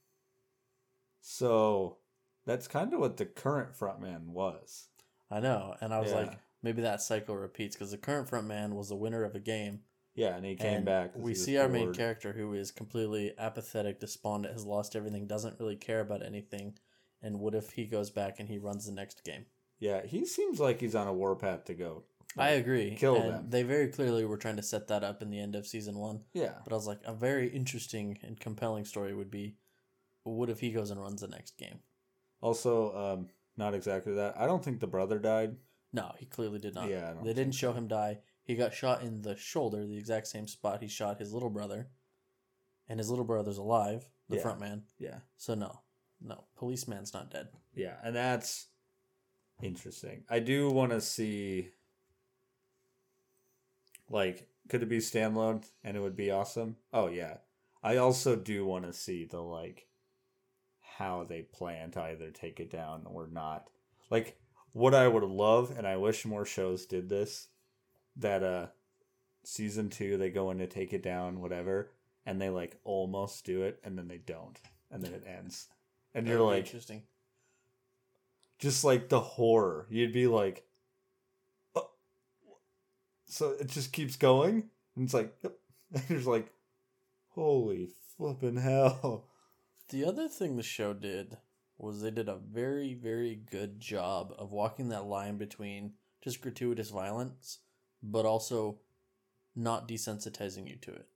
So 1.22 1.98
that's 2.46 2.68
kind 2.68 2.94
of 2.94 3.00
what 3.00 3.18
the 3.18 3.26
current 3.26 3.74
frontman 3.74 4.28
was. 4.28 4.88
I 5.30 5.40
know, 5.40 5.76
and 5.82 5.94
I 5.94 6.00
was 6.00 6.12
Yeah. 6.12 6.20
like, 6.20 6.40
maybe 6.62 6.82
that 6.84 7.02
cycle 7.02 7.36
repeats 7.36 7.76
because 7.76 7.92
the 7.92 7.98
current 7.98 8.30
frontman 8.30 8.74
was 8.74 8.90
the 8.90 8.96
winner 8.96 9.24
of 9.24 9.36
a 9.36 9.40
game. 9.40 9.84
Yeah, 10.16 10.36
and 10.36 10.46
he 10.46 10.56
came 10.56 10.78
and 10.78 10.86
back. 10.86 11.16
We 11.16 11.36
see 11.36 11.58
our 11.58 11.68
main 11.68 11.94
character 11.94 12.34
who 12.34 12.54
is 12.54 12.72
completely 12.72 13.38
apathetic, 13.38 14.00
despondent, 14.00 14.54
has 14.54 14.66
lost 14.66 14.96
everything, 14.96 15.28
doesn't 15.28 15.60
really 15.60 15.76
care 15.76 16.00
about 16.00 16.26
anything. 16.26 16.80
And 17.22 17.40
what 17.40 17.54
if 17.54 17.72
he 17.72 17.86
goes 17.86 18.10
back 18.10 18.40
and 18.40 18.50
he 18.50 18.58
runs 18.58 18.86
the 18.86 18.92
next 18.94 19.24
game? 19.24 19.46
Yeah, 19.80 20.04
he 20.06 20.26
seems 20.26 20.60
like 20.60 20.82
he's 20.82 20.96
on 20.96 21.08
a 21.08 21.14
warpath 21.14 21.66
to 21.66 21.76
go. 21.76 22.06
I 22.38 22.50
agree. 22.50 22.96
Kill 22.96 23.16
and 23.16 23.30
them. 23.34 23.50
They 23.50 23.64
very 23.64 23.88
clearly 23.88 24.26
were 24.26 24.38
trying 24.38 24.58
to 24.58 24.64
set 24.64 24.88
that 24.90 25.04
up 25.04 25.22
in 25.22 25.30
the 25.30 25.40
end 25.40 25.56
of 25.56 25.66
season 25.68 25.98
one. 25.98 26.22
Yeah. 26.34 26.54
But 26.64 26.74
I 26.74 26.76
was 26.76 26.88
like, 26.88 27.00
a 27.06 27.14
very 27.14 27.48
interesting 27.50 28.18
and 28.24 28.40
compelling 28.40 28.86
story 28.86 29.14
would 29.14 29.32
be, 29.32 29.56
what 30.24 30.50
if 30.50 30.60
he 30.60 30.72
goes 30.72 30.92
and 30.92 31.02
runs 31.02 31.22
the 31.22 31.28
next 31.28 31.58
game? 31.58 31.80
Also, 32.42 32.96
um, 32.96 33.28
not 33.56 33.74
exactly 33.74 34.14
that. 34.16 34.36
I 34.38 34.46
don't 34.46 34.64
think 34.64 34.80
the 34.80 34.88
brother 34.88 35.20
died. 35.20 35.56
No, 35.94 36.12
he 36.18 36.26
clearly 36.26 36.60
did 36.60 36.76
not. 36.76 36.90
Yeah, 36.90 37.10
I 37.10 37.14
don't 37.14 37.24
they 37.24 37.34
didn't 37.34 37.56
show 37.56 37.72
him 37.74 37.88
die. 37.88 38.20
He 38.44 38.56
got 38.56 38.74
shot 38.74 39.02
in 39.02 39.22
the 39.22 39.36
shoulder, 39.36 39.86
the 39.86 39.98
exact 39.98 40.28
same 40.28 40.48
spot 40.48 40.82
he 40.82 40.88
shot 40.88 41.20
his 41.20 41.34
little 41.34 41.50
brother, 41.50 41.90
and 42.88 43.00
his 43.00 43.10
little 43.10 43.26
brother's 43.26 43.58
alive, 43.58 44.08
the 44.30 44.36
Yeah. 44.36 44.42
front 44.42 44.60
man. 44.60 44.84
Yeah. 45.00 45.20
So 45.38 45.56
no, 45.56 45.82
no, 46.22 46.44
policeman's 46.56 47.14
not 47.14 47.32
dead. 47.32 47.48
Yeah, 47.74 47.96
and 48.04 48.16
that's 48.16 48.68
interesting. 49.62 50.24
I 50.30 50.40
do 50.40 50.70
want 50.70 50.92
to 50.92 51.02
see 51.02 51.72
like 54.10 54.48
could 54.70 54.84
it 54.84 54.90
be 54.90 54.98
standalone 55.00 55.64
and 55.84 55.96
it 55.96 56.02
would 56.02 56.16
be 56.16 56.32
awesome? 56.32 56.76
Oh 56.94 57.08
yeah. 57.08 57.38
I 57.84 57.98
also 57.98 58.36
do 58.36 58.66
want 58.66 58.86
to 58.86 58.94
see 58.94 59.24
the 59.26 59.42
like 59.42 59.88
how 60.98 61.24
they 61.24 61.42
plan 61.44 61.92
to 61.92 62.02
either 62.02 62.32
take 62.32 62.60
it 62.60 62.70
down 62.72 63.04
or 63.06 63.28
not. 63.28 63.70
Like 64.10 64.38
what 64.74 64.94
I 64.94 65.08
would 65.08 65.24
love 65.24 65.74
and 65.78 65.88
I 65.88 65.98
wish 65.98 66.26
more 66.26 66.46
shows 66.46 66.86
did 66.86 67.10
this 67.10 67.48
that 68.16 68.44
uh 68.44 68.68
season 69.44 69.90
2 69.90 70.18
they 70.18 70.30
go 70.30 70.52
in 70.52 70.58
to 70.58 70.68
take 70.68 70.92
it 70.92 71.02
down 71.04 71.40
whatever 71.40 71.92
and 72.26 72.42
they 72.42 72.50
like 72.50 72.78
almost 72.84 73.46
do 73.46 73.62
it 73.62 73.80
and 73.84 73.98
then 73.98 74.08
they 74.10 74.18
don't 74.18 74.60
and 74.92 75.04
then 75.04 75.14
it 75.14 75.24
ends. 75.26 75.68
And 76.14 76.26
That 76.26 76.32
you're 76.32 76.42
like 76.42 76.66
interesting. 76.66 77.04
just 78.60 78.84
like 78.84 79.10
the 79.10 79.20
horror. 79.20 79.88
You'd 79.90 80.14
be 80.14 80.28
like. 80.28 80.64
So 83.28 83.56
it 83.60 83.68
just 83.68 83.94
keeps 83.94 84.16
going, 84.16 84.70
and 84.96 85.06
it's 85.06 85.14
like, 85.14 85.34
yep. 85.44 85.54
and 85.94 86.04
you're 86.10 86.20
like, 86.22 86.52
holy 87.30 87.90
flipping 88.18 88.58
hell. 88.58 89.26
The 89.90 90.06
other 90.06 90.28
thing 90.28 90.56
the 90.58 90.64
show 90.64 90.94
did 90.94 91.38
was 91.78 92.02
they 92.02 92.12
did 92.12 92.28
a 92.28 92.36
very, 92.36 92.94
very 92.94 93.36
good 93.36 93.80
job 93.80 94.34
of 94.38 94.52
walking 94.52 94.90
that 94.90 95.06
line 95.06 95.38
between 95.38 95.94
just 96.22 96.42
gratuitous 96.42 96.90
violence, 96.90 97.60
but 98.02 98.26
also 98.26 98.80
not 99.56 99.88
desensitizing 99.88 100.68
you 100.68 100.76
to 100.78 100.92
it. 100.92 101.08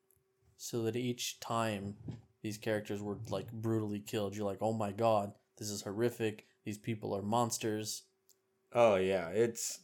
So 0.57 0.83
that 0.83 0.95
each 0.95 1.39
time 1.39 1.95
these 2.43 2.57
characters 2.57 3.01
were 3.01 3.17
like 3.29 3.51
brutally 3.51 3.99
killed, 3.99 4.35
you're 4.35 4.45
like, 4.45 4.61
oh 4.61 4.73
my 4.73 4.91
god, 4.91 5.33
this 5.57 5.69
is 5.69 5.81
horrific. 5.81 6.45
These 6.63 6.77
people 6.77 7.15
are 7.15 7.23
monsters. 7.23 8.03
Oh 8.73 8.95
yeah, 8.95 9.29
it's 9.29 9.79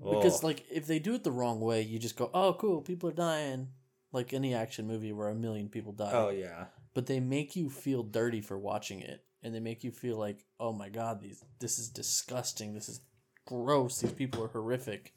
Because 0.00 0.42
Oh. 0.42 0.46
like 0.48 0.64
if 0.70 0.86
they 0.86 0.98
do 0.98 1.14
it 1.14 1.24
the 1.24 1.30
wrong 1.32 1.60
way, 1.60 1.82
you 1.82 1.98
just 1.98 2.16
go, 2.16 2.30
oh 2.34 2.54
cool, 2.54 2.80
people 2.82 3.08
are 3.08 3.12
dying. 3.14 3.68
Like 4.12 4.32
any 4.34 4.54
action 4.54 4.86
movie 4.86 5.12
where 5.12 5.28
a 5.30 5.34
million 5.34 5.68
people 5.70 5.92
die 5.92 6.10
oh 6.12 6.28
yeah, 6.28 6.66
but 6.92 7.06
they 7.06 7.18
make 7.18 7.56
you 7.56 7.70
feel 7.70 8.02
dirty 8.02 8.42
for 8.42 8.58
watching 8.58 9.00
it 9.00 9.24
and 9.42 9.54
they 9.54 9.60
make 9.60 9.82
you 9.82 9.90
feel 9.90 10.18
like 10.18 10.44
oh 10.60 10.70
my 10.74 10.90
god 10.90 11.22
these 11.22 11.42
this 11.60 11.78
is 11.78 11.88
disgusting 11.88 12.74
this 12.74 12.90
is 12.90 13.00
gross 13.46 14.00
these 14.00 14.12
people 14.12 14.44
are 14.44 14.48
horrific 14.48 15.14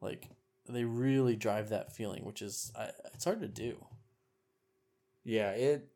like 0.00 0.28
they 0.68 0.82
really 0.84 1.36
drive 1.36 1.68
that 1.68 1.94
feeling 1.94 2.24
which 2.24 2.42
is 2.42 2.72
I, 2.76 2.90
it's 3.14 3.24
hard 3.24 3.40
to 3.40 3.48
do 3.48 3.76
yeah 5.22 5.50
it, 5.52 5.88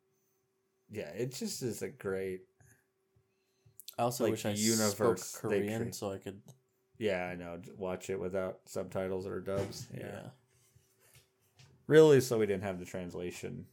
yeah 0.91 1.09
it 1.11 1.35
just 1.35 1.63
is 1.63 1.83
a 1.83 1.89
great. 1.89 2.43
i 3.99 4.03
also 4.03 4.23
Like 4.25 4.31
wish 4.31 4.47
i 4.47 4.51
universe 4.51 5.25
spoke 5.25 5.51
korean 5.51 5.93
so 5.93 6.13
i 6.13 6.19
could 6.19 6.41
Yeah, 6.99 7.25
I 7.27 7.37
know. 7.37 7.61
Watch 7.77 8.11
it 8.11 8.19
without 8.19 8.59
subtitles 8.67 9.27
or 9.27 9.41
dubs. 9.41 9.87
yeah, 9.97 10.07
Yeah, 10.07 10.29
really. 11.87 12.21
So 12.21 12.39
we 12.39 12.47
didn't 12.47 12.65
have 12.65 12.79
the 12.79 12.85
translation. 12.85 13.67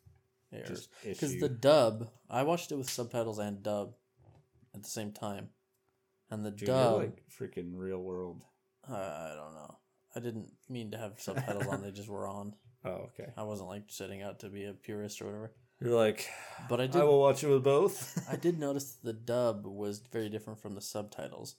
because 1.04 1.40
the 1.40 1.50
dub 1.50 2.08
i 2.30 2.42
watched 2.44 2.72
it 2.72 2.76
with 2.78 2.90
subtitles 2.90 3.40
and 3.40 3.62
dub 3.62 3.94
at 4.74 4.82
the 4.84 4.90
same 4.90 5.12
time 5.12 5.50
and 6.32 6.46
the 6.46 6.52
Dude, 6.52 6.68
dub 6.68 6.96
like 6.98 7.24
freaking 7.30 7.72
real 7.76 8.00
world. 8.02 8.42
uh, 8.90 8.94
i 8.96 9.34
don't 9.36 9.54
know 9.54 9.76
i 10.16 10.20
didn't 10.22 10.50
mean 10.70 10.92
to 10.92 10.98
have 10.98 11.14
subtitles 11.20 11.68
on 11.68 11.82
they 11.82 11.92
just 11.92 12.08
were 12.10 12.28
on 12.28 12.54
Oh, 12.86 13.10
okay. 13.10 13.32
I 13.36 13.42
wasn't 13.42 13.70
like 13.70 13.86
setting 13.88 14.22
out 14.22 14.42
to 14.42 14.50
be 14.50 14.66
a 14.66 14.74
purist 14.74 15.20
or 15.20 15.26
whatever. 15.26 15.52
You're 15.82 15.96
like, 15.96 16.30
But 16.70 16.80
I 16.80 16.86
did. 16.86 17.02
I 17.02 17.04
will 17.04 17.20
watch 17.20 17.44
it 17.44 17.48
with 17.48 17.64
both. 17.64 18.16
I 18.32 18.36
did 18.36 18.60
notice 18.60 18.94
the 19.04 19.12
dub 19.12 19.66
was 19.66 20.04
very 20.14 20.30
different 20.30 20.60
from 20.62 20.76
the 20.76 20.82
subtitles. 20.82 21.56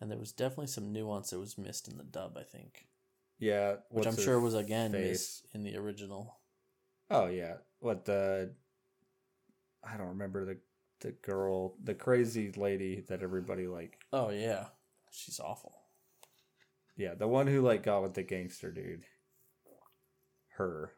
And 0.00 0.10
there 0.10 0.18
was 0.18 0.32
definitely 0.32 0.66
some 0.66 0.92
nuance 0.92 1.30
that 1.30 1.38
was 1.38 1.56
missed 1.56 1.88
in 1.88 1.96
the 1.96 2.04
dub, 2.04 2.36
I 2.36 2.42
think. 2.42 2.86
yeah, 3.38 3.76
Which 3.90 4.06
I'm 4.06 4.16
sure 4.16 4.38
was 4.40 4.54
again 4.54 4.92
face? 4.92 5.08
missed 5.10 5.46
in 5.54 5.62
the 5.62 5.76
original. 5.76 6.38
Oh 7.10 7.26
yeah, 7.26 7.54
what 7.80 8.04
the? 8.04 8.52
I 9.86 9.96
don't 9.96 10.08
remember 10.08 10.44
the 10.44 10.58
the 11.00 11.12
girl, 11.12 11.74
the 11.82 11.94
crazy 11.94 12.50
lady 12.56 13.04
that 13.08 13.22
everybody 13.22 13.66
like. 13.66 13.98
Oh 14.12 14.30
yeah. 14.30 14.66
She's 15.10 15.38
awful. 15.38 15.74
Yeah, 16.96 17.14
the 17.14 17.28
one 17.28 17.46
who 17.46 17.60
like 17.60 17.82
got 17.82 18.02
with 18.02 18.14
the 18.14 18.22
gangster 18.22 18.70
dude. 18.72 19.04
Her, 20.56 20.92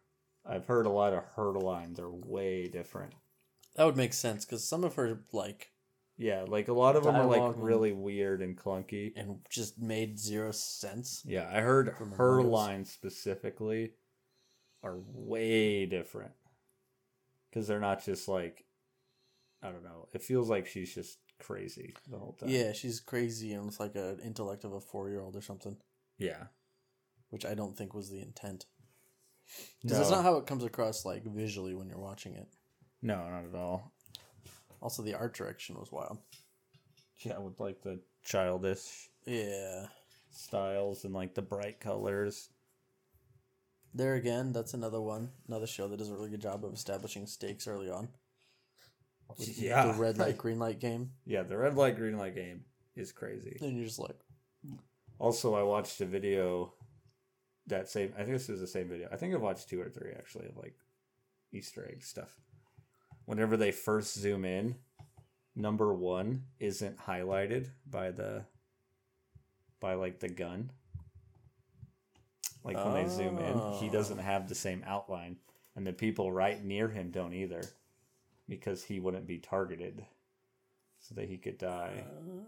I've 0.44 0.66
heard 0.66 0.86
a 0.86 0.90
lot 0.90 1.14
of 1.14 1.24
her 1.36 1.52
lines 1.52 1.98
are 1.98 2.10
way 2.10 2.68
different. 2.68 3.14
That 3.74 3.84
would 3.84 3.96
make 3.96 4.12
sense 4.12 4.44
because 4.44 4.66
some 4.68 4.84
of 4.84 4.94
her 4.94 5.20
like 5.32 5.70
Yeah, 6.18 6.44
like 6.48 6.68
a 6.68 6.72
lot 6.72 6.96
of 6.96 7.04
them 7.04 7.14
are 7.14 7.24
like 7.26 7.36
Dialogue 7.38 7.56
and- 7.56 7.64
really 7.64 7.92
weird 7.92 8.40
and 8.40 8.56
clunky. 8.56 9.12
and 9.16 9.40
just 9.50 9.78
made 9.78 10.18
zero 10.18 10.50
sense. 10.50 11.22
Yeah, 11.26 11.48
I 11.52 11.60
heard 11.60 11.94
From 11.98 12.10
the 12.10 12.16
her 12.16 12.42
lines 12.42 12.90
specifically 12.90 13.92
are 14.82 14.98
way 15.12 15.84
different 15.86 16.32
because 17.50 17.66
they're 17.66 17.80
not 17.80 18.04
just 18.04 18.28
like 18.28 18.64
I 19.62 19.70
don't 19.70 19.84
know. 19.84 20.08
It 20.12 20.22
feels 20.22 20.48
like 20.48 20.66
she's 20.66 20.94
just 20.94 21.18
crazy 21.38 21.94
the 22.08 22.18
whole 22.18 22.32
time. 22.34 22.48
Yeah, 22.50 22.72
she's 22.72 23.00
crazy 23.00 23.52
and 23.52 23.66
with 23.66 23.80
like 23.80 23.94
an 23.96 24.20
intellect 24.20 24.64
of 24.64 24.72
a 24.72 24.80
four 24.80 25.08
year 25.10 25.20
old 25.20 25.34
or 25.36 25.42
something, 25.42 25.76
yeah. 26.18 26.44
which 27.30 27.44
I 27.44 27.54
don't 27.54 27.76
think 27.76 27.92
was 27.94 28.10
the 28.10 28.20
intent. 28.20 28.66
Because 29.82 29.98
that's 29.98 30.10
No. 30.10 30.16
not 30.16 30.24
how 30.24 30.36
it 30.36 30.46
comes 30.46 30.64
across 30.64 31.04
like 31.04 31.24
visually 31.24 31.74
when 31.74 31.88
you're 31.88 31.98
watching 31.98 32.34
it. 32.34 32.48
No, 33.02 33.16
not 33.28 33.44
at 33.44 33.54
all. 33.54 33.92
Also, 34.86 35.02
the 35.02 35.14
art 35.14 35.34
direction 35.34 35.74
was 35.80 35.90
wild. 35.90 36.16
Yeah, 37.18 37.38
with 37.38 37.58
like 37.58 37.82
the 37.82 37.98
childish 38.22 39.10
Yeah. 39.24 39.88
styles 40.30 41.04
and 41.04 41.12
like 41.12 41.34
the 41.34 41.42
bright 41.42 41.80
colors. 41.80 42.50
There 43.92 44.14
again, 44.14 44.52
that's 44.52 44.74
another 44.74 45.00
one, 45.00 45.32
another 45.48 45.66
show 45.66 45.88
that 45.88 45.96
does 45.96 46.08
a 46.10 46.14
really 46.14 46.30
good 46.30 46.40
job 46.40 46.64
of 46.64 46.72
establishing 46.72 47.26
stakes 47.26 47.66
early 47.66 47.90
on. 47.90 48.10
With 49.28 49.58
Yeah. 49.58 49.90
The 49.90 49.98
red 49.98 50.18
light, 50.18 50.38
green 50.44 50.60
light 50.60 50.78
game. 50.78 51.10
Yeah, 51.24 51.42
the 51.42 51.56
red 51.56 51.74
light, 51.74 51.96
green 51.96 52.16
light 52.16 52.36
game 52.36 52.64
is 52.94 53.10
crazy. 53.10 53.58
And 53.60 53.76
you're 53.76 53.86
just 53.86 53.98
like, 53.98 54.20
Also, 55.18 55.56
I 55.56 55.64
watched 55.64 56.00
a 56.00 56.06
video 56.06 56.74
that 57.66 57.88
same. 57.88 58.12
I 58.14 58.18
think 58.18 58.34
this 58.34 58.46
was 58.46 58.60
the 58.60 58.68
same 58.68 58.88
video. 58.88 59.08
I 59.10 59.16
think 59.16 59.34
I've 59.34 59.42
watched 59.42 59.68
two 59.68 59.80
or 59.80 59.88
three 59.90 60.12
actually 60.12 60.46
of 60.46 60.56
like 60.56 60.76
Easter 61.52 61.84
egg 61.90 62.04
stuff. 62.04 62.38
Whenever 63.26 63.56
they 63.56 63.72
first 63.72 64.14
zoom 64.18 64.44
in, 64.44 64.76
number 65.54 65.92
one 65.92 66.44
isn't 66.58 66.98
highlighted 66.98 67.68
by 67.90 68.10
the 68.10 68.44
by 69.80 69.94
like 69.94 70.20
the 70.20 70.28
gun. 70.28 70.70
Like 72.64 72.76
when 72.76 72.94
they 72.94 73.08
zoom 73.08 73.38
in, 73.38 73.58
he 73.74 73.88
Oh. 73.88 73.92
doesn't 73.92 74.18
have 74.18 74.48
the 74.48 74.54
same 74.54 74.82
outline, 74.86 75.38
and 75.76 75.86
the 75.86 75.92
people 75.92 76.32
right 76.32 76.64
near 76.64 76.88
him 76.88 77.10
don't 77.10 77.34
either, 77.34 77.62
because 78.48 78.84
he 78.84 78.98
wouldn't 78.98 79.26
be 79.26 79.38
targeted, 79.38 80.04
so 80.98 81.14
that 81.14 81.28
he 81.28 81.36
could 81.38 81.58
die. 81.58 82.04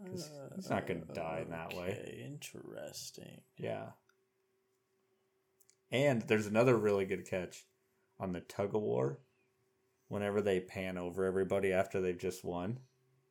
'Cause 0.07 0.31
he's 0.57 0.71
not 0.71 0.87
gonna 0.87 1.07
ah, 1.11 1.13
die 1.13 1.41
in 1.41 1.51
that 1.51 1.75
way. 1.75 2.21
Interesting. 2.25 3.43
Yeah. 3.57 3.93
And 5.91 6.23
there's 6.23 6.47
another 6.47 6.77
really 6.77 7.05
good 7.05 7.25
catch 7.27 7.67
on 8.19 8.33
the 8.33 8.41
tug 8.41 8.75
of 8.75 8.83
war. 8.83 9.21
Whenever 10.09 10.41
they 10.41 10.61
pan 10.61 10.97
over 10.97 11.25
everybody 11.25 11.73
after 11.73 12.01
they've 12.01 12.19
just 12.19 12.45
won, 12.45 12.79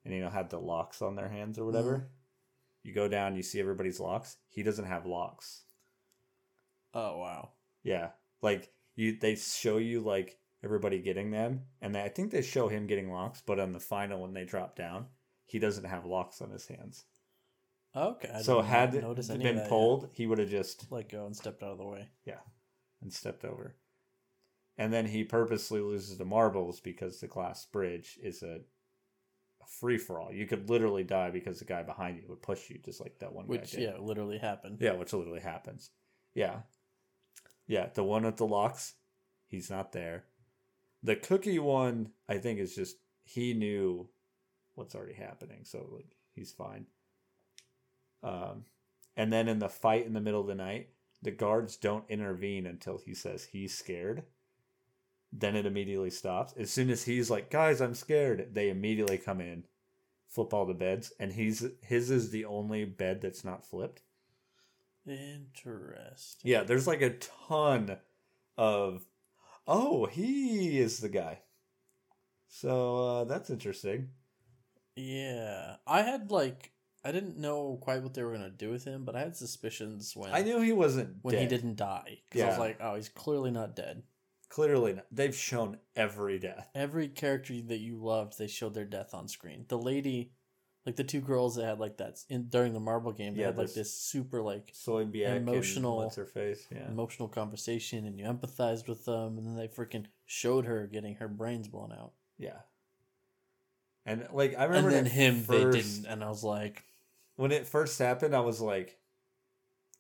and 0.05 0.13
you 0.13 0.21
know 0.21 0.30
have 0.30 0.49
the 0.49 0.59
locks 0.59 1.01
on 1.01 1.15
their 1.15 1.30
hands 1.30 1.57
or 1.57 1.65
whatever, 1.65 1.97
mm. 1.97 2.05
you 2.84 2.93
go 2.93 3.07
down, 3.07 3.36
you 3.36 3.43
see 3.43 3.59
everybody's 3.59 3.99
locks. 3.99 4.38
He 4.49 4.63
doesn't 4.63 4.86
have 4.86 5.05
locks. 5.05 5.63
Oh 6.93 7.17
wow. 7.17 7.49
Yeah, 7.84 8.09
like 8.41 8.71
you, 8.95 9.17
they 9.19 9.36
show 9.36 9.78
you 9.78 10.01
like 10.01 10.39
everybody 10.63 10.99
getting 10.99 11.32
them, 11.32 11.61
and 11.82 11.95
they, 11.95 12.03
I 12.03 12.09
think 12.09 12.32
they 12.32 12.41
show 12.41 12.67
him 12.67 12.88
getting 12.88 13.11
locks. 13.11 13.41
But 13.45 13.59
on 13.59 13.73
the 13.73 13.80
final, 13.80 14.21
when 14.21 14.34
they 14.34 14.45
drop 14.45 14.75
down, 14.75 15.07
he 15.45 15.59
doesn't 15.59 15.86
have 15.86 16.05
locks 16.05 16.41
on 16.41 16.51
his 16.51 16.67
hands. 16.67 17.05
Okay. 17.95 18.30
I 18.34 18.41
so 18.41 18.61
had 18.61 18.93
it 18.93 19.01
notice 19.01 19.30
any 19.30 19.38
of 19.38 19.43
been 19.43 19.55
that 19.55 19.61
yet. 19.61 19.69
pulled, 19.69 20.09
he 20.13 20.28
would 20.28 20.38
have 20.38 20.49
just 20.49 20.91
let 20.91 21.09
go 21.09 21.25
and 21.25 21.36
stepped 21.36 21.63
out 21.63 21.71
of 21.71 21.78
the 21.80 21.86
way. 21.86 22.09
Yeah 22.25 22.39
and 23.01 23.13
stepped 23.13 23.45
over. 23.45 23.75
And 24.78 24.93
then 24.93 25.07
he 25.07 25.23
purposely 25.23 25.82
loses 25.82 26.17
the 26.17 26.25
marbles 26.25 26.80
because 26.80 27.19
the 27.19 27.28
glass 27.28 27.65
bridge 27.65 28.19
is 28.21 28.43
a 28.43 28.59
free 29.67 29.97
for 29.97 30.19
all. 30.19 30.32
You 30.32 30.45
could 30.45 30.69
literally 30.69 31.03
die 31.03 31.32
because 31.32 31.59
the 31.59 31.65
guy 31.65 31.84
behind 31.84 32.17
you 32.17 32.25
would 32.30 32.41
push 32.41 32.69
you, 32.69 32.78
just 32.84 33.01
like 33.01 33.19
that 33.19 33.34
one 33.34 33.47
Which 33.47 33.73
guy 33.73 33.80
did. 33.80 33.82
yeah, 33.82 33.97
literally 33.99 34.38
happened. 34.38 34.78
Yeah, 34.80 34.93
which 34.93 35.13
literally 35.13 35.39
happens. 35.41 35.89
Yeah. 36.34 36.59
Yeah, 37.65 37.88
the 37.93 38.03
one 38.03 38.23
with 38.23 38.38
the 38.38 38.45
locks, 38.45 38.93
he's 39.47 39.69
not 39.69 39.91
there. 39.91 40.25
The 41.03 41.15
cookie 41.15 41.59
one, 41.59 42.11
I 42.30 42.38
think, 42.38 42.59
is 42.59 42.75
just 42.75 42.97
he 43.23 43.53
knew 43.53 44.07
what's 44.75 44.95
already 44.95 45.13
happening, 45.13 45.61
so 45.63 45.86
like 45.91 46.15
he's 46.34 46.51
fine. 46.51 46.86
Um 48.23 48.65
and 49.15 49.34
then 49.34 49.47
in 49.47 49.59
the 49.59 49.69
fight 49.69 50.05
in 50.05 50.13
the 50.13 50.21
middle 50.21 50.41
of 50.41 50.47
the 50.47 50.55
night, 50.55 50.89
the 51.21 51.32
guards 51.32 51.75
don't 51.75 52.05
intervene 52.09 52.67
until 52.67 52.99
he 52.99 53.13
says 53.13 53.45
he's 53.45 53.75
scared. 53.78 54.23
Then 55.32 55.55
it 55.55 55.65
immediately 55.65 56.09
stops. 56.09 56.53
As 56.57 56.71
soon 56.71 56.89
as 56.89 57.03
he's 57.03 57.30
like, 57.30 57.49
"Guys, 57.49 57.82
I'm 57.82 57.93
scared," 57.93 58.53
they 58.53 58.69
immediately 58.69 59.17
come 59.17 59.41
in, 59.41 59.65
flip 60.28 60.53
all 60.53 60.65
the 60.65 60.73
beds, 60.73 61.11
and 61.19 61.34
he's 61.34 61.65
his 61.82 62.09
is 62.09 62.32
the 62.32 62.45
only 62.45 62.86
bed 62.86 63.21
that's 63.21 63.43
not 63.43 63.65
flipped. 63.65 64.01
Interesting. 65.07 66.49
Yeah, 66.49 66.63
there's 66.63 66.88
like 66.88 67.01
a 67.01 67.17
ton 67.47 67.97
of 68.57 69.05
oh, 69.67 70.05
he 70.05 70.80
is 70.80 70.99
the 70.99 71.09
guy. 71.09 71.39
So 72.47 72.97
uh 72.97 73.23
that's 73.25 73.49
interesting. 73.49 74.09
Yeah. 74.95 75.75
I 75.86 76.01
had 76.01 76.32
like 76.32 76.71
I 77.05 77.11
didn't 77.11 77.38
know 77.38 77.78
quite 77.82 78.03
what 78.03 78.13
they 78.13 78.23
were 78.23 78.34
gonna 78.34 78.49
do 78.49 78.69
with 78.69 78.84
him, 78.84 79.05
but 79.05 79.15
I 79.15 79.19
had 79.19 79.38
suspicions 79.38 80.15
when 80.15 80.34
I 80.34 80.41
knew 80.41 80.59
he 80.61 80.73
wasn't 80.73 81.17
when 81.21 81.38
he 81.38 81.45
didn't 81.45 81.75
die. 81.75 82.19
Because 82.30 82.43
I 82.43 82.49
was 82.49 82.59
like, 82.59 82.78
oh, 82.82 82.95
he's 82.95 83.09
clearly 83.09 83.51
not 83.51 83.75
dead. 83.75 84.03
Clearly 84.49 84.93
not. 84.93 85.05
They've 85.11 85.35
shown 85.35 85.77
every 85.95 86.39
death. 86.39 86.69
Every 86.73 87.07
character 87.09 87.53
that 87.67 87.79
you 87.79 87.97
loved, 87.97 88.37
they 88.37 88.47
showed 88.47 88.73
their 88.73 88.85
death 88.85 89.13
on 89.13 89.27
screen. 89.27 89.65
The 89.67 89.77
lady, 89.77 90.31
like 90.85 90.95
the 90.95 91.03
two 91.03 91.19
girls 91.19 91.55
that 91.55 91.65
had 91.65 91.79
like 91.79 91.97
that 91.97 92.23
in 92.29 92.47
during 92.47 92.73
the 92.73 92.79
marble 92.79 93.11
game, 93.11 93.33
they 93.35 93.41
Yeah, 93.41 93.47
had 93.47 93.57
like 93.57 93.73
this 93.73 93.93
super 93.93 94.41
like 94.41 94.73
Emotional- 94.87 95.97
what's 95.97 96.15
her 96.15 96.25
face? 96.25 96.65
Yeah. 96.71 96.87
emotional 96.87 97.27
conversation, 97.27 98.05
and 98.05 98.17
you 98.17 98.25
empathized 98.25 98.87
with 98.87 99.03
them, 99.05 99.37
and 99.37 99.45
then 99.45 99.55
they 99.57 99.67
freaking 99.67 100.05
showed 100.25 100.65
her 100.65 100.87
getting 100.87 101.15
her 101.15 101.27
brains 101.27 101.67
blown 101.67 101.91
out. 101.91 102.13
Yeah. 102.37 102.59
And 104.05 104.27
like 104.31 104.55
I 104.57 104.63
remember 104.63 104.89
and 104.91 105.05
then 105.07 105.13
him, 105.13 105.43
they 105.45 105.65
didn't, 105.65 106.05
and 106.05 106.23
I 106.23 106.29
was 106.29 106.43
like, 106.43 106.85
when 107.35 107.51
it 107.51 107.67
first 107.67 107.99
happened, 107.99 108.33
I 108.33 108.39
was 108.39 108.61
like, 108.61 108.97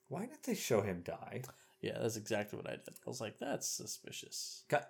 why 0.07 0.21
did 0.25 0.41
they 0.43 0.55
show 0.55 0.79
him 0.81 1.01
die? 1.03 1.41
Yeah, 1.87 1.99
that's 2.01 2.17
exactly 2.17 2.57
what 2.57 2.67
I 2.67 2.71
did. 2.71 2.81
I 2.89 3.09
was 3.09 3.21
like, 3.21 3.37
that's 3.39 3.67
suspicious. 3.67 4.63
Got, 4.69 4.87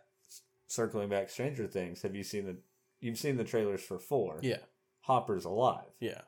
circling 0.67 1.09
back, 1.09 1.29
Stranger 1.29 1.67
Things. 1.67 2.01
Have 2.01 2.15
you 2.15 2.23
seen 2.23 2.45
the? 2.45 2.57
You've 2.99 3.17
seen 3.17 3.37
the 3.37 3.43
trailers 3.43 3.81
for 3.81 3.99
four. 3.99 4.39
Yeah, 4.41 4.57
Hopper's 5.01 5.45
alive. 5.45 5.85
yeah. 5.99 6.21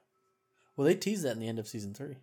Well, 0.75 0.85
they 0.85 0.95
teased 0.95 1.23
that 1.23 1.31
in 1.33 1.39
the 1.39 1.47
end 1.49 1.59
of 1.59 1.67
season 1.67 1.93
three. 1.93 2.15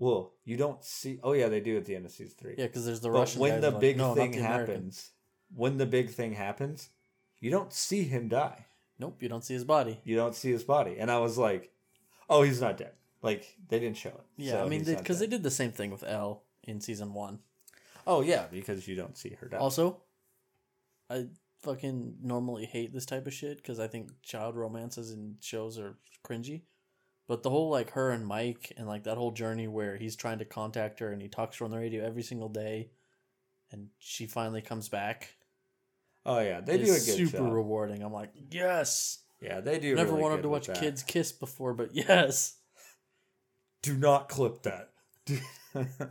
Well, 0.00 0.32
you 0.44 0.56
don't 0.56 0.82
see. 0.84 1.20
Oh 1.22 1.32
yeah, 1.32 1.48
they 1.48 1.60
do 1.60 1.76
at 1.76 1.84
the 1.84 1.94
end 1.94 2.06
of 2.06 2.12
season 2.12 2.34
three. 2.38 2.54
Yeah, 2.58 2.66
because 2.66 2.84
there's 2.86 3.00
the 3.00 3.08
but 3.08 3.18
Russian. 3.20 3.40
when 3.40 3.60
the 3.60 3.70
like, 3.70 3.80
big 3.80 3.96
"No, 3.98 4.14
thing 4.14 4.32
the 4.32 4.38
American." 4.38 4.74
happens, 4.74 5.10
when 5.54 5.76
the 5.76 5.86
big 5.86 6.10
thing 6.10 6.32
happens, 6.34 6.88
you 7.40 7.50
don't 7.50 7.72
see 7.72 8.02
him 8.04 8.28
die. 8.28 8.66
nope, 8.98 9.16
you 9.22 9.28
don't 9.28 9.44
see 9.44 9.54
his 9.54 9.64
body. 9.64 10.00
You 10.04 10.16
don't 10.16 10.34
see 10.34 10.50
his 10.50 10.64
body, 10.64 10.96
and 10.98 11.10
I 11.10 11.18
was 11.18 11.36
like, 11.38 11.70
"Oh, 12.28 12.42
he's 12.42 12.60
not 12.60 12.78
dead." 12.78 12.92
Like 13.22 13.56
they 13.68 13.78
didn't 13.80 13.96
show 13.96 14.10
it. 14.10 14.24
Yeah, 14.36 14.52
so 14.52 14.64
I 14.64 14.68
mean, 14.68 14.84
because 14.84 15.18
they 15.18 15.26
dead. 15.26 15.36
did 15.36 15.42
the 15.42 15.50
same 15.50 15.72
thing 15.72 15.90
with 15.90 16.04
El 16.04 16.42
in 16.64 16.80
season 16.80 17.12
one. 17.14 17.40
Oh 18.08 18.22
yeah, 18.22 18.46
because 18.50 18.88
you 18.88 18.96
don't 18.96 19.18
see 19.18 19.36
her 19.38 19.48
die. 19.48 19.58
Also, 19.58 19.98
I 21.10 21.26
fucking 21.60 22.14
normally 22.22 22.64
hate 22.64 22.94
this 22.94 23.04
type 23.04 23.26
of 23.26 23.34
shit 23.34 23.58
because 23.58 23.78
I 23.78 23.86
think 23.86 24.08
child 24.22 24.56
romances 24.56 25.12
in 25.12 25.36
shows 25.40 25.78
are 25.78 25.98
cringy. 26.26 26.62
But 27.26 27.42
the 27.42 27.50
whole 27.50 27.68
like 27.68 27.90
her 27.90 28.10
and 28.10 28.26
Mike 28.26 28.72
and 28.78 28.88
like 28.88 29.04
that 29.04 29.18
whole 29.18 29.32
journey 29.32 29.68
where 29.68 29.98
he's 29.98 30.16
trying 30.16 30.38
to 30.38 30.46
contact 30.46 31.00
her 31.00 31.12
and 31.12 31.20
he 31.20 31.28
talks 31.28 31.58
to 31.58 31.60
her 31.60 31.64
on 31.66 31.70
the 31.70 31.76
radio 31.76 32.02
every 32.02 32.22
single 32.22 32.48
day, 32.48 32.92
and 33.70 33.88
she 33.98 34.24
finally 34.24 34.62
comes 34.62 34.88
back. 34.88 35.34
oh 36.24 36.40
yeah, 36.40 36.62
they 36.62 36.78
do 36.78 36.84
a 36.84 36.86
good 36.86 37.00
super 37.00 37.36
job. 37.36 37.52
rewarding. 37.52 38.02
I'm 38.02 38.12
like, 38.14 38.32
yes. 38.50 39.18
yeah, 39.42 39.60
they 39.60 39.78
do. 39.78 39.94
Never 39.94 40.12
really 40.12 40.22
wanted 40.22 40.42
to 40.42 40.48
watch 40.48 40.68
that. 40.68 40.80
kids 40.80 41.02
kiss 41.02 41.30
before, 41.30 41.74
but 41.74 41.90
yes. 41.94 42.56
Do 43.82 43.98
not 43.98 44.30
clip 44.30 44.62
that. 44.62 44.92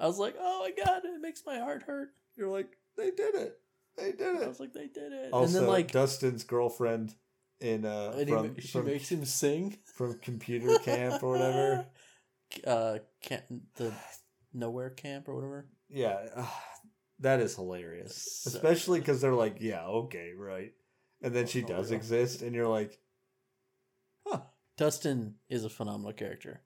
I 0.00 0.06
was 0.06 0.18
like, 0.18 0.34
oh 0.40 0.60
my 0.60 0.84
god, 0.84 1.04
it 1.04 1.20
makes 1.20 1.42
my 1.46 1.58
heart 1.58 1.82
hurt. 1.82 2.10
You're 2.36 2.48
like, 2.48 2.76
they 2.96 3.10
did 3.10 3.34
it. 3.34 3.58
They 3.96 4.12
did 4.12 4.36
it. 4.36 4.42
I 4.42 4.48
was 4.48 4.60
like, 4.60 4.72
they 4.72 4.86
did 4.86 5.12
it. 5.12 5.32
Also, 5.32 5.46
and 5.46 5.54
then 5.54 5.66
like, 5.66 5.92
Dustin's 5.92 6.44
girlfriend 6.44 7.14
in 7.60 7.84
uh 7.84 8.14
and 8.16 8.28
from 8.28 8.46
ma- 8.46 8.52
she 8.58 8.68
from, 8.68 8.86
makes 8.86 9.10
him 9.10 9.24
sing. 9.26 9.76
from 9.94 10.18
computer 10.20 10.78
camp 10.78 11.22
or 11.22 11.32
whatever. 11.32 11.86
uh 12.66 12.98
camp 13.20 13.44
the 13.76 13.92
nowhere 14.52 14.90
camp 14.90 15.28
or 15.28 15.34
whatever 15.34 15.68
Yeah, 15.88 16.18
ah, 16.36 16.64
that 17.20 17.40
is 17.40 17.54
hilarious. 17.54 18.40
So- 18.42 18.50
Especially 18.50 19.00
because 19.00 19.20
they're 19.20 19.34
like, 19.34 19.56
yeah, 19.60 19.84
okay, 19.86 20.32
right. 20.36 20.72
And 21.22 21.34
then 21.34 21.46
she 21.46 21.60
does 21.60 21.90
exist, 21.90 22.40
and 22.40 22.54
you're 22.54 22.66
like, 22.66 22.98
huh. 24.26 24.40
dustin 24.78 25.34
is 25.50 25.64
a 25.66 25.70
phenomenal 25.70 26.14
character 26.14 26.62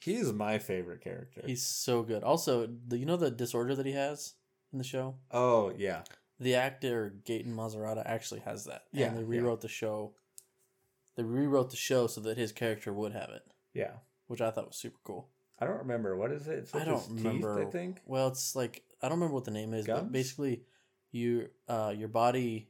he 0.00 0.14
is 0.14 0.32
my 0.32 0.58
favorite 0.58 1.00
character. 1.00 1.42
he's 1.44 1.62
so 1.64 2.02
good 2.02 2.22
also 2.22 2.68
the, 2.88 2.98
you 2.98 3.06
know 3.06 3.16
the 3.16 3.30
disorder 3.30 3.74
that 3.74 3.86
he 3.86 3.92
has 3.92 4.34
in 4.72 4.78
the 4.78 4.84
show 4.84 5.14
oh 5.30 5.72
yeah, 5.76 6.02
the 6.38 6.54
actor 6.54 7.14
Gaten 7.24 7.54
Matarazzo 7.54 8.02
actually 8.04 8.40
has 8.40 8.64
that 8.64 8.82
Yeah, 8.92 9.06
and 9.08 9.16
they 9.16 9.22
yeah. 9.22 9.40
rewrote 9.42 9.60
the 9.62 9.68
show 9.68 10.12
they 11.16 11.22
rewrote 11.22 11.70
the 11.70 11.76
show 11.76 12.06
so 12.06 12.20
that 12.22 12.36
his 12.36 12.52
character 12.52 12.92
would 12.92 13.12
have 13.12 13.30
it 13.30 13.42
yeah. 13.74 13.92
which 14.26 14.40
i 14.40 14.50
thought 14.50 14.66
was 14.68 14.76
super 14.76 14.98
cool 15.04 15.28
I 15.58 15.64
don't 15.64 15.78
remember 15.78 16.14
what 16.18 16.32
is 16.32 16.46
it. 16.48 16.58
It's 16.58 16.74
i 16.74 16.84
don't 16.84 16.98
his 16.98 17.06
teeth, 17.06 17.24
remember 17.24 17.62
I 17.62 17.64
think. 17.64 18.00
well 18.04 18.28
it's 18.28 18.54
like 18.54 18.82
i 19.00 19.08
don't 19.08 19.16
remember 19.18 19.34
what 19.34 19.46
the 19.46 19.50
name 19.50 19.72
is 19.72 19.86
Gums? 19.86 20.02
but 20.02 20.12
basically 20.12 20.62
you 21.12 21.48
uh 21.68 21.94
your 21.96 22.08
body 22.08 22.68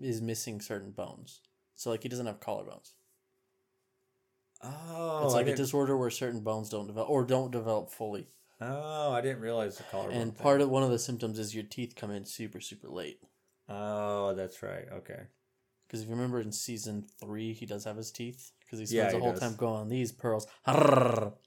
is 0.00 0.20
missing 0.20 0.60
certain 0.60 0.90
bones 0.90 1.40
so 1.74 1.88
like 1.90 2.02
he 2.02 2.08
doesn't 2.10 2.26
have 2.26 2.40
collarbones 2.40 2.92
Oh, 4.62 5.22
it's 5.24 5.34
like 5.34 5.46
a 5.46 5.54
disorder 5.56 5.96
where 5.96 6.10
certain 6.10 6.40
bones 6.40 6.68
don't 6.68 6.86
develop 6.88 7.08
or 7.10 7.24
don't 7.24 7.50
develop 7.50 7.90
fully. 7.90 8.26
Oh, 8.60 9.12
I 9.12 9.20
didn't 9.20 9.40
realize 9.40 9.76
the 9.78 9.84
collarbone. 9.84 10.16
and 10.20 10.34
thing. 10.34 10.42
part 10.42 10.60
of 10.60 10.68
one 10.68 10.82
of 10.82 10.90
the 10.90 10.98
symptoms 10.98 11.38
is 11.38 11.54
your 11.54 11.64
teeth 11.64 11.94
come 11.96 12.10
in 12.10 12.24
super 12.24 12.60
super 12.60 12.88
late. 12.88 13.20
Oh, 13.68 14.34
that's 14.34 14.62
right. 14.62 14.86
Okay. 14.92 15.20
Because 15.86 16.02
if 16.02 16.08
you 16.08 16.14
remember 16.14 16.40
in 16.40 16.52
season 16.52 17.06
three, 17.20 17.52
he 17.52 17.64
does 17.66 17.84
have 17.84 17.96
his 17.96 18.10
teeth 18.10 18.50
because 18.60 18.78
he 18.78 18.86
spends 18.86 18.96
Yeah, 18.96 19.10
the 19.10 19.16
he 19.16 19.22
whole 19.22 19.30
does. 19.32 19.40
time 19.40 19.54
going 19.56 19.76
on 19.80 19.88
these 19.88 20.12
pearls. 20.12 20.46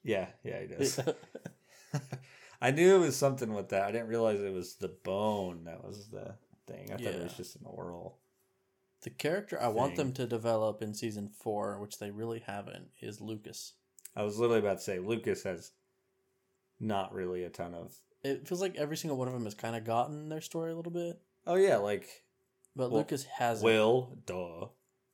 Yeah, 0.04 0.28
yeah, 0.44 0.62
he 0.62 0.68
does. 0.68 1.00
I 2.62 2.72
knew 2.72 2.96
it 2.96 3.00
was 3.00 3.16
something 3.16 3.54
with 3.54 3.70
that. 3.70 3.84
I 3.84 3.92
didn't 3.92 4.08
realize 4.08 4.40
it 4.40 4.54
was 4.54 4.76
the 4.76 4.88
bone 5.04 5.66
that 5.66 5.84
was 5.84 6.08
the 6.10 6.36
thing. 6.68 6.86
I 6.92 6.94
thought 6.98 7.02
it 7.02 7.24
was 7.24 7.32
Yeah. 7.34 7.38
just 7.38 7.56
an 7.58 7.64
oral. 7.66 8.18
The 9.04 9.10
character 9.10 9.60
I 9.62 9.68
want 9.70 9.96
them 9.96 10.14
to 10.14 10.28
develop 10.28 10.82
in 10.82 10.94
season 10.94 11.28
four, 11.30 11.80
which 11.80 11.98
they 11.98 12.12
really 12.12 12.40
haven't, 12.46 12.90
is 13.02 13.20
Lucas. 13.20 13.74
I 14.16 14.24
was 14.24 14.38
literally 14.38 14.60
about 14.60 14.78
to 14.78 14.84
say 14.84 15.00
Lucas 15.00 15.44
has 15.44 15.72
not 16.80 17.14
really 17.14 17.44
a 17.44 17.50
ton 17.50 17.74
of. 17.74 17.96
It 18.24 18.48
feels 18.48 18.62
like 18.62 18.76
every 18.76 18.98
single 18.98 19.18
one 19.18 19.28
of 19.28 19.34
them 19.34 19.46
has 19.46 19.56
kind 19.56 19.76
of 19.76 19.84
gotten 19.86 20.30
their 20.30 20.42
story 20.42 20.72
a 20.72 20.76
little 20.76 20.92
bit, 20.92 21.20
Oh 21.48 21.56
yeah, 21.56 21.78
like 21.78 22.24
but 22.76 22.92
Well, 22.92 23.00
Lucas 23.00 23.24
has 23.24 23.64
Will, 23.64 24.18
duh, 24.28 24.68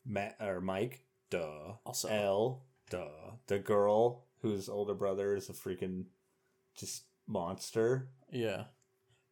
Matt 0.05 0.35
or 0.41 0.59
Mike, 0.59 1.05
duh, 1.29 1.75
Also- 1.85 2.09
El, 2.09 2.65
duh, 2.89 3.07
the 3.47 3.59
girl 3.59 4.25
whose 4.41 4.67
older 4.67 4.93
brother 4.93 5.33
is 5.35 5.49
a 5.49 5.53
freaking 5.53 6.05
just 6.75 7.03
monster. 7.25 8.09
yeah, 8.31 8.65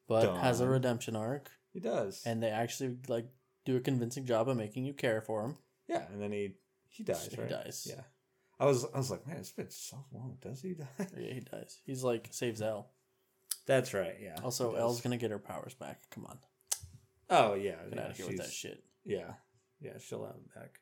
but 0.08 0.38
has 0.38 0.62
a 0.62 0.68
redemption 0.70 1.16
arc, 1.18 1.52
He 1.74 1.82
does, 1.82 2.24
and 2.26 2.42
they 2.42 2.50
actually 2.50 2.98
like 3.10 3.28
do 3.66 3.76
a 3.76 3.80
convincing 3.80 4.26
job 4.26 4.48
of 4.50 4.58
making 4.58 4.86
you 4.86 4.94
care 4.94 5.22
for 5.22 5.44
him. 5.44 5.58
yeah, 5.88 6.06
and 6.12 6.22
then 6.22 6.32
he 6.32 6.56
he 6.90 7.04
dies, 7.04 7.28
He 7.32 7.42
right? 7.42 7.50
dies. 7.50 7.88
Yeah, 7.90 8.02
I 8.60 8.66
was 8.66 8.86
I 8.94 8.98
was 8.98 9.12
like, 9.12 9.28
man, 9.28 9.38
it's 9.38 9.52
been 9.52 9.70
so 9.70 9.98
long. 10.14 10.38
Does 10.42 10.62
he 10.62 10.74
die? 10.74 10.86
Yeah, 11.18 11.34
he 11.34 11.40
dies. 11.42 11.80
He's 11.86 12.04
like 12.04 12.28
saves 12.32 12.62
El. 12.62 12.90
That's 13.66 13.94
right. 13.94 14.16
Yeah. 14.22 14.36
Also, 14.44 14.74
does. 14.74 15.02
gonna 15.02 15.18
get 15.18 15.32
her 15.32 15.40
powers 15.40 15.74
back. 15.74 16.02
Come 16.12 16.26
on, 16.28 16.38
Oh 17.30 17.56
yeah, 17.56 17.72
get 17.90 17.96
yeah, 17.96 18.02
out 18.04 18.12
of 18.12 18.18
here 18.18 18.28
with 18.28 18.38
that 18.38 18.52
shit. 18.52 18.84
Yeah, 19.04 19.34
yeah, 19.82 19.98
she'll 20.00 20.26
have 20.26 20.36
him 20.36 20.50
back. 20.56 20.80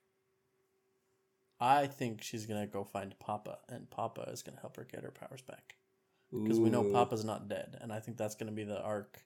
I 1.59 1.87
think 1.87 2.21
she's 2.21 2.45
gonna 2.45 2.67
go 2.67 2.83
find 2.83 3.17
Papa, 3.19 3.59
and 3.69 3.89
Papa 3.89 4.27
is 4.31 4.43
gonna 4.43 4.59
help 4.59 4.75
her 4.75 4.83
get 4.89 5.03
her 5.03 5.11
powers 5.11 5.41
back 5.41 5.75
because 6.31 6.59
we 6.59 6.69
know 6.69 6.83
Papa's 6.83 7.23
not 7.23 7.47
dead, 7.47 7.77
and 7.81 7.93
I 7.93 7.99
think 7.99 8.17
that's 8.17 8.35
gonna 8.35 8.51
be 8.51 8.63
the 8.65 8.81
arc 8.81 9.23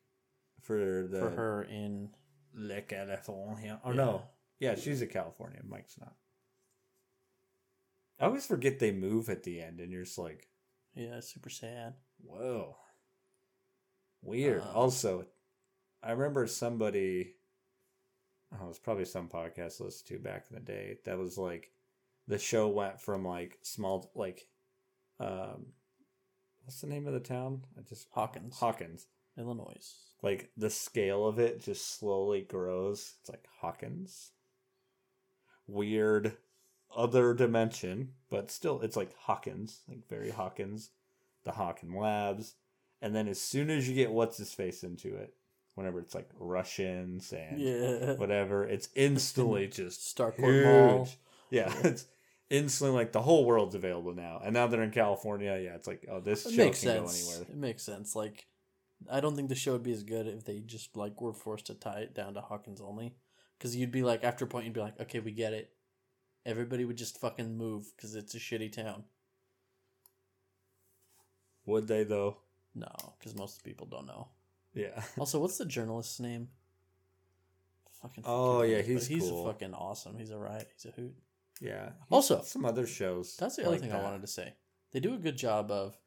for 0.61 1.07
the 1.09 1.19
for 1.19 1.29
her 1.31 1.63
in. 1.63 2.09
Le 2.57 2.81
California. 2.81 3.79
Oh 3.85 3.91
no, 3.91 4.23
yeah, 4.59 4.75
she's 4.75 5.01
a 5.01 5.07
Californian. 5.07 5.65
Mike's 5.69 5.97
not. 5.99 6.13
I 8.19 8.25
always 8.25 8.45
forget 8.47 8.79
they 8.79 8.91
move 8.91 9.29
at 9.29 9.43
the 9.43 9.61
end, 9.61 9.79
and 9.79 9.91
you're 9.91 10.03
just 10.03 10.17
like, 10.17 10.47
Yeah, 10.95 11.19
super 11.19 11.49
sad. 11.49 11.93
whoa, 12.23 12.75
weird. 14.23 14.61
Uh, 14.63 14.71
also, 14.73 15.25
I 16.03 16.11
remember 16.11 16.47
somebody. 16.47 17.35
Oh, 18.53 18.65
it 18.65 18.67
was 18.69 18.79
probably 18.79 19.05
some 19.05 19.27
podcast 19.27 19.81
I 19.81 19.85
listened 19.85 20.07
to 20.07 20.19
back 20.19 20.45
in 20.49 20.55
the 20.55 20.61
day 20.61 20.97
that 21.05 21.17
was 21.17 21.37
like, 21.37 21.69
the 22.27 22.39
show 22.39 22.69
went 22.69 22.99
from 22.99 23.25
like 23.25 23.59
small 23.61 24.09
like 24.15 24.47
um 25.19 25.67
what's 26.63 26.81
the 26.81 26.87
name 26.87 27.07
of 27.07 27.13
the 27.13 27.19
town? 27.19 27.61
I 27.77 27.81
just 27.81 28.07
Hawkins, 28.11 28.57
Hawkins. 28.57 29.05
Illinois. 29.37 29.93
Like 30.21 30.49
the 30.57 30.69
scale 30.69 31.27
of 31.27 31.39
it 31.39 31.61
just 31.61 31.97
slowly 31.99 32.41
grows. 32.41 33.13
It's 33.21 33.29
like 33.29 33.45
Hawkins. 33.61 34.31
Weird 35.67 36.33
other 36.95 37.33
dimension, 37.33 38.13
but 38.29 38.49
still 38.49 38.81
it's 38.81 38.95
like 38.95 39.13
Hawkins, 39.17 39.81
like 39.87 40.07
very 40.07 40.29
Hawkins, 40.31 40.89
the 41.43 41.51
Hawkin 41.51 41.93
Labs. 41.93 42.55
And 43.01 43.13
then 43.13 43.27
as 43.27 43.39
soon 43.39 43.69
as 43.69 43.87
you 43.87 43.93
get 43.93 44.11
what's 44.11 44.37
his 44.37 44.53
face 44.53 44.83
into 44.83 45.15
it, 45.15 45.33
whenever 45.75 45.99
it's 45.99 46.15
like 46.15 46.29
Russians 46.39 47.31
and 47.33 47.59
Yeah. 47.59 48.13
whatever, 48.15 48.63
it's 48.65 48.89
instantly 48.95 49.67
just 49.67 50.15
Starcourt 50.15 50.63
Mall. 50.63 51.07
Yeah, 51.51 51.71
it's 51.83 52.07
instantly 52.49 52.95
like 52.95 53.11
the 53.11 53.21
whole 53.21 53.45
world's 53.45 53.75
available 53.75 54.15
now. 54.15 54.41
And 54.43 54.53
now 54.53 54.67
they're 54.67 54.81
in 54.81 54.91
California. 54.91 55.59
Yeah, 55.61 55.75
it's 55.75 55.87
like 55.87 56.05
oh, 56.09 56.19
this 56.21 56.45
It 56.45 56.53
show 56.53 56.63
can 56.65 56.73
sense. 56.73 57.27
go 57.27 57.33
anywhere. 57.33 57.47
It 57.51 57.57
makes 57.57 57.83
sense. 57.83 58.15
Like, 58.15 58.47
I 59.11 59.19
don't 59.19 59.35
think 59.35 59.49
the 59.49 59.55
show 59.55 59.73
would 59.73 59.83
be 59.83 59.91
as 59.91 60.03
good 60.03 60.27
if 60.27 60.43
they 60.45 60.59
just 60.59 60.95
like 60.97 61.21
were 61.21 61.33
forced 61.33 61.67
to 61.67 61.73
tie 61.75 61.99
it 61.99 62.15
down 62.15 62.33
to 62.33 62.41
Hawkins 62.41 62.81
only, 62.81 63.15
because 63.57 63.75
you'd 63.75 63.91
be 63.91 64.03
like, 64.03 64.23
after 64.23 64.45
a 64.45 64.47
point, 64.47 64.65
you'd 64.65 64.73
be 64.73 64.81
like, 64.81 64.99
okay, 64.99 65.19
we 65.19 65.31
get 65.31 65.53
it. 65.53 65.71
Everybody 66.45 66.85
would 66.85 66.97
just 66.97 67.19
fucking 67.19 67.57
move 67.57 67.91
because 67.95 68.15
it's 68.15 68.33
a 68.35 68.39
shitty 68.39 68.71
town. 68.71 69.03
Would 71.65 71.87
they 71.87 72.03
though? 72.03 72.37
No, 72.73 72.91
because 73.19 73.35
most 73.35 73.63
people 73.63 73.87
don't 73.87 74.07
know. 74.07 74.29
Yeah. 74.73 75.01
Also, 75.17 75.39
what's 75.39 75.57
the 75.57 75.65
journalist's 75.65 76.19
name? 76.19 76.49
Fucking. 78.01 78.23
Oh, 78.27 78.61
yeah, 78.61 78.81
he's 78.81 79.07
he's 79.07 79.23
cool. 79.29 79.45
fucking 79.45 79.73
awesome. 79.73 80.17
He's 80.17 80.29
a 80.29 80.37
riot. 80.37 80.69
He's 80.73 80.85
a 80.85 80.95
hoot. 80.95 81.15
Yeah. 81.59 81.89
Also- 82.09 82.41
some 82.43 82.65
other 82.65 82.85
shows. 82.85 83.35
That's 83.37 83.55
the 83.55 83.63
other 83.63 83.71
like 83.71 83.81
thing 83.81 83.89
that. 83.89 84.01
I 84.01 84.03
wanted 84.03 84.21
to 84.21 84.27
say. 84.27 84.53
They 84.91 84.99
do 84.99 85.13
a 85.15 85.17
good 85.17 85.35
job 85.37 85.71
of 85.71 85.97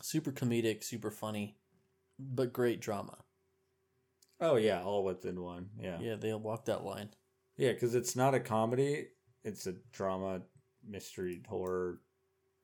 super 0.00 0.32
comedic, 0.32 0.82
super 0.82 1.10
funny, 1.10 1.56
but 2.18 2.52
great 2.52 2.80
drama. 2.80 3.16
Oh 4.40 4.56
yeah, 4.56 4.82
all 4.82 5.04
within 5.04 5.40
one. 5.40 5.70
Yeah. 5.80 5.98
Yeah, 6.00 6.16
they 6.16 6.32
walk 6.34 6.64
that 6.66 6.84
line. 6.84 7.10
Yeah, 7.56 7.72
because 7.72 7.94
it's 7.94 8.16
not 8.16 8.34
a 8.34 8.40
comedy; 8.40 9.08
it's 9.44 9.66
a 9.66 9.74
drama, 9.92 10.42
mystery, 10.86 11.42
horror 11.48 12.00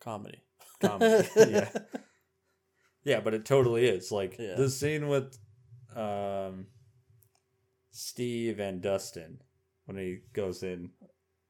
Comedy. 0.01 0.43
comedy. 0.81 1.29
yeah. 1.37 1.69
Yeah, 3.05 3.21
but 3.21 3.35
it 3.35 3.45
totally 3.45 3.87
is. 3.87 4.11
Like 4.13 4.37
Yeah. 4.39 4.55
the 4.57 4.71
scene 4.71 5.09
with 5.09 5.39
um 5.95 6.67
Steve 7.91 8.61
and 8.61 8.81
Dustin 8.81 9.41
when 9.87 9.97
he 9.97 10.19
goes 10.33 10.63
in 10.63 10.91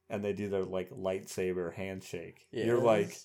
and 0.09 0.25
they 0.25 0.33
do 0.33 0.49
their 0.49 0.65
like 0.65 0.91
lightsaber 0.91 1.73
handshake. 1.75 2.47
You're 2.51 2.81
like, 2.81 3.17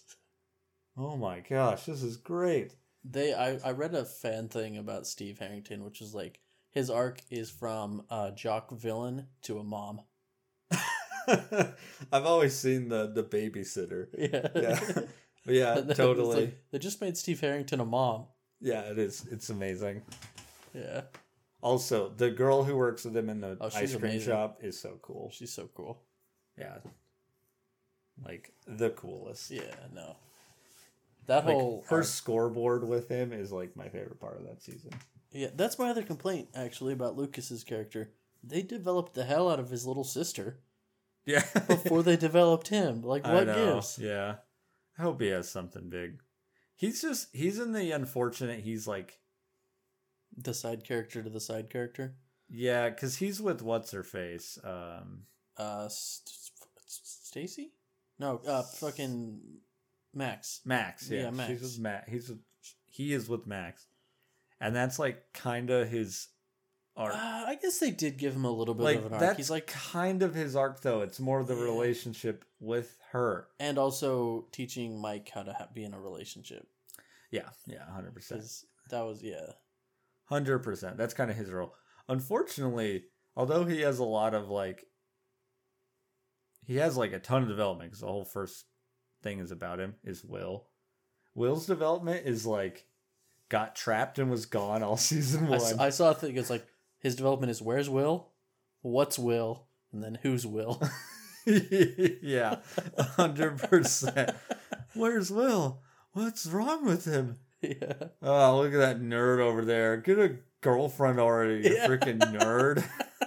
"Oh 0.97 1.15
my 1.17 1.39
gosh, 1.41 1.85
this 1.85 2.03
is 2.03 2.17
great." 2.17 2.75
They. 3.03 3.33
I 3.33 3.57
I 3.63 3.71
read 3.71 3.93
a 3.95 4.05
fan 4.05 4.47
thing 4.49 4.77
about 4.77 5.07
Steve 5.07 5.39
Harrington, 5.39 5.83
which 5.83 6.01
is 6.01 6.13
like 6.13 6.39
his 6.69 6.89
arc 6.89 7.21
is 7.29 7.49
from 7.49 8.03
a 8.09 8.31
jock 8.35 8.71
villain 8.71 9.27
to 9.43 9.59
a 9.59 9.63
mom. 9.63 10.01
I've 11.27 12.25
always 12.25 12.55
seen 12.57 12.89
the 12.89 13.07
the 13.07 13.23
babysitter. 13.23 14.07
Yeah. 14.17 14.47
Yeah. 14.55 15.01
Yeah, 15.45 15.71
And 15.73 15.79
then 15.79 15.89
it's 15.89 15.97
totally. 15.97 16.41
like, 16.45 16.63
they 16.71 16.79
just 16.79 17.01
made 17.01 17.17
Steve 17.17 17.41
Harrington 17.41 17.81
a 17.81 17.85
mom. 17.85 18.27
Yeah, 18.61 18.79
it 18.83 18.97
is. 18.97 19.27
It's 19.29 19.49
amazing. 19.49 20.01
Yeah, 20.73 21.01
Also, 21.61 22.13
the 22.15 22.31
girl 22.31 22.63
who 22.63 22.77
works 22.77 23.03
with 23.03 23.17
him 23.17 23.29
in 23.29 23.41
the 23.41 23.57
Oh, 23.59 23.65
ice 23.65 23.91
cream 23.93 24.05
amazing. 24.05 24.31
shop 24.31 24.59
is 24.63 24.79
so 24.79 24.97
cool. 25.01 25.31
she's 25.33 25.51
so 25.51 25.69
cool. 25.75 26.01
Yeah. 26.57 26.77
Like 28.23 28.53
the 28.65 28.91
coolest. 28.91 29.51
Yeah, 29.51 29.63
no. 29.93 30.15
That 31.27 31.45
Like 31.45 31.55
whole 31.55 31.85
her 31.89 31.97
arc- 31.97 32.05
scoreboard 32.05 32.87
with 32.87 33.07
him 33.09 33.31
is 33.33 33.51
like 33.51 33.75
my 33.75 33.87
favorite 33.89 34.19
part 34.19 34.37
of 34.39 34.45
that 34.47 34.61
season. 34.61 34.91
Yeah, 35.31 35.49
that's 35.55 35.79
my 35.79 35.89
other 35.89 36.03
complaint 36.03 36.49
actually 36.53 36.93
about 36.93 37.15
Lucas's 37.15 37.63
character. 37.63 38.11
They 38.43 38.61
developed 38.61 39.13
the 39.13 39.23
hell 39.23 39.49
out 39.49 39.59
of 39.59 39.69
his 39.69 39.85
little 39.87 40.03
sister 40.03 40.59
Yeah. 41.25 41.43
before 41.67 42.03
they 42.03 42.17
developed 42.17 42.67
him. 42.67 43.01
Like, 43.01 43.25
what 43.25 43.45
gives? 43.45 43.97
Yeah. 43.97 44.35
I 44.97 45.01
hope 45.01 45.21
he 45.21 45.27
has 45.29 45.49
something 45.49 45.89
big. 45.89 46.19
He's 46.75 47.01
just 47.01 47.33
he's 47.33 47.57
in 47.59 47.71
the 47.71 47.91
unfortunate 47.91 48.59
he's 48.59 48.85
like 48.87 49.19
The 50.37 50.53
side 50.53 50.83
character 50.83 51.23
to 51.23 51.29
the 51.29 51.39
side 51.39 51.69
character. 51.69 52.15
yeah, 52.49 52.89
cuz 52.89 53.17
he's 53.17 53.41
with 53.41 53.61
what's 53.61 53.91
her 53.91 54.03
face. 54.03 54.57
Um 54.63 55.25
Uh, 55.57 55.87
St- 55.87 56.29
St- 56.85 57.07
Stacy? 57.07 57.73
No, 58.19 58.37
uh, 58.45 58.61
fucking 58.63 59.41
Max. 60.13 60.61
Max, 60.65 61.09
yeah. 61.09 61.23
Yeah, 61.23 61.29
Max. 61.31 61.49
She's 61.51 61.61
with 61.61 61.79
Max. 61.79 62.09
He's 62.11 62.29
with, 62.29 62.39
he 62.85 63.13
is 63.13 63.27
with 63.29 63.47
Max. 63.47 63.85
And 64.59 64.75
that's 64.75 64.99
like 64.99 65.23
kind 65.33 65.69
of 65.69 65.89
his 65.89 66.27
arc. 66.95 67.13
Uh, 67.13 67.17
I 67.47 67.57
guess 67.61 67.79
they 67.79 67.91
did 67.91 68.17
give 68.17 68.33
him 68.35 68.45
a 68.45 68.51
little 68.51 68.73
bit 68.75 68.83
like 68.83 68.97
of 68.99 69.05
an 69.07 69.13
arc. 69.13 69.19
that's 69.21 69.37
He's 69.37 69.49
like, 69.49 69.67
kind 69.67 70.21
of 70.23 70.33
his 70.35 70.55
arc 70.55 70.81
though. 70.81 71.01
It's 71.01 71.19
more 71.19 71.43
the 71.43 71.55
Yeah. 71.55 71.63
relationship 71.63 72.45
with 72.59 72.97
her. 73.11 73.47
and 73.59 73.77
also 73.77 74.47
teaching 74.51 74.99
Mike 74.99 75.29
how 75.33 75.43
to 75.43 75.53
ha- 75.53 75.67
be 75.73 75.83
in 75.83 75.93
a 75.93 75.99
relationship. 75.99 76.67
Yeah, 77.31 77.49
yeah, 77.67 77.83
hundred 77.91 78.13
percent, 78.13 78.43
that 78.89 79.01
was 79.01 79.23
yeah. 79.23 79.53
hundred 80.25 80.59
percent. 80.59 80.97
That's 80.97 81.13
kind 81.15 81.29
of 81.31 81.35
his 81.37 81.49
role. 81.51 81.73
Unfortunately, 82.07 83.05
although 83.35 83.65
he 83.65 83.81
has 83.81 83.97
a 83.99 84.03
lot 84.03 84.33
of 84.35 84.49
like, 84.49 84.85
he 86.65 86.75
has 86.77 86.95
like 86.95 87.11
a 87.11 87.19
ton 87.19 87.41
of 87.43 87.49
development 87.49 87.89
because 87.89 88.01
the 88.01 88.07
whole 88.07 88.23
first 88.25 88.65
thing 89.23 89.39
is 89.39 89.51
about 89.51 89.79
him 89.79 89.95
is 90.03 90.23
Will. 90.23 90.65
Will's 91.35 91.65
development 91.65 92.27
is 92.27 92.45
like 92.45 92.85
got 93.49 93.75
trapped 93.75 94.19
and 94.19 94.29
was 94.29 94.45
gone 94.45 94.83
all 94.83 94.97
season 94.97 95.45
I, 95.47 95.49
one. 95.49 95.59
s- 95.61 95.77
I 95.77 95.89
saw 95.89 96.11
a 96.11 96.13
thing. 96.13 96.37
It's 96.37 96.49
like 96.49 96.65
his 96.99 97.15
development 97.15 97.49
is 97.51 97.61
where's 97.61 97.89
Will, 97.89 98.29
what's 98.81 99.17
Will, 99.17 99.65
and 99.91 100.03
then 100.03 100.19
who's 100.21 100.45
Will. 100.45 100.81
yeah, 101.45 102.57
hundred 103.17 103.57
percent. 103.59 104.31
Where's 104.93 105.31
Will? 105.31 105.81
What's 106.13 106.45
wrong 106.45 106.85
with 106.85 107.05
him? 107.05 107.37
yeah. 107.61 107.93
Oh, 108.21 108.59
look 108.61 108.73
at 108.73 108.77
that 108.79 109.01
nerd 109.01 109.39
over 109.39 109.65
there. 109.65 109.97
Get 109.97 110.19
a 110.19 110.37
girlfriend 110.61 111.19
already, 111.19 111.67
you 111.67 111.75
Yeah. 111.75 111.87
freaking 111.87 112.19
nerd. 112.19 112.83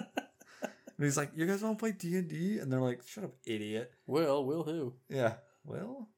and 0.62 0.70
he's 1.04 1.16
like, 1.16 1.30
"You 1.34 1.46
guys 1.46 1.62
want 1.62 1.78
to 1.78 1.82
play 1.82 1.92
D 1.92 2.16
and 2.16 2.28
D?" 2.28 2.58
And 2.58 2.72
they're 2.72 2.80
like, 2.80 3.02
"Shut 3.06 3.24
up, 3.24 3.34
idiot." 3.44 3.92
Will, 4.06 4.44
Will 4.44 4.62
who? 4.62 4.94
Yeah. 5.08 5.34
Well. 5.66 6.08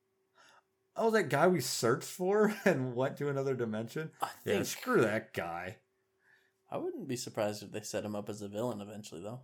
Oh, 0.94 1.10
that 1.10 1.30
guy 1.30 1.48
we 1.48 1.60
searched 1.60 2.08
for 2.08 2.54
and 2.64 2.94
went 2.94 3.16
to 3.18 3.28
another 3.28 3.54
dimension. 3.54 4.10
I 4.20 4.28
Yeah, 4.44 4.62
screw 4.62 5.00
that 5.00 5.32
guy. 5.32 5.76
I 6.70 6.76
wouldn't 6.76 7.08
be 7.08 7.16
surprised 7.16 7.62
if 7.62 7.72
they 7.72 7.80
set 7.80 8.04
him 8.04 8.14
up 8.14 8.28
as 8.28 8.42
a 8.42 8.48
villain 8.48 8.80
eventually, 8.80 9.22
though. 9.22 9.40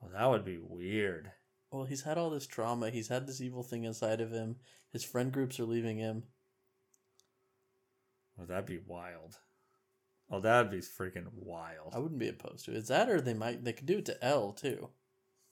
Well, 0.00 0.12
that 0.12 0.30
would 0.30 0.44
be 0.44 0.58
weird. 0.58 1.32
Well, 1.72 1.84
he's 1.84 2.02
had 2.02 2.16
all 2.18 2.30
this 2.30 2.46
trauma. 2.46 2.90
He's 2.90 3.08
had 3.08 3.26
this 3.26 3.40
evil 3.40 3.62
thing 3.62 3.84
inside 3.84 4.20
of 4.20 4.30
him. 4.30 4.56
His 4.92 5.04
friend 5.04 5.32
groups 5.32 5.58
are 5.58 5.64
leaving 5.64 5.98
him. 5.98 6.22
Well, 8.36 8.46
that'd 8.46 8.66
be 8.66 8.78
wild. 8.86 9.38
Oh, 10.30 10.40
that'd 10.40 10.70
be 10.70 10.78
freaking 10.78 11.26
wild. 11.34 11.94
I 11.94 11.98
wouldn't 11.98 12.20
be 12.20 12.28
opposed 12.28 12.66
to 12.66 12.72
it. 12.72 12.76
It's 12.76 12.88
that, 12.88 13.08
or 13.10 13.20
they 13.20 13.34
might 13.34 13.64
they 13.64 13.72
could 13.72 13.86
do 13.86 13.98
it 13.98 14.04
to 14.06 14.24
El 14.24 14.52
too. 14.52 14.90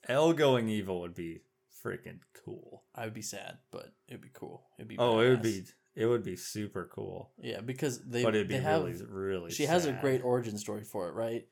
El 0.08 0.32
going 0.34 0.68
evil 0.68 1.00
would 1.00 1.14
be 1.14 1.40
freaking 1.86 2.18
cool. 2.44 2.84
I 2.94 3.04
would 3.04 3.14
be 3.14 3.22
sad, 3.22 3.58
but 3.70 3.92
it'd 4.08 4.20
be 4.22 4.30
cool. 4.32 4.66
It'd 4.78 4.88
be 4.88 4.96
Oh, 4.98 5.20
it 5.20 5.28
would 5.30 5.42
be 5.42 5.64
it 5.94 6.06
would 6.06 6.24
be 6.24 6.36
super 6.36 6.90
cool. 6.92 7.32
yeah 7.38 7.60
because 7.60 8.04
they 8.04 8.22
but 8.22 8.34
it'd 8.34 8.48
be 8.48 8.54
they 8.56 8.60
have 8.60 8.82
really 8.84 9.02
really 9.08 9.50
she 9.50 9.64
has 9.66 9.86
a 9.86 9.92
great 9.92 10.22
origin 10.22 10.58
story 10.58 10.84
for 10.84 11.08
it, 11.08 11.12
right? 11.12 11.46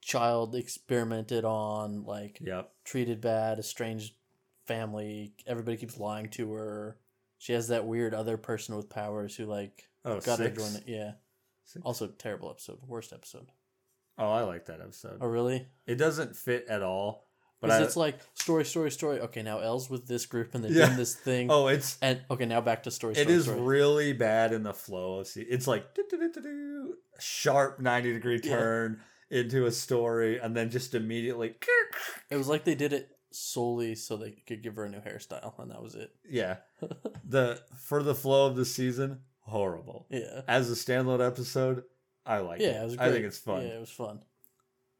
Child 0.00 0.54
experimented 0.54 1.44
on, 1.44 2.04
like 2.04 2.38
Yep. 2.42 2.70
treated 2.84 3.20
bad, 3.22 3.58
estranged 3.58 4.14
family. 4.66 5.34
Everybody 5.46 5.76
keeps 5.78 5.98
lying 5.98 6.28
to 6.30 6.52
her. 6.52 6.98
She 7.38 7.52
has 7.54 7.68
that 7.68 7.86
weird 7.86 8.12
other 8.14 8.36
person 8.36 8.76
with 8.76 8.90
powers 8.90 9.36
who 9.36 9.46
like 9.46 9.88
Oh, 10.04 10.20
got 10.20 10.38
her 10.40 10.46
six? 10.46 10.62
join 10.62 10.76
it. 10.82 10.84
Yeah. 10.86 11.12
Six? 11.64 11.82
Also 11.84 12.08
terrible 12.08 12.50
episode, 12.50 12.78
worst 12.86 13.12
episode. 13.14 13.50
Oh, 14.18 14.30
I 14.30 14.42
like 14.42 14.66
that 14.66 14.80
episode. 14.82 15.18
Oh 15.22 15.26
really? 15.26 15.68
It 15.86 15.94
doesn't 15.96 16.36
fit 16.36 16.66
at 16.68 16.82
all. 16.82 17.26
But 17.60 17.68
Because 17.68 17.86
it's 17.86 17.96
like 17.96 18.18
story, 18.34 18.64
story, 18.64 18.90
story. 18.90 19.20
Okay, 19.20 19.42
now 19.42 19.58
El's 19.60 19.88
with 19.88 20.06
this 20.06 20.26
group 20.26 20.54
and 20.54 20.62
they're 20.62 20.70
Yeah. 20.72 20.86
doing 20.86 20.98
this 20.98 21.14
thing. 21.14 21.50
oh, 21.50 21.68
it's 21.68 21.96
And 22.02 22.20
okay, 22.30 22.44
now 22.44 22.60
back 22.60 22.82
to 22.82 22.90
story. 22.90 23.12
it 23.14 23.20
story, 23.22 23.34
is 23.34 23.44
story. 23.44 23.60
really 23.60 24.12
bad 24.12 24.52
in 24.52 24.62
the 24.64 24.74
flow 24.74 25.20
of 25.20 25.26
see. 25.28 25.42
It's 25.42 25.66
like 25.66 25.86
sharp 27.18 27.80
ninety 27.80 28.12
degree 28.12 28.40
Yeah. 28.42 28.56
turn 28.56 29.00
into 29.30 29.66
a 29.66 29.72
story, 29.72 30.38
and 30.38 30.56
then 30.56 30.70
just 30.70 30.94
immediately. 30.94 31.54
It 32.30 32.36
was 32.36 32.48
like 32.48 32.64
they 32.64 32.74
did 32.74 32.92
it 32.92 33.10
solely 33.30 33.94
so 33.94 34.16
they 34.16 34.32
could 34.32 34.62
give 34.62 34.76
her 34.76 34.84
a 34.84 34.88
new 34.90 35.00
hairstyle, 35.00 35.56
and 35.58 35.70
that 35.70 35.82
was 35.82 35.94
it. 35.94 36.10
Yeah, 36.28 36.56
the 37.24 37.60
for 37.78 38.02
the 38.02 38.14
flow 38.14 38.46
of 38.46 38.56
the 38.56 38.64
season, 38.64 39.20
horrible. 39.40 40.06
Yeah. 40.10 40.42
As 40.48 40.70
a 40.70 40.74
standalone 40.74 41.24
episode, 41.24 41.84
I 42.26 42.38
like 42.38 42.60
it. 42.60 42.64
Yeah, 42.64 42.82
it 42.82 42.84
was. 42.84 42.98
I 42.98 43.10
think 43.10 43.24
it's 43.24 43.38
fun. 43.38 43.62
Yeah, 43.62 43.74
it 43.76 43.80
was 43.80 43.90
fun. 43.90 44.20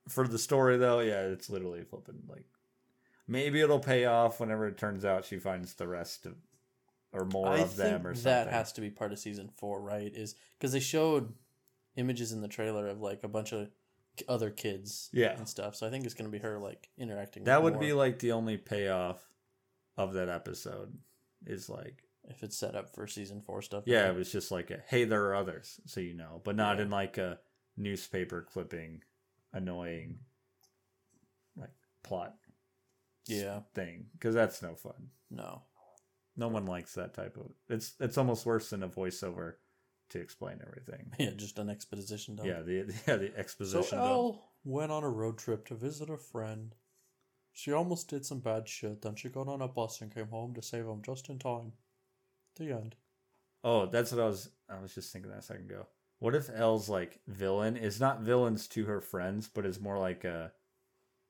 For 0.09 0.27
the 0.29 0.39
story 0.39 0.77
though, 0.77 1.01
yeah, 1.01 1.23
it's 1.23 1.49
literally 1.51 1.83
flipping 1.83 2.23
like. 2.29 2.45
maybe 3.27 3.61
it'll 3.61 3.79
pay 3.81 4.05
off 4.05 4.39
whenever 4.41 4.67
it 4.67 4.77
turns 4.77 5.05
out 5.05 5.25
she 5.25 5.39
finds 5.39 5.75
the 5.75 5.89
rest 5.89 6.27
of 6.27 6.35
or 7.13 7.25
more 7.27 7.49
I 7.49 7.59
of 7.61 7.77
them 7.77 8.07
or 8.07 8.15
something. 8.15 8.25
that 8.25 8.49
has 8.49 8.73
to 8.73 8.81
be 8.81 8.91
part 8.91 9.13
of 9.13 9.19
season 9.19 9.49
four, 9.57 9.81
right? 9.81 10.13
Is 10.15 10.35
because 10.59 10.73
they 10.73 10.81
showed 10.81 11.33
images 11.97 12.33
in 12.33 12.41
the 12.43 12.49
trailer 12.49 12.89
of 12.89 13.01
like 13.01 13.23
a 13.23 13.29
bunch 13.29 13.53
of 13.53 13.69
other 14.29 14.51
kids, 14.51 15.11
Yeah. 15.13 15.37
and 15.37 15.49
stuff. 15.49 15.75
So 15.77 15.87
I 15.87 15.91
think 15.91 16.05
it's 16.05 16.15
gonna 16.15 16.29
be 16.29 16.39
her 16.39 16.59
like 16.59 16.89
interacting. 16.99 17.45
that 17.45 17.63
would 17.63 17.81
be 17.81 17.93
like 17.93 18.19
the 18.19 18.33
only 18.33 18.57
payoff 18.57 19.27
of 19.97 20.13
that 20.15 20.29
episode 20.29 20.99
is 21.47 21.69
like 21.69 22.03
if 22.29 22.43
it's 22.43 22.57
set 22.57 22.75
up 22.75 22.95
for 22.95 23.07
season 23.07 23.41
four 23.41 23.61
stuff. 23.63 23.85
yeah 23.87 24.09
it 24.09 24.15
was 24.17 24.33
just 24.33 24.51
like 24.51 24.71
a, 24.71 24.81
hey 24.89 25.05
there 25.05 25.25
are 25.27 25.35
others 25.37 25.79
so 25.85 26.01
you 26.01 26.15
know 26.15 26.41
but 26.43 26.57
not 26.57 26.77
Yeah. 26.79 26.85
in 26.85 26.91
like 26.91 27.17
a 27.19 27.39
newspaper 27.77 28.41
clipping 28.43 29.03
annoying 29.55 30.19
like 31.57 31.73
plot 32.03 32.35
yeah, 33.27 33.61
thing 33.75 34.07
because 34.13 34.35
that's 34.35 34.63
no 34.63 34.75
fun 34.75 35.09
no, 35.31 35.63
no 36.37 36.49
one 36.49 36.67
likes 36.67 36.95
that 36.95 37.15
type 37.15 37.37
of 37.39 37.53
it's 37.69 37.95
it's 38.01 38.19
almost 38.19 38.45
worse 38.47 38.71
than 38.71 38.83
a 38.83 38.89
voiceover 38.89 39.55
to 40.11 40.21
explain 40.21 40.61
everything 40.67 41.11
yeah, 41.19 41.31
just 41.37 41.59
an 41.59 41.71
exposition. 41.71 42.37
Dump. 42.37 42.49
yeah 42.49 42.63
the 42.63 42.95
yeah 43.09 43.17
the 43.17 43.33
So 43.33 43.35
exposition 43.39 43.99
dump. 43.99 44.11
El 44.11 44.51
went 44.65 44.93
on 44.93 45.05
a 45.05 45.11
road 45.11 45.39
trip 45.39 45.67
to 45.69 45.75
visit 45.75 46.11
a 46.11 46.19
friend. 46.19 46.75
She 47.53 47.73
almost 47.73 48.09
did 48.09 48.27
some 48.27 48.41
bad 48.41 48.69
shit, 48.69 49.03
then 49.03 49.15
she 49.17 49.29
got 49.29 49.49
on 49.49 49.63
a 49.63 49.69
bus 49.69 50.01
and 50.01 50.13
came 50.13 50.29
home 50.29 50.55
to 50.55 50.63
save 50.63 50.87
him 50.87 51.03
just 51.03 51.29
in 51.31 51.39
time. 51.39 51.73
The 52.57 52.73
end. 52.73 52.97
Oh, 53.63 53.87
that's 53.87 54.13
what 54.13 54.21
I 54.21 54.27
was. 54.27 54.51
I 54.69 54.81
was 54.81 54.95
just 54.95 55.13
thinking 55.13 55.31
that 55.31 55.39
a 55.39 55.43
second 55.43 55.71
ago. 55.71 55.87
What 56.25 56.35
if 56.35 56.49
El's 56.49 56.89
like 56.89 57.21
villain 57.29 57.77
is 57.77 58.01
not 58.01 58.23
villains 58.23 58.67
to 58.69 58.87
her 58.87 59.03
friends, 59.03 59.47
but 59.47 59.67
is 59.67 59.79
more 59.79 59.99
like 59.99 60.25
a 60.25 60.53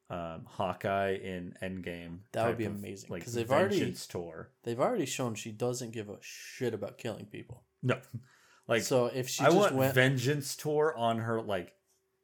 um, 0.08 0.42
Hawkeye 0.46 1.14
in 1.16 1.56
Endgame? 1.60 2.18
That 2.30 2.46
would 2.46 2.58
be 2.58 2.66
of, 2.66 2.76
amazing, 2.76 3.10
Like 3.10 3.24
they've 3.24 3.50
already- 3.50 3.92
tour. 4.08 4.50
They've 4.62 4.78
already 4.78 5.06
shown 5.06 5.34
she 5.34 5.50
doesn't 5.50 5.90
give 5.90 6.08
a 6.08 6.18
shit 6.20 6.74
about 6.74 6.96
killing 6.96 7.26
people. 7.26 7.64
No, 7.82 7.98
like 8.68 8.82
so 8.82 9.06
if 9.06 9.28
she 9.28 9.42
I 9.42 9.46
just 9.46 9.56
want 9.56 9.74
went, 9.74 9.94
vengeance 9.94 10.54
tour 10.54 10.94
on 10.96 11.18
her. 11.18 11.42
Like 11.42 11.72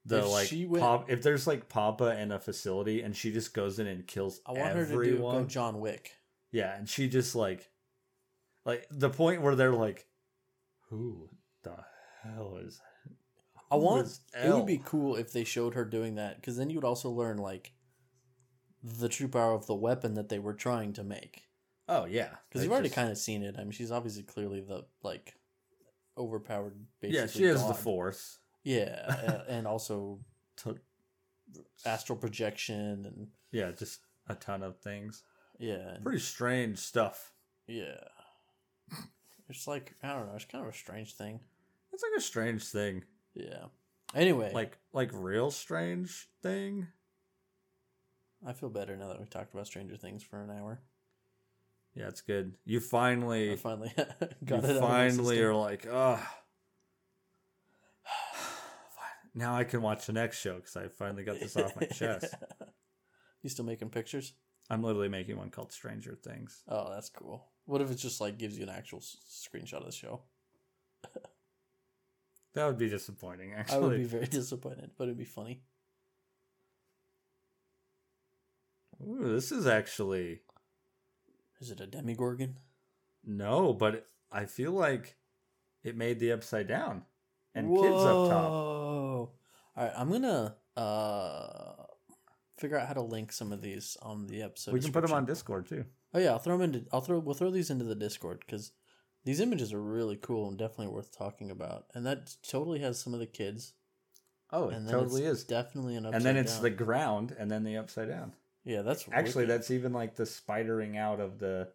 the 0.04 0.20
If 0.20 0.30
like 0.30 0.70
went- 0.70 0.80
pop. 0.84 1.10
If 1.10 1.22
there's 1.22 1.48
like 1.48 1.68
Papa 1.68 2.20
in 2.20 2.30
a 2.30 2.38
facility 2.38 3.02
and 3.02 3.16
she 3.16 3.32
just 3.32 3.52
goes 3.52 3.80
in 3.80 3.88
and 3.88 4.06
kills 4.06 4.40
I 4.46 4.52
want 4.52 4.76
her 4.76 4.86
to 4.86 5.02
do 5.02 5.18
go 5.18 5.42
John 5.42 5.80
Wick. 5.80 6.12
Yeah, 6.52 6.76
and 6.78 6.88
she 6.88 7.08
just 7.08 7.34
like, 7.34 7.68
like 8.64 8.86
the 8.92 9.10
point 9.10 9.42
where 9.42 9.56
they're 9.56 9.72
like, 9.72 10.06
"Who 10.90 11.30
the 11.64 11.74
hell 12.22 12.58
is?" 12.64 12.80
I 13.70 13.76
want. 13.76 14.18
It 14.34 14.52
would 14.52 14.66
be 14.66 14.82
cool 14.84 15.16
if 15.16 15.32
they 15.32 15.44
showed 15.44 15.74
her 15.74 15.84
doing 15.84 16.16
that, 16.16 16.36
because 16.36 16.56
then 16.56 16.70
you 16.70 16.76
would 16.76 16.84
also 16.84 17.10
learn 17.10 17.38
like 17.38 17.72
the 18.82 19.08
true 19.08 19.28
power 19.28 19.52
of 19.52 19.66
the 19.66 19.74
weapon 19.74 20.14
that 20.14 20.28
they 20.28 20.38
were 20.38 20.54
trying 20.54 20.92
to 20.94 21.04
make. 21.04 21.42
Oh 21.88 22.04
yeah, 22.04 22.30
Because 22.48 22.62
you've 22.62 22.72
already 22.72 22.88
just- 22.88 22.96
kind 22.96 23.10
of 23.10 23.18
seen 23.18 23.42
it. 23.42 23.56
I 23.58 23.62
mean, 23.62 23.72
she's 23.72 23.90
obviously 23.92 24.22
clearly 24.22 24.60
the 24.60 24.86
like 25.02 25.34
overpowered. 26.18 26.74
Basically 27.00 27.20
Yeah, 27.20 27.26
she 27.26 27.42
has 27.44 27.66
the 27.66 27.74
force. 27.74 28.38
Yeah, 28.64 29.42
and 29.48 29.66
also 29.66 30.20
To, 30.58 30.78
astral 31.86 32.18
projection 32.18 33.04
and 33.06 33.28
yeah, 33.52 33.70
just 33.72 34.00
a 34.28 34.34
ton 34.34 34.62
of 34.62 34.78
things. 34.80 35.22
yeah, 35.58 35.96
Pretty 36.02 36.18
strange 36.20 36.78
stuff. 36.78 37.32
yeah. 37.66 38.00
It's 39.48 39.66
like 39.66 39.94
I 40.02 40.12
don't 40.14 40.26
know. 40.28 40.36
It's 40.36 40.44
kind 40.44 40.64
of 40.66 40.72
a 40.72 40.76
strange 40.76 41.14
thing. 41.14 41.40
It's 42.00 42.10
like 42.14 42.18
a 42.18 42.22
strange 42.22 42.64
thing, 42.64 43.04
Yeah. 43.34 43.64
Anyway, 44.14 44.52
like 44.54 44.78
like 44.94 45.10
real 45.12 45.50
strange 45.50 46.30
thing. 46.42 46.86
I 48.46 48.54
feel 48.54 48.70
better 48.70 48.96
now 48.96 49.08
that 49.08 49.20
we 49.20 49.26
talked 49.26 49.52
about 49.52 49.66
Stranger 49.66 49.98
Things 49.98 50.22
for 50.22 50.42
an 50.42 50.50
hour. 50.50 50.80
Yeah, 51.94 52.08
it's 52.08 52.22
good. 52.22 52.54
You 52.64 52.78
I 52.78 52.80
finally, 52.80 53.54
finally 53.58 53.92
you 53.98 54.04
got 54.46 54.64
it. 54.64 54.80
finally 54.80 55.40
are 55.42 55.54
like, 55.54 55.86
oh. 55.90 56.26
Now 59.34 59.54
I 59.54 59.64
can 59.64 59.82
watch 59.82 60.06
the 60.06 60.14
next 60.14 60.40
show 60.40 60.54
because 60.54 60.76
I 60.78 60.88
finally 60.88 61.22
got 61.22 61.38
this 61.38 61.54
off 61.54 61.78
my 61.78 61.86
chest. 61.92 62.34
You 63.42 63.50
still 63.50 63.66
making 63.66 63.90
pictures? 63.90 64.32
I'm 64.70 64.82
literally 64.82 65.10
making 65.10 65.36
one 65.36 65.50
called 65.50 65.70
Stranger 65.70 66.14
Things. 66.24 66.62
Oh, 66.66 66.90
that's 66.90 67.10
cool. 67.10 67.44
What 67.66 67.82
if 67.82 67.90
it 67.90 67.96
just 67.96 68.22
like 68.22 68.38
gives 68.38 68.56
you 68.56 68.62
an 68.62 68.70
actual 68.70 69.00
s- 69.00 69.18
screenshot 69.28 69.80
of 69.80 69.84
the 69.86 69.92
show? 69.92 70.22
That 72.54 72.66
would 72.66 72.78
be 72.78 72.88
disappointing, 72.88 73.52
actually. 73.54 73.76
I 73.76 73.80
would 73.80 73.96
be 73.98 74.04
very 74.04 74.26
disappointed, 74.40 74.90
but 74.96 75.04
it'd 75.04 75.16
be 75.18 75.24
funny. 75.24 75.62
Ooh, 79.02 79.32
this 79.34 79.50
is 79.52 79.66
actually 79.66 80.40
Is 81.60 81.70
it 81.70 81.80
a 81.80 81.86
Demogorgon? 81.86 82.56
no, 83.24 83.72
but 83.72 84.06
I 84.32 84.44
feel 84.46 84.72
like 84.72 85.16
it 85.82 85.96
made 85.96 86.18
the 86.20 86.32
upside 86.32 86.68
down 86.68 87.02
and 87.54 87.74
kids 87.74 87.86
up 87.96 88.28
top. 88.28 88.50
Whoa. 88.50 89.30
All 89.76 89.84
right, 89.84 89.92
I'm 89.96 90.10
gonna 90.10 90.56
uh 90.76 91.72
figure 92.58 92.78
out 92.78 92.86
how 92.88 92.94
to 92.94 93.02
link 93.02 93.32
some 93.32 93.52
of 93.52 93.62
these 93.62 93.96
on 94.02 94.26
the 94.26 94.42
episode. 94.42 94.74
we 94.74 94.80
can 94.80 94.92
put 94.92 95.02
them 95.02 95.12
on. 95.12 95.24
Discord 95.24 95.66
too. 95.66 95.84
Oh 96.12 96.18
yeah, 96.18 96.30
I'll 96.32 96.38
throw 96.38 96.58
them 96.58 96.74
into. 96.74 96.86
I'll 96.92 97.00
throw. 97.00 97.18
We'll 97.18 97.34
throw 97.34 97.50
these 97.50 97.70
into 97.70 97.84
the 97.84 97.94
Discord 97.94 98.40
because 98.44 98.72
these 99.24 99.40
images 99.40 99.72
are 99.72 99.82
really 99.82 100.16
cool 100.16 100.48
and 100.48 100.58
definitely 100.58 100.88
worth 100.88 101.16
talking 101.16 101.50
about. 101.50 101.86
And 101.94 102.06
that 102.06 102.34
totally 102.48 102.80
has 102.80 102.98
some 103.00 103.14
of 103.14 103.20
the 103.20 103.26
kids. 103.26 103.74
Oh, 104.52 104.68
it 104.68 104.74
and 104.74 104.86
then 104.86 104.94
totally 104.94 105.24
it's 105.24 105.40
is. 105.40 105.44
definitely 105.44 105.96
an. 105.96 106.06
And 106.06 106.24
then 106.24 106.36
it's 106.36 106.54
down. 106.54 106.62
the 106.62 106.70
ground, 106.70 107.36
and 107.38 107.50
then 107.50 107.62
the 107.64 107.76
upside 107.76 108.08
down. 108.08 108.32
yeah. 108.64 108.82
That's 108.82 109.06
Actually, 109.12 109.44
wicked. 109.44 109.50
that's 109.50 109.70
even 109.70 109.92
like 109.92 110.16
the 110.16 110.24
spidering 110.24 110.96
out 110.96 111.20
of 111.20 111.38
the, 111.38 111.68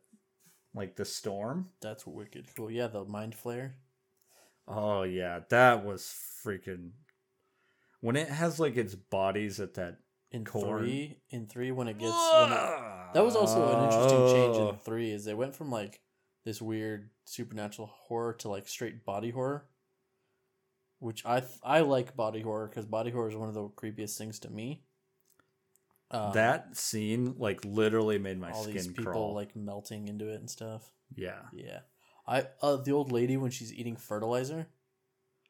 like 0.74 0.96
the 0.96 1.06
storm. 1.06 1.70
that's 1.82 2.06
wicked 2.06 2.48
cool. 2.56 2.70
Yeah, 2.70 2.88
the 2.88 3.06
Mind 3.06 3.36
Flayer. 3.42 3.72
Oh 4.68 5.04
yeah, 5.04 5.42
that 5.50 5.86
was 5.86 6.14
freaking. 6.46 6.92
When 8.02 8.16
it 8.16 8.28
has 8.28 8.60
like 8.60 8.76
its 8.78 8.96
bodies 8.96 9.60
at 9.60 9.76
that. 9.76 9.98
In 10.32 10.44
Corn. 10.44 10.80
three, 10.84 11.20
in 11.30 11.46
three, 11.46 11.72
when 11.72 11.88
it 11.88 11.98
gets 11.98 12.12
when 12.12 12.52
it, 12.52 13.14
that 13.14 13.24
was 13.24 13.38
also 13.38 13.78
an 13.78 13.86
interesting 13.86 14.28
change 14.36 14.58
in 14.58 14.76
three. 14.80 15.12
Is 15.12 15.24
they 15.24 15.34
went 15.34 15.56
from 15.56 15.72
like 15.72 16.02
this 16.46 16.62
weird 16.62 17.10
supernatural 17.26 17.88
horror 17.92 18.34
to 18.34 18.50
like 18.50 18.68
straight 18.68 19.04
body 19.04 19.32
horror, 19.32 19.66
which 21.00 21.26
I 21.26 21.40
th- 21.42 21.52
I 21.64 21.82
like 21.82 22.16
body 22.16 22.42
horror 22.42 22.68
because 22.68 22.86
body 22.86 23.12
horror 23.12 23.30
is 23.30 23.36
one 23.36 23.48
of 23.50 23.56
the 23.56 23.68
creepiest 23.70 24.18
things 24.18 24.40
to 24.40 24.50
me. 24.50 24.84
Um, 26.12 26.34
that 26.34 26.78
scene 26.78 27.36
like 27.38 27.66
literally 27.66 28.20
made 28.20 28.40
my 28.40 28.52
all 28.52 28.64
skin 28.64 28.74
these 28.76 28.88
people 28.88 29.06
crawl. 29.06 29.34
like 29.34 29.56
melting 29.56 30.08
into 30.08 30.30
it 30.32 30.36
and 30.40 30.50
stuff. 30.50 30.92
yeah. 31.16 31.40
Yeah, 31.52 31.80
I 32.28 32.46
uh, 32.62 32.78
the 32.78 32.92
old 32.92 33.12
lady 33.12 33.38
when 33.38 33.50
she's 33.52 33.74
eating 33.74 33.96
fertilizer 33.96 34.68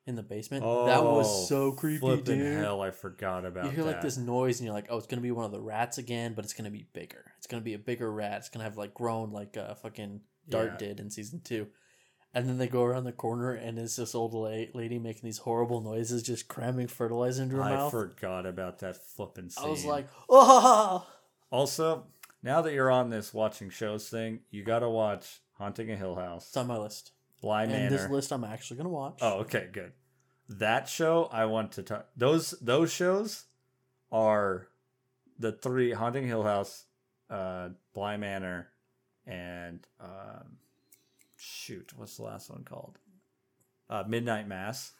in 0.07 0.15
the 0.15 0.23
basement. 0.23 0.63
that 0.63 0.99
Oh, 0.99 1.15
was 1.17 1.49
so 1.49 1.71
creepy, 1.73 2.21
dude. 2.21 2.57
hell, 2.59 2.79
I 2.81 2.91
forgot 2.91 3.43
about 3.45 3.65
you 3.65 3.71
hear 3.71 3.83
like 3.83 4.01
this 4.01 4.17
noise 4.17 4.59
and 4.59 4.65
you're 4.65 4.73
like, 4.73 4.85
oh, 4.89 4.97
it's 4.97 5.07
gonna 5.07 5.21
be 5.21 5.31
one 5.31 5.45
of 5.45 5.51
the 5.51 5.59
rats 5.61 5.97
again, 5.97 6.33
but 6.35 6.45
it's 6.45 6.53
gonna 6.53 6.71
be 6.71 6.85
bigger. 6.93 7.33
It's 7.37 7.47
gonna 7.47 7.61
be 7.63 7.73
a 7.73 7.79
bigger 7.79 8.09
rat. 8.09 8.37
It's 8.37 8.49
gonna 8.49 8.63
have 8.63 8.77
like 8.77 8.93
grown 8.93 9.31
like 9.31 9.57
a 9.57 9.75
fucking 9.81 10.21
Dart 10.49 10.71
Yeah. 10.73 10.77
did 10.87 10.99
in 10.99 11.09
season 11.09 11.41
two. 11.41 11.67
And 12.33 12.49
then 12.49 12.57
they 12.57 12.67
go 12.67 12.83
around 12.83 13.05
the 13.05 13.13
corner 13.13 13.53
and 13.53 13.79
it's 13.79 13.95
this 13.95 14.13
old 14.13 14.33
lady 14.33 14.99
making 14.99 15.21
these 15.23 15.37
horrible 15.37 15.79
noises, 15.79 16.21
just 16.21 16.49
cramming 16.49 16.87
fertilizer 16.87 17.43
into 17.43 17.55
her 17.55 17.63
I 17.63 17.69
mouth. 17.75 17.87
I 17.87 17.91
forgot 17.91 18.45
about 18.45 18.79
that 18.79 18.97
flipping 18.97 19.49
scene. 19.49 19.65
I 19.65 19.69
was 19.69 19.85
like, 19.85 20.07
oh, 20.29 21.07
also, 21.49 22.07
now 22.43 22.61
that 22.61 22.73
you're 22.73 22.91
on 22.91 23.09
this 23.09 23.33
watching 23.33 23.69
shows 23.69 24.09
thing, 24.09 24.41
you 24.51 24.63
got 24.65 24.79
to 24.79 24.89
watch 24.89 25.39
Haunting 25.53 25.89
a 25.91 25.95
Hill 25.95 26.15
House, 26.15 26.47
it's 26.47 26.57
on 26.57 26.67
my 26.67 26.77
list. 26.77 27.11
Bly 27.41 27.63
and 27.63 27.71
Manor. 27.71 27.89
this 27.89 28.09
list 28.09 28.33
I'm 28.33 28.43
actually 28.43 28.77
gonna 28.77 28.89
watch. 28.89 29.19
Oh, 29.21 29.39
okay, 29.41 29.69
good. 29.71 29.93
That 30.49 30.89
show 30.89 31.29
I 31.31 31.45
want 31.45 31.71
to 31.73 31.83
talk. 31.83 32.07
Those 32.17 32.51
those 32.61 32.91
shows 32.91 33.45
are 34.11 34.67
the 35.39 35.51
three 35.53 35.91
Haunting 35.93 36.27
Hill 36.27 36.43
House, 36.43 36.85
uh, 37.29 37.69
Bly 37.93 38.17
Manor, 38.17 38.69
and 39.25 39.85
um, 39.99 40.57
shoot, 41.37 41.93
what's 41.95 42.17
the 42.17 42.23
last 42.23 42.49
one 42.49 42.63
called? 42.63 42.97
Uh, 43.89 44.03
Midnight 44.07 44.47
Mass 44.47 44.93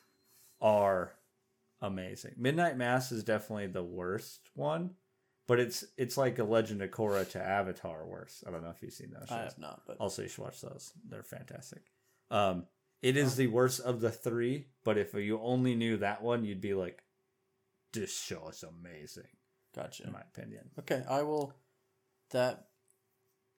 are 0.61 1.13
amazing. 1.81 2.33
Midnight 2.37 2.77
Mass 2.77 3.11
is 3.11 3.23
definitely 3.23 3.67
the 3.67 3.83
worst 3.83 4.49
one, 4.53 4.91
but 5.47 5.59
it's 5.59 5.85
it's 5.97 6.17
like 6.17 6.39
a 6.39 6.43
Legend 6.43 6.81
of 6.81 6.91
Korra 6.91 7.29
to 7.31 7.41
Avatar 7.41 8.05
worse. 8.05 8.43
I 8.47 8.51
don't 8.51 8.63
know 8.63 8.69
if 8.69 8.81
you've 8.81 8.93
seen 8.93 9.11
those 9.11 9.29
shows. 9.29 9.37
I 9.37 9.43
have 9.43 9.59
not, 9.59 9.81
but 9.87 9.97
Also, 9.99 10.21
you 10.21 10.27
should 10.27 10.43
watch 10.43 10.61
those. 10.61 10.91
They're 11.07 11.23
fantastic. 11.23 11.81
Um, 12.31 12.65
it 13.01 13.17
is 13.17 13.35
the 13.35 13.47
worst 13.47 13.81
of 13.81 14.01
the 14.01 14.11
three, 14.11 14.67
but 14.83 14.97
if 14.97 15.13
you 15.13 15.39
only 15.39 15.75
knew 15.75 15.97
that 15.97 16.23
one, 16.23 16.43
you'd 16.43 16.61
be 16.61 16.73
like, 16.73 17.03
"This 17.93 18.19
show 18.19 18.49
is 18.49 18.63
amazing," 18.63 19.27
gotcha. 19.75 20.03
in 20.03 20.11
my 20.11 20.21
opinion. 20.21 20.71
Okay, 20.79 21.03
I 21.07 21.21
will. 21.21 21.53
That 22.31 22.69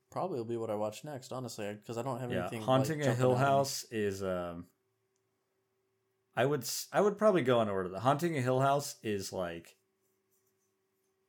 probably 0.09 0.37
will 0.37 0.45
be 0.45 0.57
what 0.57 0.69
I 0.69 0.75
watch 0.75 1.03
next, 1.03 1.31
honestly, 1.31 1.73
because 1.73 1.97
I 1.97 2.01
don't 2.03 2.19
have 2.19 2.31
Yeah, 2.31 2.41
anything. 2.41 2.61
haunting 2.61 2.99
like, 2.99 3.09
a 3.09 3.13
Hill 3.15 3.33
out. 3.33 3.39
House 3.39 3.85
is. 3.91 4.23
Um, 4.23 4.65
I 6.35 6.45
would 6.45 6.67
I 6.93 7.01
would 7.01 7.17
probably 7.17 7.41
go 7.41 7.61
in 7.61 7.69
order. 7.69 7.89
The 7.89 7.99
haunting 7.99 8.37
a 8.37 8.41
Hill 8.41 8.59
House 8.59 8.95
is 9.03 9.33
like. 9.33 9.75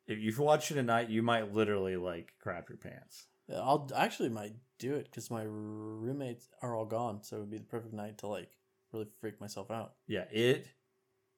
if 0.07 0.19
you 0.19 0.33
watch 0.43 0.71
it 0.71 0.75
tonight, 0.75 1.11
you 1.11 1.23
might 1.23 1.53
literally 1.53 1.97
like 1.97 2.33
crap 2.41 2.69
your 2.69 2.79
pants. 2.79 3.27
Yeah, 3.49 3.61
I'll 3.61 3.91
actually 3.95 4.29
might 4.29 4.55
do 4.79 4.95
it 4.95 5.05
because 5.05 5.31
my 5.31 5.43
roommates 5.43 6.49
are 6.63 6.75
all 6.75 6.85
gone, 6.85 7.23
so 7.23 7.37
it 7.37 7.41
would 7.41 7.51
be 7.51 7.59
the 7.59 7.65
perfect 7.65 7.95
night 7.95 8.19
to 8.19 8.27
like 8.27 8.51
really 8.93 9.07
freak 9.21 9.41
myself 9.41 9.71
out. 9.71 9.95
Yeah, 10.07 10.25
it 10.31 10.67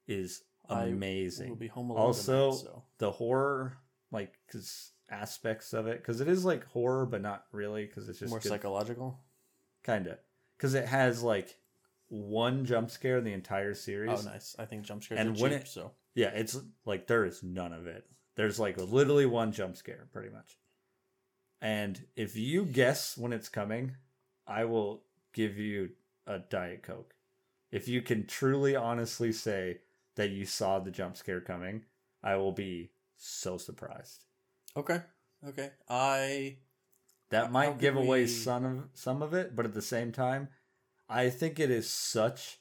is 0.07 0.43
amazing. 0.68 1.49
We'll 1.49 1.57
be 1.57 1.68
home 1.68 1.91
alone 1.91 2.07
Also, 2.07 2.51
tonight, 2.51 2.61
so 2.61 2.82
the 2.99 3.11
horror, 3.12 3.76
like, 4.11 4.34
cause 4.51 4.93
aspects 5.11 5.73
of 5.73 5.87
it, 5.87 5.99
because 5.99 6.21
it 6.21 6.29
is 6.29 6.45
like 6.45 6.65
horror, 6.69 7.07
but 7.07 7.21
not 7.23 7.47
really, 7.53 7.87
because 7.87 8.09
it's 8.09 8.19
just 8.21 8.31
more 8.31 8.39
good- 8.41 8.49
psychological. 8.49 9.21
kind 9.83 10.07
of, 10.07 10.19
because 10.57 10.75
it 10.75 10.87
has 10.87 11.23
like 11.23 11.57
one 12.09 12.65
jump 12.65 12.91
scare 12.91 13.19
in 13.19 13.25
the 13.25 13.33
entire 13.33 13.75
series. 13.75 14.21
Oh, 14.27 14.29
nice. 14.29 14.57
I 14.59 14.65
think 14.67 14.85
jump 14.85 15.03
scares 15.03 15.21
And 15.21 15.31
are 15.31 15.35
cheap, 15.35 15.43
when 15.43 15.53
it- 15.53 15.69
so 15.69 15.93
Yeah, 16.15 16.29
it's 16.31 16.59
like 16.85 17.07
there 17.07 17.25
is 17.25 17.43
none 17.43 17.73
of 17.73 17.87
it. 17.87 18.05
There's 18.35 18.59
like 18.59 18.77
literally 18.79 19.27
one 19.27 19.53
jump 19.53 19.77
scare, 19.77 20.09
pretty 20.13 20.31
much. 20.31 20.59
And 21.61 22.07
if 22.17 22.37
you 22.37 22.65
guess 22.65 23.17
when 23.19 23.33
it's 23.33 23.49
coming, 23.49 23.97
I 24.47 24.65
will 24.65 25.05
give 25.33 25.57
you 25.59 25.91
a 26.27 26.39
Diet 26.39 26.83
Coke. 26.83 27.15
If 27.71 27.87
you 27.87 28.03
can 28.03 28.27
truly 28.27 28.75
honestly 28.75 29.31
say 29.33 29.81
that 30.17 30.31
you 30.31 30.45
saw 30.45 30.79
the 30.81 30.91
jump 30.91 31.17
scare 31.17 31.41
coming, 31.41 31.85
I 32.23 32.37
will 32.37 32.53
be 32.53 32.91
so 33.17 33.57
surprised. 33.59 34.25
Okay, 34.77 35.03
okay. 35.47 35.71
I 35.89 36.57
That 37.31 37.47
uh, 37.47 37.51
might 37.51 37.73
could 37.73 37.81
give 37.81 37.97
away 37.97 38.27
some 38.27 38.64
of 38.64 38.85
some 38.95 39.23
of 39.23 39.35
it, 39.35 39.55
but 39.55 39.64
at 39.64 39.75
the 39.75 39.83
same 39.83 40.12
time, 40.12 40.49
I 41.09 41.31
think 41.31 41.59
it 41.59 41.71
is 41.71 41.89
such 41.91 42.59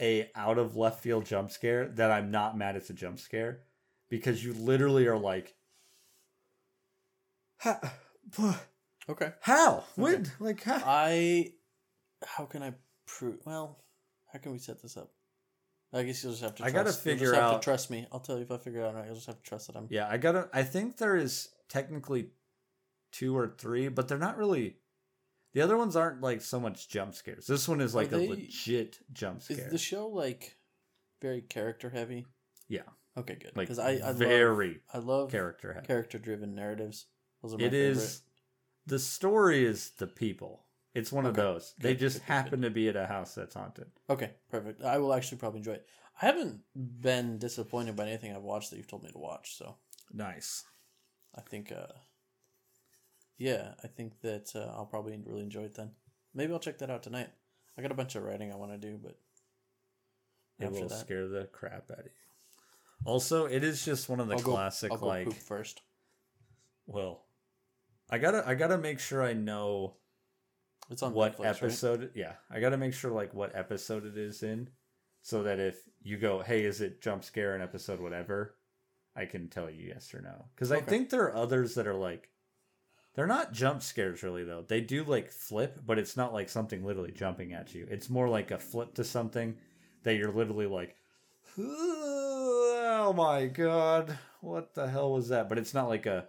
a 0.00 0.30
out 0.34 0.58
of 0.58 0.76
left 0.76 1.00
field 1.00 1.24
jump 1.24 1.50
scare 1.50 1.88
that 1.88 2.10
I'm 2.10 2.30
not 2.30 2.56
mad 2.56 2.76
it's 2.76 2.90
a 2.90 2.94
jump 2.94 3.18
scare 3.18 3.60
because 4.08 4.44
you 4.44 4.52
literally 4.52 5.06
are 5.06 5.18
like, 5.18 5.54
how? 7.58 7.80
okay. 9.08 9.32
how? 9.40 9.84
When? 9.96 10.30
Like 10.38 10.62
how? 10.62 10.82
I 10.84 11.52
how 12.24 12.44
can 12.44 12.62
I 12.62 12.74
prove? 13.06 13.38
Well, 13.44 13.78
how 14.32 14.38
can 14.38 14.52
we 14.52 14.58
set 14.58 14.82
this 14.82 14.96
up? 14.96 15.10
I 15.92 16.02
guess 16.02 16.22
you'll 16.22 16.32
just 16.32 16.42
have 16.42 16.54
to. 16.56 16.64
I 16.64 16.70
Trust, 16.70 16.74
gotta 16.74 16.84
you'll 16.88 16.92
just 16.92 17.02
figure 17.04 17.34
out- 17.34 17.62
To 17.62 17.64
trust 17.64 17.90
me. 17.90 18.06
I'll 18.12 18.20
tell 18.20 18.36
you 18.36 18.42
if 18.42 18.50
I 18.50 18.58
figure 18.58 18.80
it 18.82 18.86
out. 18.86 18.94
Right. 18.94 19.06
You'll 19.06 19.14
just 19.14 19.26
have 19.26 19.36
to 19.36 19.42
trust 19.42 19.68
that 19.68 19.76
I'm. 19.76 19.86
yeah, 19.90 20.06
I 20.08 20.16
gotta. 20.18 20.48
I 20.52 20.62
think 20.62 20.96
there 20.98 21.16
is 21.16 21.48
technically 21.68 22.30
two 23.12 23.36
or 23.36 23.48
three, 23.58 23.88
but 23.88 24.06
they're 24.08 24.18
not 24.18 24.36
really. 24.36 24.76
The 25.54 25.62
other 25.62 25.78
ones 25.78 25.96
aren't 25.96 26.20
like 26.20 26.42
so 26.42 26.60
much 26.60 26.88
jump 26.90 27.14
scares. 27.14 27.46
This 27.46 27.66
one 27.66 27.80
is 27.80 27.94
like 27.94 28.10
they- 28.10 28.26
a 28.26 28.28
legit 28.28 28.98
jump 29.12 29.42
scare. 29.42 29.58
Is 29.66 29.72
the 29.72 29.78
show 29.78 30.08
like 30.08 30.58
very 31.22 31.40
character 31.40 31.88
heavy? 31.90 32.26
Yeah. 32.68 32.82
Okay, 33.16 33.34
good. 33.36 33.56
like 33.56 33.66
Because 33.66 33.78
I 33.78 33.92
I 33.94 34.08
love 34.08 34.16
very 34.18 34.80
I 34.92 34.98
love 34.98 35.30
character 35.30 35.82
character 35.86 36.18
driven 36.18 36.54
narratives. 36.54 37.06
Those 37.42 37.54
are 37.54 37.58
my 37.58 37.64
It 37.64 37.70
favorite. 37.70 37.96
is 37.96 38.22
the 38.86 38.98
story 38.98 39.64
is 39.64 39.90
the 39.92 40.06
people. 40.06 40.66
It's 40.98 41.12
one 41.12 41.26
of 41.26 41.32
Okay. 41.32 41.42
those. 41.42 41.74
They 41.78 41.92
Good, 41.92 42.00
just 42.00 42.16
good, 42.18 42.26
good, 42.26 42.32
happen 42.32 42.62
to 42.62 42.70
be 42.70 42.88
at 42.88 42.96
a 42.96 43.06
house 43.06 43.34
that's 43.34 43.54
haunted. 43.54 43.90
Okay, 44.10 44.32
perfect. 44.50 44.82
I 44.82 44.98
will 44.98 45.14
actually 45.14 45.38
probably 45.38 45.58
enjoy 45.58 45.74
it. 45.74 45.86
I 46.20 46.26
haven't 46.26 46.60
been 46.74 47.38
disappointed 47.38 47.94
by 47.96 48.08
anything 48.08 48.34
I've 48.34 48.42
watched 48.42 48.70
that 48.70 48.76
you've 48.76 48.88
told 48.88 49.04
me 49.04 49.12
to 49.12 49.18
watch, 49.18 49.56
so 49.56 49.76
Nice. 50.12 50.64
I 51.36 51.40
think, 51.42 51.70
uh, 51.70 51.92
yeah, 53.36 53.74
I 53.84 53.86
think 53.86 54.20
that 54.22 54.50
uh, 54.56 54.72
I'll 54.76 54.86
probably 54.86 55.16
really 55.24 55.42
enjoy 55.42 55.62
it 55.62 55.74
then. 55.76 55.92
Maybe 56.34 56.52
I'll 56.52 56.58
check 56.58 56.78
that 56.78 56.90
out 56.90 57.02
tonight. 57.04 57.28
I 57.76 57.82
got 57.82 57.92
a 57.92 57.94
bunch 57.94 58.16
of 58.16 58.24
writing 58.24 58.52
I 58.52 58.56
want 58.56 58.72
to 58.72 58.78
do, 58.78 58.98
but 59.00 59.16
It 60.58 60.72
will 60.72 60.88
that, 60.88 60.98
scare 60.98 61.28
the 61.28 61.44
crap 61.52 61.90
out 61.92 62.00
of 62.00 62.04
you. 62.06 62.10
Also, 63.04 63.44
it 63.46 63.62
is 63.62 63.84
just 63.84 64.08
one 64.08 64.18
of 64.18 64.26
the 64.26 64.34
I'll 64.34 64.42
go- 64.42 64.54
classic 64.54 64.90
I'll 64.90 64.98
go 64.98 65.06
like 65.06 65.32
first. 65.32 65.82
well 66.86 67.26
I 68.10 68.18
gotta 68.18 68.42
I 68.46 68.54
gotta 68.56 68.78
make 68.78 68.98
sure 68.98 69.22
I 69.22 69.34
know 69.34 69.94
It's 70.90 71.02
on 71.02 71.12
what 71.12 71.36
Netflix, 71.36 71.44
right? 71.44 71.56
episode 71.56 72.10
yeah, 72.14 72.32
I 72.50 72.60
gotta 72.60 72.76
make 72.76 72.94
sure 72.94 73.10
like 73.10 73.34
what 73.34 73.54
episode 73.54 74.06
it 74.06 74.16
is 74.16 74.42
in 74.42 74.70
so 75.22 75.42
that 75.42 75.58
if 75.58 75.76
you 76.02 76.16
go, 76.16 76.40
Hey, 76.40 76.64
is 76.64 76.80
it 76.80 77.02
jump 77.02 77.24
scare 77.24 77.54
in 77.54 77.62
episode 77.62 78.00
whatever, 78.00 78.54
I 79.14 79.26
can 79.26 79.48
tell 79.48 79.68
you 79.68 79.88
yes 79.88 80.14
or 80.14 80.22
no. 80.22 80.46
Because 80.54 80.72
I 80.72 80.80
think 80.80 81.10
there 81.10 81.24
are 81.24 81.36
others 81.36 81.74
that 81.74 81.86
are 81.86 81.94
like 81.94 82.30
they're 83.14 83.26
not 83.26 83.52
jump 83.52 83.82
scares 83.82 84.22
really 84.22 84.44
though. 84.44 84.64
They 84.66 84.80
do 84.80 85.04
like 85.04 85.30
flip, 85.30 85.80
but 85.84 85.98
it's 85.98 86.16
not 86.16 86.32
like 86.32 86.48
something 86.48 86.84
literally 86.84 87.12
jumping 87.12 87.52
at 87.52 87.74
you. 87.74 87.86
It's 87.90 88.08
more 88.08 88.28
like 88.28 88.50
a 88.50 88.58
flip 88.58 88.94
to 88.94 89.04
something 89.04 89.56
that 90.04 90.14
you're 90.14 90.32
literally 90.32 90.66
like 90.66 90.96
Oh 91.58 93.12
my 93.16 93.46
god, 93.46 94.18
what 94.40 94.74
the 94.74 94.88
hell 94.88 95.12
was 95.12 95.28
that? 95.28 95.48
But 95.48 95.58
it's 95.58 95.74
not 95.74 95.88
like 95.88 96.06
a 96.06 96.28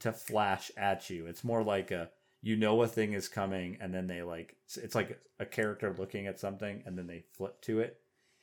to 0.00 0.12
flash 0.12 0.70
at 0.76 1.10
you. 1.10 1.26
It's 1.26 1.44
more 1.44 1.62
like 1.62 1.90
a 1.90 2.10
you 2.42 2.56
know 2.56 2.82
a 2.82 2.88
thing 2.88 3.12
is 3.12 3.28
coming 3.28 3.78
and 3.80 3.94
then 3.94 4.06
they 4.08 4.22
like 4.22 4.56
it's 4.76 4.94
like 4.94 5.18
a 5.38 5.46
character 5.46 5.94
looking 5.96 6.26
at 6.26 6.40
something 6.40 6.82
and 6.84 6.98
then 6.98 7.06
they 7.06 7.22
flip 7.32 7.60
to 7.62 7.78
it 7.80 8.00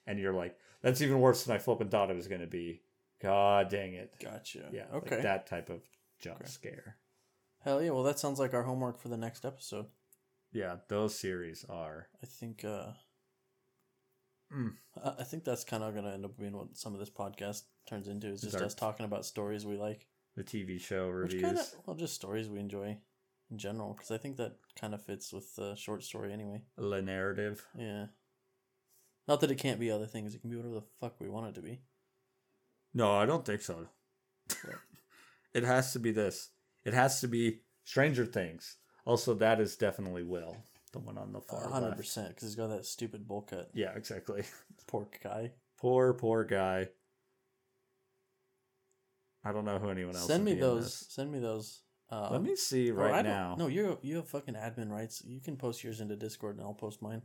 and 0.08 0.18
you're 0.20 0.34
like 0.34 0.56
that's 0.82 1.02
even 1.02 1.20
worse 1.20 1.43
than 1.43 1.54
I 1.56 1.60
flipping 1.60 1.89
thought 1.89 2.10
it 2.10 2.16
was 2.16 2.28
going 2.30 2.39
to 2.41 2.47
be. 2.47 2.82
God 3.22 3.68
dang 3.70 3.95
it. 3.95 4.14
Gotcha. 4.24 4.70
Yeah, 4.72 4.86
Okay. 4.93 5.16
like 5.16 5.24
that 5.24 5.45
type 5.47 5.70
of 5.70 5.82
jump 6.22 6.38
Okay. 6.41 6.50
scare. 6.50 6.95
Hell 7.66 7.84
yeah. 7.84 7.89
Well, 7.89 8.04
that 8.04 8.18
sounds 8.18 8.39
like 8.39 8.54
our 8.54 8.64
homework 8.64 8.97
for 9.02 9.10
the 9.10 9.18
next 9.18 9.43
episode. 9.43 9.88
Yeah, 10.54 10.78
those 10.88 11.20
series 11.20 11.66
are 11.70 12.08
I 12.24 12.26
think. 12.26 12.64
uh 12.64 12.93
Mm. 14.52 14.74
I 15.20 15.24
think 15.26 15.43
that's 15.43 15.64
kind 15.64 15.84
of 15.84 15.93
going 15.93 16.06
to 16.06 16.12
end 16.12 16.26
up 16.26 16.36
being 16.38 16.54
what 16.54 16.76
some 16.76 16.93
of 16.93 17.00
this 17.00 17.10
podcast 17.12 17.64
turns 17.88 18.08
into. 18.08 18.28
Is 18.28 18.41
just 18.41 18.56
our- 18.56 18.64
us 18.64 18.74
talking 18.74 19.06
about 19.06 19.26
stories 19.26 19.66
we 19.66 19.78
like. 19.78 20.08
the 20.36 20.43
TV 20.43 20.80
show 20.80 21.10
reviews. 21.10 21.41
kind 21.43 21.58
of, 21.60 21.68
well, 21.86 21.95
just 21.95 22.16
stories 22.16 22.47
we 22.50 22.60
enjoy 22.60 22.97
in 23.52 23.58
general, 23.58 23.93
because 23.93 24.12
I 24.12 24.18
think 24.18 24.38
that 24.38 24.58
kind 24.80 24.93
of 24.93 25.04
fits 25.04 25.34
with 25.34 25.56
the 25.56 25.76
short 25.76 26.04
story 26.04 26.32
anyway. 26.32 26.62
the 26.78 27.02
narrative. 27.02 27.66
Yeah. 27.78 28.08
Not 29.28 29.41
that 29.41 29.52
it 29.52 29.56
can't 29.56 29.80
be 29.80 29.91
other 29.91 30.08
things; 30.08 30.34
it 30.34 30.41
can 30.41 30.50
be 30.50 30.56
whatever 30.56 30.76
the 30.76 30.86
fuck 31.00 31.20
we 31.20 31.30
want 31.30 31.47
it 31.47 31.56
to 31.56 31.62
be. 31.62 31.82
No, 32.93 33.16
I 33.16 33.26
don't 33.26 33.45
think 33.45 33.62
so. 33.62 33.88
it 35.54 35.64
has 35.64 35.93
to 35.93 36.00
be 36.00 36.12
this. 36.12 36.50
It 36.84 36.93
has 36.93 37.22
to 37.22 37.28
be 37.28 37.62
Stranger 37.84 38.26
Things. 38.26 38.78
Also, 39.06 39.34
that 39.36 39.60
is 39.60 39.76
definitely 39.76 40.24
Will, 40.24 40.58
the 40.93 41.00
one 41.00 41.18
on 41.18 41.34
the 41.34 41.41
far 41.41 41.68
Hundred 41.70 41.97
percent, 41.97 42.30
because 42.30 42.47
he's 42.47 42.56
got 42.56 42.68
that 42.68 42.86
stupid 42.86 43.28
bowl 43.28 43.41
cut. 43.41 43.70
Yeah, 43.74 43.91
exactly. 43.95 44.43
Poor 44.88 45.08
guy. 45.24 45.52
Poor, 45.78 46.14
poor 46.14 46.43
guy. 46.43 46.89
I 49.45 49.52
don't 49.54 49.66
know 49.66 49.80
who 49.80 49.89
anyone 49.89 50.16
else. 50.16 50.28
Send 50.28 50.43
me 50.43 50.56
those. 50.56 51.06
Send 51.10 51.32
me 51.32 51.39
those. 51.39 51.82
Uh, 52.12 52.30
Let 52.32 52.41
me 52.41 52.55
see 52.55 52.89
I 52.89 52.93
right 52.93 53.12
don't- 53.22 53.26
now. 53.26 53.55
No, 53.57 53.68
you 53.68 53.99
you 54.01 54.16
have 54.18 54.28
fucking 54.28 54.55
admin 54.55 54.89
rights. 54.89 55.22
You 55.26 55.39
can 55.39 55.57
post 55.57 55.84
yours 55.84 56.01
into 56.01 56.16
Discord, 56.16 56.57
and 56.57 56.66
I'll 56.66 56.74
post 56.74 57.01
mine. 57.01 57.22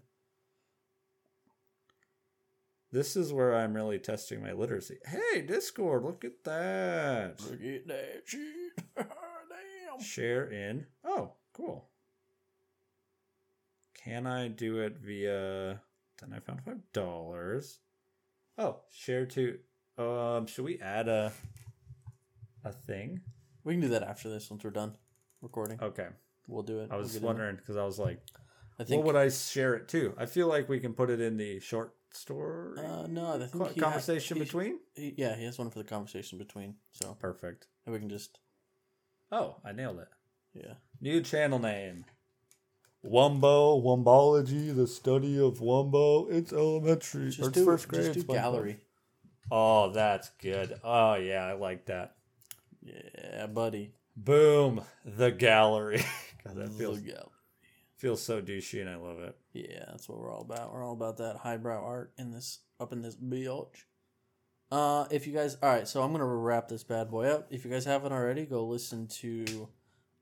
This 2.93 3.17
is 3.17 3.33
where 3.33 3.57
I'm 3.57 3.75
really 3.75 3.99
testing 3.99 4.41
my 4.43 4.53
literacy. 4.53 4.99
Hey, 5.05 5.43
Discord, 5.43 6.05
look 6.05 6.25
at 6.25 6.45
that. 6.45 7.41
Look 7.51 7.61
at 7.61 7.89
that 7.89 8.23
shit. 8.27 8.43
Damn. 8.97 10.01
Share 10.01 10.45
in. 10.49 10.87
Oh, 11.05 11.33
cool. 11.53 11.89
Can 14.05 14.27
I 14.27 14.49
do 14.49 14.79
it 14.79 14.99
via? 14.99 15.81
Then 16.21 16.33
I 16.35 16.39
found 16.41 16.63
five 16.65 16.81
dollars. 16.93 17.79
Oh, 18.59 18.81
share 18.93 19.27
to. 19.27 19.59
Um, 19.99 20.47
should 20.47 20.65
we 20.65 20.79
add 20.79 21.09
a 21.09 21.33
a 22.65 22.71
thing? 22.73 23.23
We 23.65 23.75
can 23.75 23.81
do 23.81 23.89
that 23.89 24.03
after 24.03 24.29
this 24.29 24.51
once 24.51 24.63
we're 24.65 24.71
done 24.71 24.95
recording. 25.41 25.79
Okay, 25.83 26.09
We'll 26.47 26.63
do 26.63 26.81
it. 26.81 26.89
I 26.91 26.95
We'll 26.95 27.03
was 27.05 27.13
get 27.15 27.23
wondering 27.23 27.57
because 27.57 27.77
I 27.77 27.85
was 27.85 27.99
like. 27.99 28.21
I 28.79 28.85
think. 28.85 28.99
what 29.05 29.15
would 29.15 29.17
I 29.23 29.29
share 29.29 29.75
it 29.75 29.89
to? 29.89 30.15
I 30.19 30.27
feel 30.27 30.49
like 30.49 30.69
we 30.69 30.81
can 30.81 30.95
put 30.95 31.09
it 31.09 31.21
in 31.21 31.37
the 31.37 31.61
short 31.61 31.95
story. 32.13 32.79
Uh, 32.79 33.07
no, 33.07 33.35
I 33.35 33.39
think 33.47 33.53
co- 33.77 33.81
conversation 33.81 34.37
he- 34.37 34.43
between. 34.43 34.79
he- 34.95 35.15
yeah, 35.17 35.37
he 35.37 35.45
has 35.45 35.59
one 35.59 35.71
for 35.71 35.79
the 35.79 35.85
conversation 35.85 36.39
between. 36.39 36.75
So 36.93 37.17
Perfect. 37.21 37.69
And 37.87 37.93
we 37.93 38.01
can 38.01 38.09
just 38.09 38.39
Oh, 39.33 39.57
I 39.65 39.73
nailed 39.73 40.01
it. 40.01 40.09
yeah. 40.55 40.75
New 41.01 41.21
channel 41.23 41.59
name. 41.59 42.05
Wumbo, 43.05 43.83
Wumbology, 43.83 44.75
the 44.75 44.87
study 44.87 45.39
of 45.39 45.59
Wumbo. 45.61 46.31
It's 46.33 46.53
elementary. 46.53 47.27
Just 47.27 47.41
it's 47.41 47.49
do 47.51 47.65
first 47.65 47.89
grade. 47.89 48.15
just 48.15 48.27
do 48.27 48.33
gallery. 48.33 48.79
Oh, 49.51 49.91
that's 49.93 50.31
good. 50.41 50.81
Oh, 50.83 51.15
yeah, 51.15 51.45
I 51.45 51.53
like 51.53 51.85
that. 51.87 52.17
Yeah, 52.85 53.47
buddy. 53.47 53.93
Boom, 54.17 54.83
the 55.05 55.31
gallery. 55.31 56.05
God, 56.45 56.57
that 56.57 56.73
feels 56.75 57.01
The 57.03 57.09
gallery. 57.09 57.29
feels 57.97 58.23
so 58.23 58.41
douchey, 58.43 58.81
and 58.81 58.91
I 58.91 58.97
love 58.97 59.19
it. 59.21 59.37
Yeah, 59.53 59.85
that's 59.89 60.09
what 60.09 60.19
we're 60.19 60.31
all 60.33 60.43
about. 60.43 60.73
We're 60.73 60.85
all 60.85 60.93
about 60.93 61.17
that 61.19 61.37
highbrow 61.39 61.83
art 61.83 62.13
in 62.19 62.31
this 62.33 62.61
up 62.79 62.93
in 62.93 63.03
this 63.03 63.17
biatch. 63.17 63.85
Uh, 64.71 65.07
if 65.11 65.27
you 65.27 65.33
guys, 65.33 65.57
all 65.63 65.69
right, 65.73 65.87
so 65.89 66.03
I'm 66.03 66.13
gonna 66.13 66.25
wrap 66.27 66.69
this 66.69 66.85
bad 66.85 67.11
boy 67.11 67.27
up. 67.29 67.47
If 67.51 67.65
you 67.65 67.71
guys 67.71 67.85
haven't 67.85 68.13
already, 68.13 68.45
go 68.47 68.65
listen 68.67 69.07
to 69.09 69.69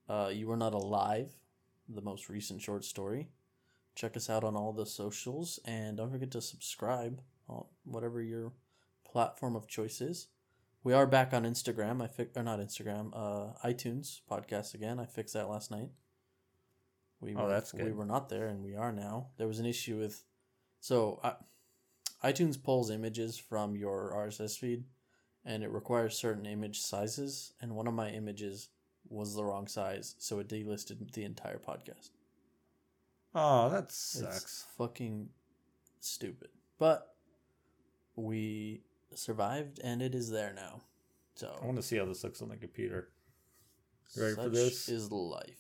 uh, 0.08 0.30
"You 0.32 0.46
Were 0.48 0.56
Not 0.56 0.74
Alive," 0.74 1.32
the 1.88 2.02
most 2.02 2.28
recent 2.28 2.60
short 2.62 2.84
story. 2.84 3.28
Check 3.94 4.16
us 4.16 4.30
out 4.30 4.44
on 4.44 4.56
all 4.56 4.72
the 4.72 4.86
socials, 4.86 5.58
and 5.66 5.96
don't 5.96 6.10
forget 6.10 6.30
to 6.32 6.40
subscribe 6.40 7.20
on 7.48 7.64
whatever 7.84 8.22
your 8.22 8.52
platform 9.04 9.54
of 9.56 9.66
choice 9.66 10.00
is. 10.00 10.28
We 10.84 10.92
are 10.94 11.06
back 11.06 11.32
on 11.32 11.44
Instagram. 11.44 12.02
I 12.02 12.08
fi- 12.08 12.28
or 12.34 12.42
not 12.42 12.58
Instagram. 12.58 13.10
Uh, 13.14 13.52
iTunes 13.66 14.20
podcast 14.30 14.74
again. 14.74 14.98
I 14.98 15.06
fixed 15.06 15.34
that 15.34 15.48
last 15.48 15.70
night. 15.70 15.90
We 17.20 17.36
Oh, 17.36 17.44
were, 17.44 17.48
that's 17.48 17.72
We 17.72 17.92
were 17.92 18.04
not 18.04 18.28
there, 18.28 18.48
and 18.48 18.64
we 18.64 18.74
are 18.74 18.92
now. 18.92 19.28
There 19.36 19.46
was 19.46 19.60
an 19.60 19.66
issue 19.66 19.98
with, 19.98 20.24
so 20.80 21.20
I, 21.22 21.34
iTunes 22.32 22.60
pulls 22.60 22.90
images 22.90 23.38
from 23.38 23.76
your 23.76 24.12
RSS 24.12 24.58
feed, 24.58 24.84
and 25.44 25.62
it 25.62 25.70
requires 25.70 26.18
certain 26.18 26.46
image 26.46 26.80
sizes. 26.80 27.52
And 27.60 27.76
one 27.76 27.86
of 27.86 27.94
my 27.94 28.10
images 28.10 28.70
was 29.08 29.36
the 29.36 29.44
wrong 29.44 29.68
size, 29.68 30.16
so 30.18 30.40
it 30.40 30.48
delisted 30.48 31.12
the 31.12 31.22
entire 31.22 31.58
podcast. 31.58 32.10
Oh, 33.36 33.68
that 33.70 33.84
It's 33.84 33.94
sucks. 33.96 34.66
fucking 34.76 35.28
stupid. 36.00 36.48
But 36.78 37.14
we 38.16 38.82
survived 39.18 39.80
and 39.82 40.02
it 40.02 40.14
is 40.14 40.30
there 40.30 40.52
now. 40.54 40.80
So 41.34 41.56
I 41.60 41.64
want 41.64 41.76
to 41.76 41.82
see 41.82 41.96
how 41.96 42.04
this 42.04 42.22
looks 42.24 42.42
on 42.42 42.48
the 42.48 42.56
computer. 42.56 43.08
You 44.14 44.22
ready 44.22 44.34
for 44.34 44.48
this? 44.48 44.88
is 44.88 45.10
life. 45.10 45.58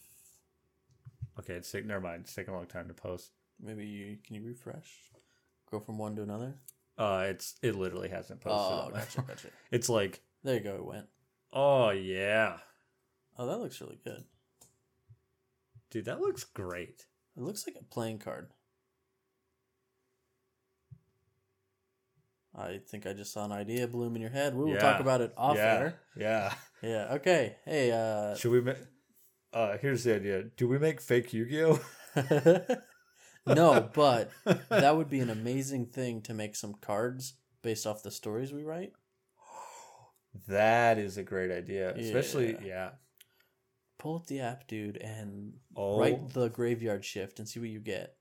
Okay, 1.38 1.54
it's 1.54 1.70
taking. 1.70 1.88
Never 1.88 2.02
mind. 2.02 2.22
It's 2.24 2.34
taking 2.34 2.52
a 2.52 2.56
long 2.56 2.66
time 2.66 2.88
to 2.88 2.94
post. 2.94 3.30
Maybe 3.60 3.86
you 3.86 4.18
can 4.24 4.36
you 4.36 4.42
refresh? 4.44 4.90
Go 5.70 5.80
from 5.80 5.96
one 5.96 6.14
to 6.16 6.22
another? 6.22 6.54
Uh, 6.98 7.24
it's 7.28 7.54
it 7.62 7.74
literally 7.74 8.10
hasn't 8.10 8.40
posted. 8.42 8.60
Oh, 8.60 8.90
gotcha, 8.92 9.22
gotcha. 9.26 9.48
It's 9.70 9.88
like, 9.88 10.20
There 10.44 10.54
you 10.56 10.60
go, 10.60 10.74
it 10.74 10.84
went. 10.84 11.06
oh 11.54 11.88
yeah, 11.90 12.58
Oh, 13.38 13.46
that 13.46 13.58
looks 13.60 13.80
really 13.80 13.98
good. 14.04 14.24
dude, 15.90 16.04
that 16.04 16.20
looks 16.20 16.44
great. 16.44 17.06
It 17.34 17.42
looks 17.42 17.66
like 17.66 17.76
a 17.80 17.84
playing 17.84 18.18
card. 18.18 18.50
I 22.54 22.80
think 22.86 23.06
I 23.06 23.12
just 23.14 23.32
saw 23.32 23.44
an 23.44 23.52
idea 23.52 23.86
bloom 23.88 24.14
in 24.14 24.20
your 24.22 24.30
head. 24.30 24.54
We 24.54 24.64
will 24.64 24.78
talk 24.78 25.00
about 25.00 25.20
it 25.22 25.32
off 25.36 25.56
yeah, 25.56 25.74
air. 25.74 26.00
yeah. 26.16 26.54
Yeah. 26.82 27.14
Okay. 27.14 27.56
Hey. 27.64 27.90
Uh. 27.92 28.34
Should 28.34 28.52
we 28.52 28.60
make? 28.60 28.76
Uh, 29.52 29.76
here's 29.78 30.04
the 30.04 30.14
idea. 30.16 30.44
Do 30.56 30.66
we 30.68 30.78
make 30.78 31.00
fake 31.00 31.32
Yu-Gi-Oh? 31.32 31.80
no, 33.46 33.90
but 33.94 34.30
that 34.68 34.96
would 34.96 35.10
be 35.10 35.20
an 35.20 35.30
amazing 35.30 35.86
thing 35.86 36.22
to 36.22 36.34
make 36.34 36.56
some 36.56 36.74
cards 36.80 37.34
based 37.62 37.86
off 37.86 38.02
the 38.02 38.10
stories 38.10 38.52
we 38.52 38.64
write. 38.64 38.92
that 40.48 40.98
is 40.98 41.16
a 41.18 41.22
great 41.22 41.50
idea. 41.50 41.94
Especially, 41.94 42.52
Yeah. 42.52 42.66
yeah. 42.66 42.90
Pull 43.98 44.16
up 44.16 44.26
the 44.26 44.40
app, 44.40 44.66
dude, 44.66 44.96
and 44.96 45.52
Oh, 45.76 46.00
write 46.00 46.30
the 46.30 46.48
graveyard 46.48 47.04
shift 47.04 47.38
and 47.38 47.48
see 47.48 47.60
what 47.60 47.68
you 47.68 47.78
get. 47.80 48.16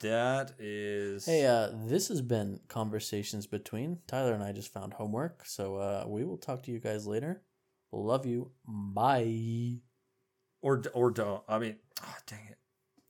That 0.00 0.52
is. 0.58 1.26
Hey, 1.26 1.46
uh, 1.46 1.68
this 1.86 2.08
has 2.08 2.20
been 2.22 2.60
conversations 2.68 3.46
between 3.46 3.98
Tyler 4.06 4.32
and 4.32 4.42
I. 4.42 4.52
Just 4.52 4.72
found 4.72 4.94
homework, 4.94 5.44
so 5.46 5.76
uh, 5.76 6.04
we 6.06 6.24
will 6.24 6.38
talk 6.38 6.62
to 6.64 6.70
you 6.70 6.78
guys 6.78 7.06
later. 7.06 7.42
Love 7.92 8.26
you. 8.26 8.50
Bye. 8.66 9.78
or 10.60 10.82
or 10.94 11.10
don't. 11.10 11.42
I 11.48 11.58
mean, 11.58 11.76
oh, 12.02 12.14
dang 12.26 12.46
it. 12.50 12.58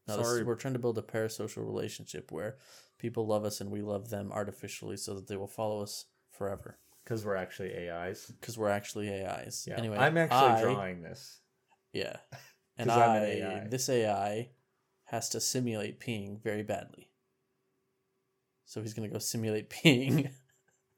No, 0.07 0.17
this 0.17 0.27
is- 0.27 0.33
Sorry. 0.33 0.45
we're 0.45 0.55
trying 0.55 0.75
to 0.75 0.81
build 0.81 0.99
a 0.99 1.03
parasocial 1.03 1.67
relationship 1.67 2.31
where 2.33 2.57
people 2.99 3.27
love 3.27 3.45
us 3.45 3.61
and 3.61 3.71
we 3.71 3.83
love 3.83 4.09
them 4.11 4.31
artificially, 4.33 4.97
so 4.97 5.15
that 5.15 5.27
they 5.29 5.37
will 5.37 5.47
follow 5.49 5.83
us 5.83 6.07
forever. 6.31 6.79
Because 7.05 7.25
we're 7.25 7.37
actually 7.37 7.73
AIs. 7.89 8.27
Because 8.41 8.57
we're 8.59 8.69
actually 8.71 9.09
AIs. 9.11 9.65
Yeah. 9.69 9.77
Anyway, 9.79 9.97
I'm 9.97 10.17
actually 10.19 10.39
I- 10.39 10.63
drawing 10.63 11.03
this. 11.03 11.41
Yeah. 11.93 12.17
And 12.81 12.93
I'm 12.93 13.01
an 13.17 13.23
I, 13.23 13.27
AI. 13.27 13.67
this 13.69 13.89
AI 13.89 14.51
has 15.11 15.29
to 15.31 15.41
simulate 15.41 16.01
peeing 16.01 16.43
very 16.43 16.63
badly. 16.63 17.11
So 18.65 18.83
he's 18.83 18.95
going 18.95 19.09
to 19.09 19.13
go 19.13 19.19
simulate 19.19 19.71
peeing. 19.71 20.31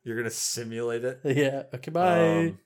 You're 0.02 0.16
gonna 0.16 0.30
simulate 0.30 1.04
it. 1.04 1.20
yeah. 1.24 1.64
Okay, 1.74 1.90
bye. 1.90 2.38
Um, 2.38 2.58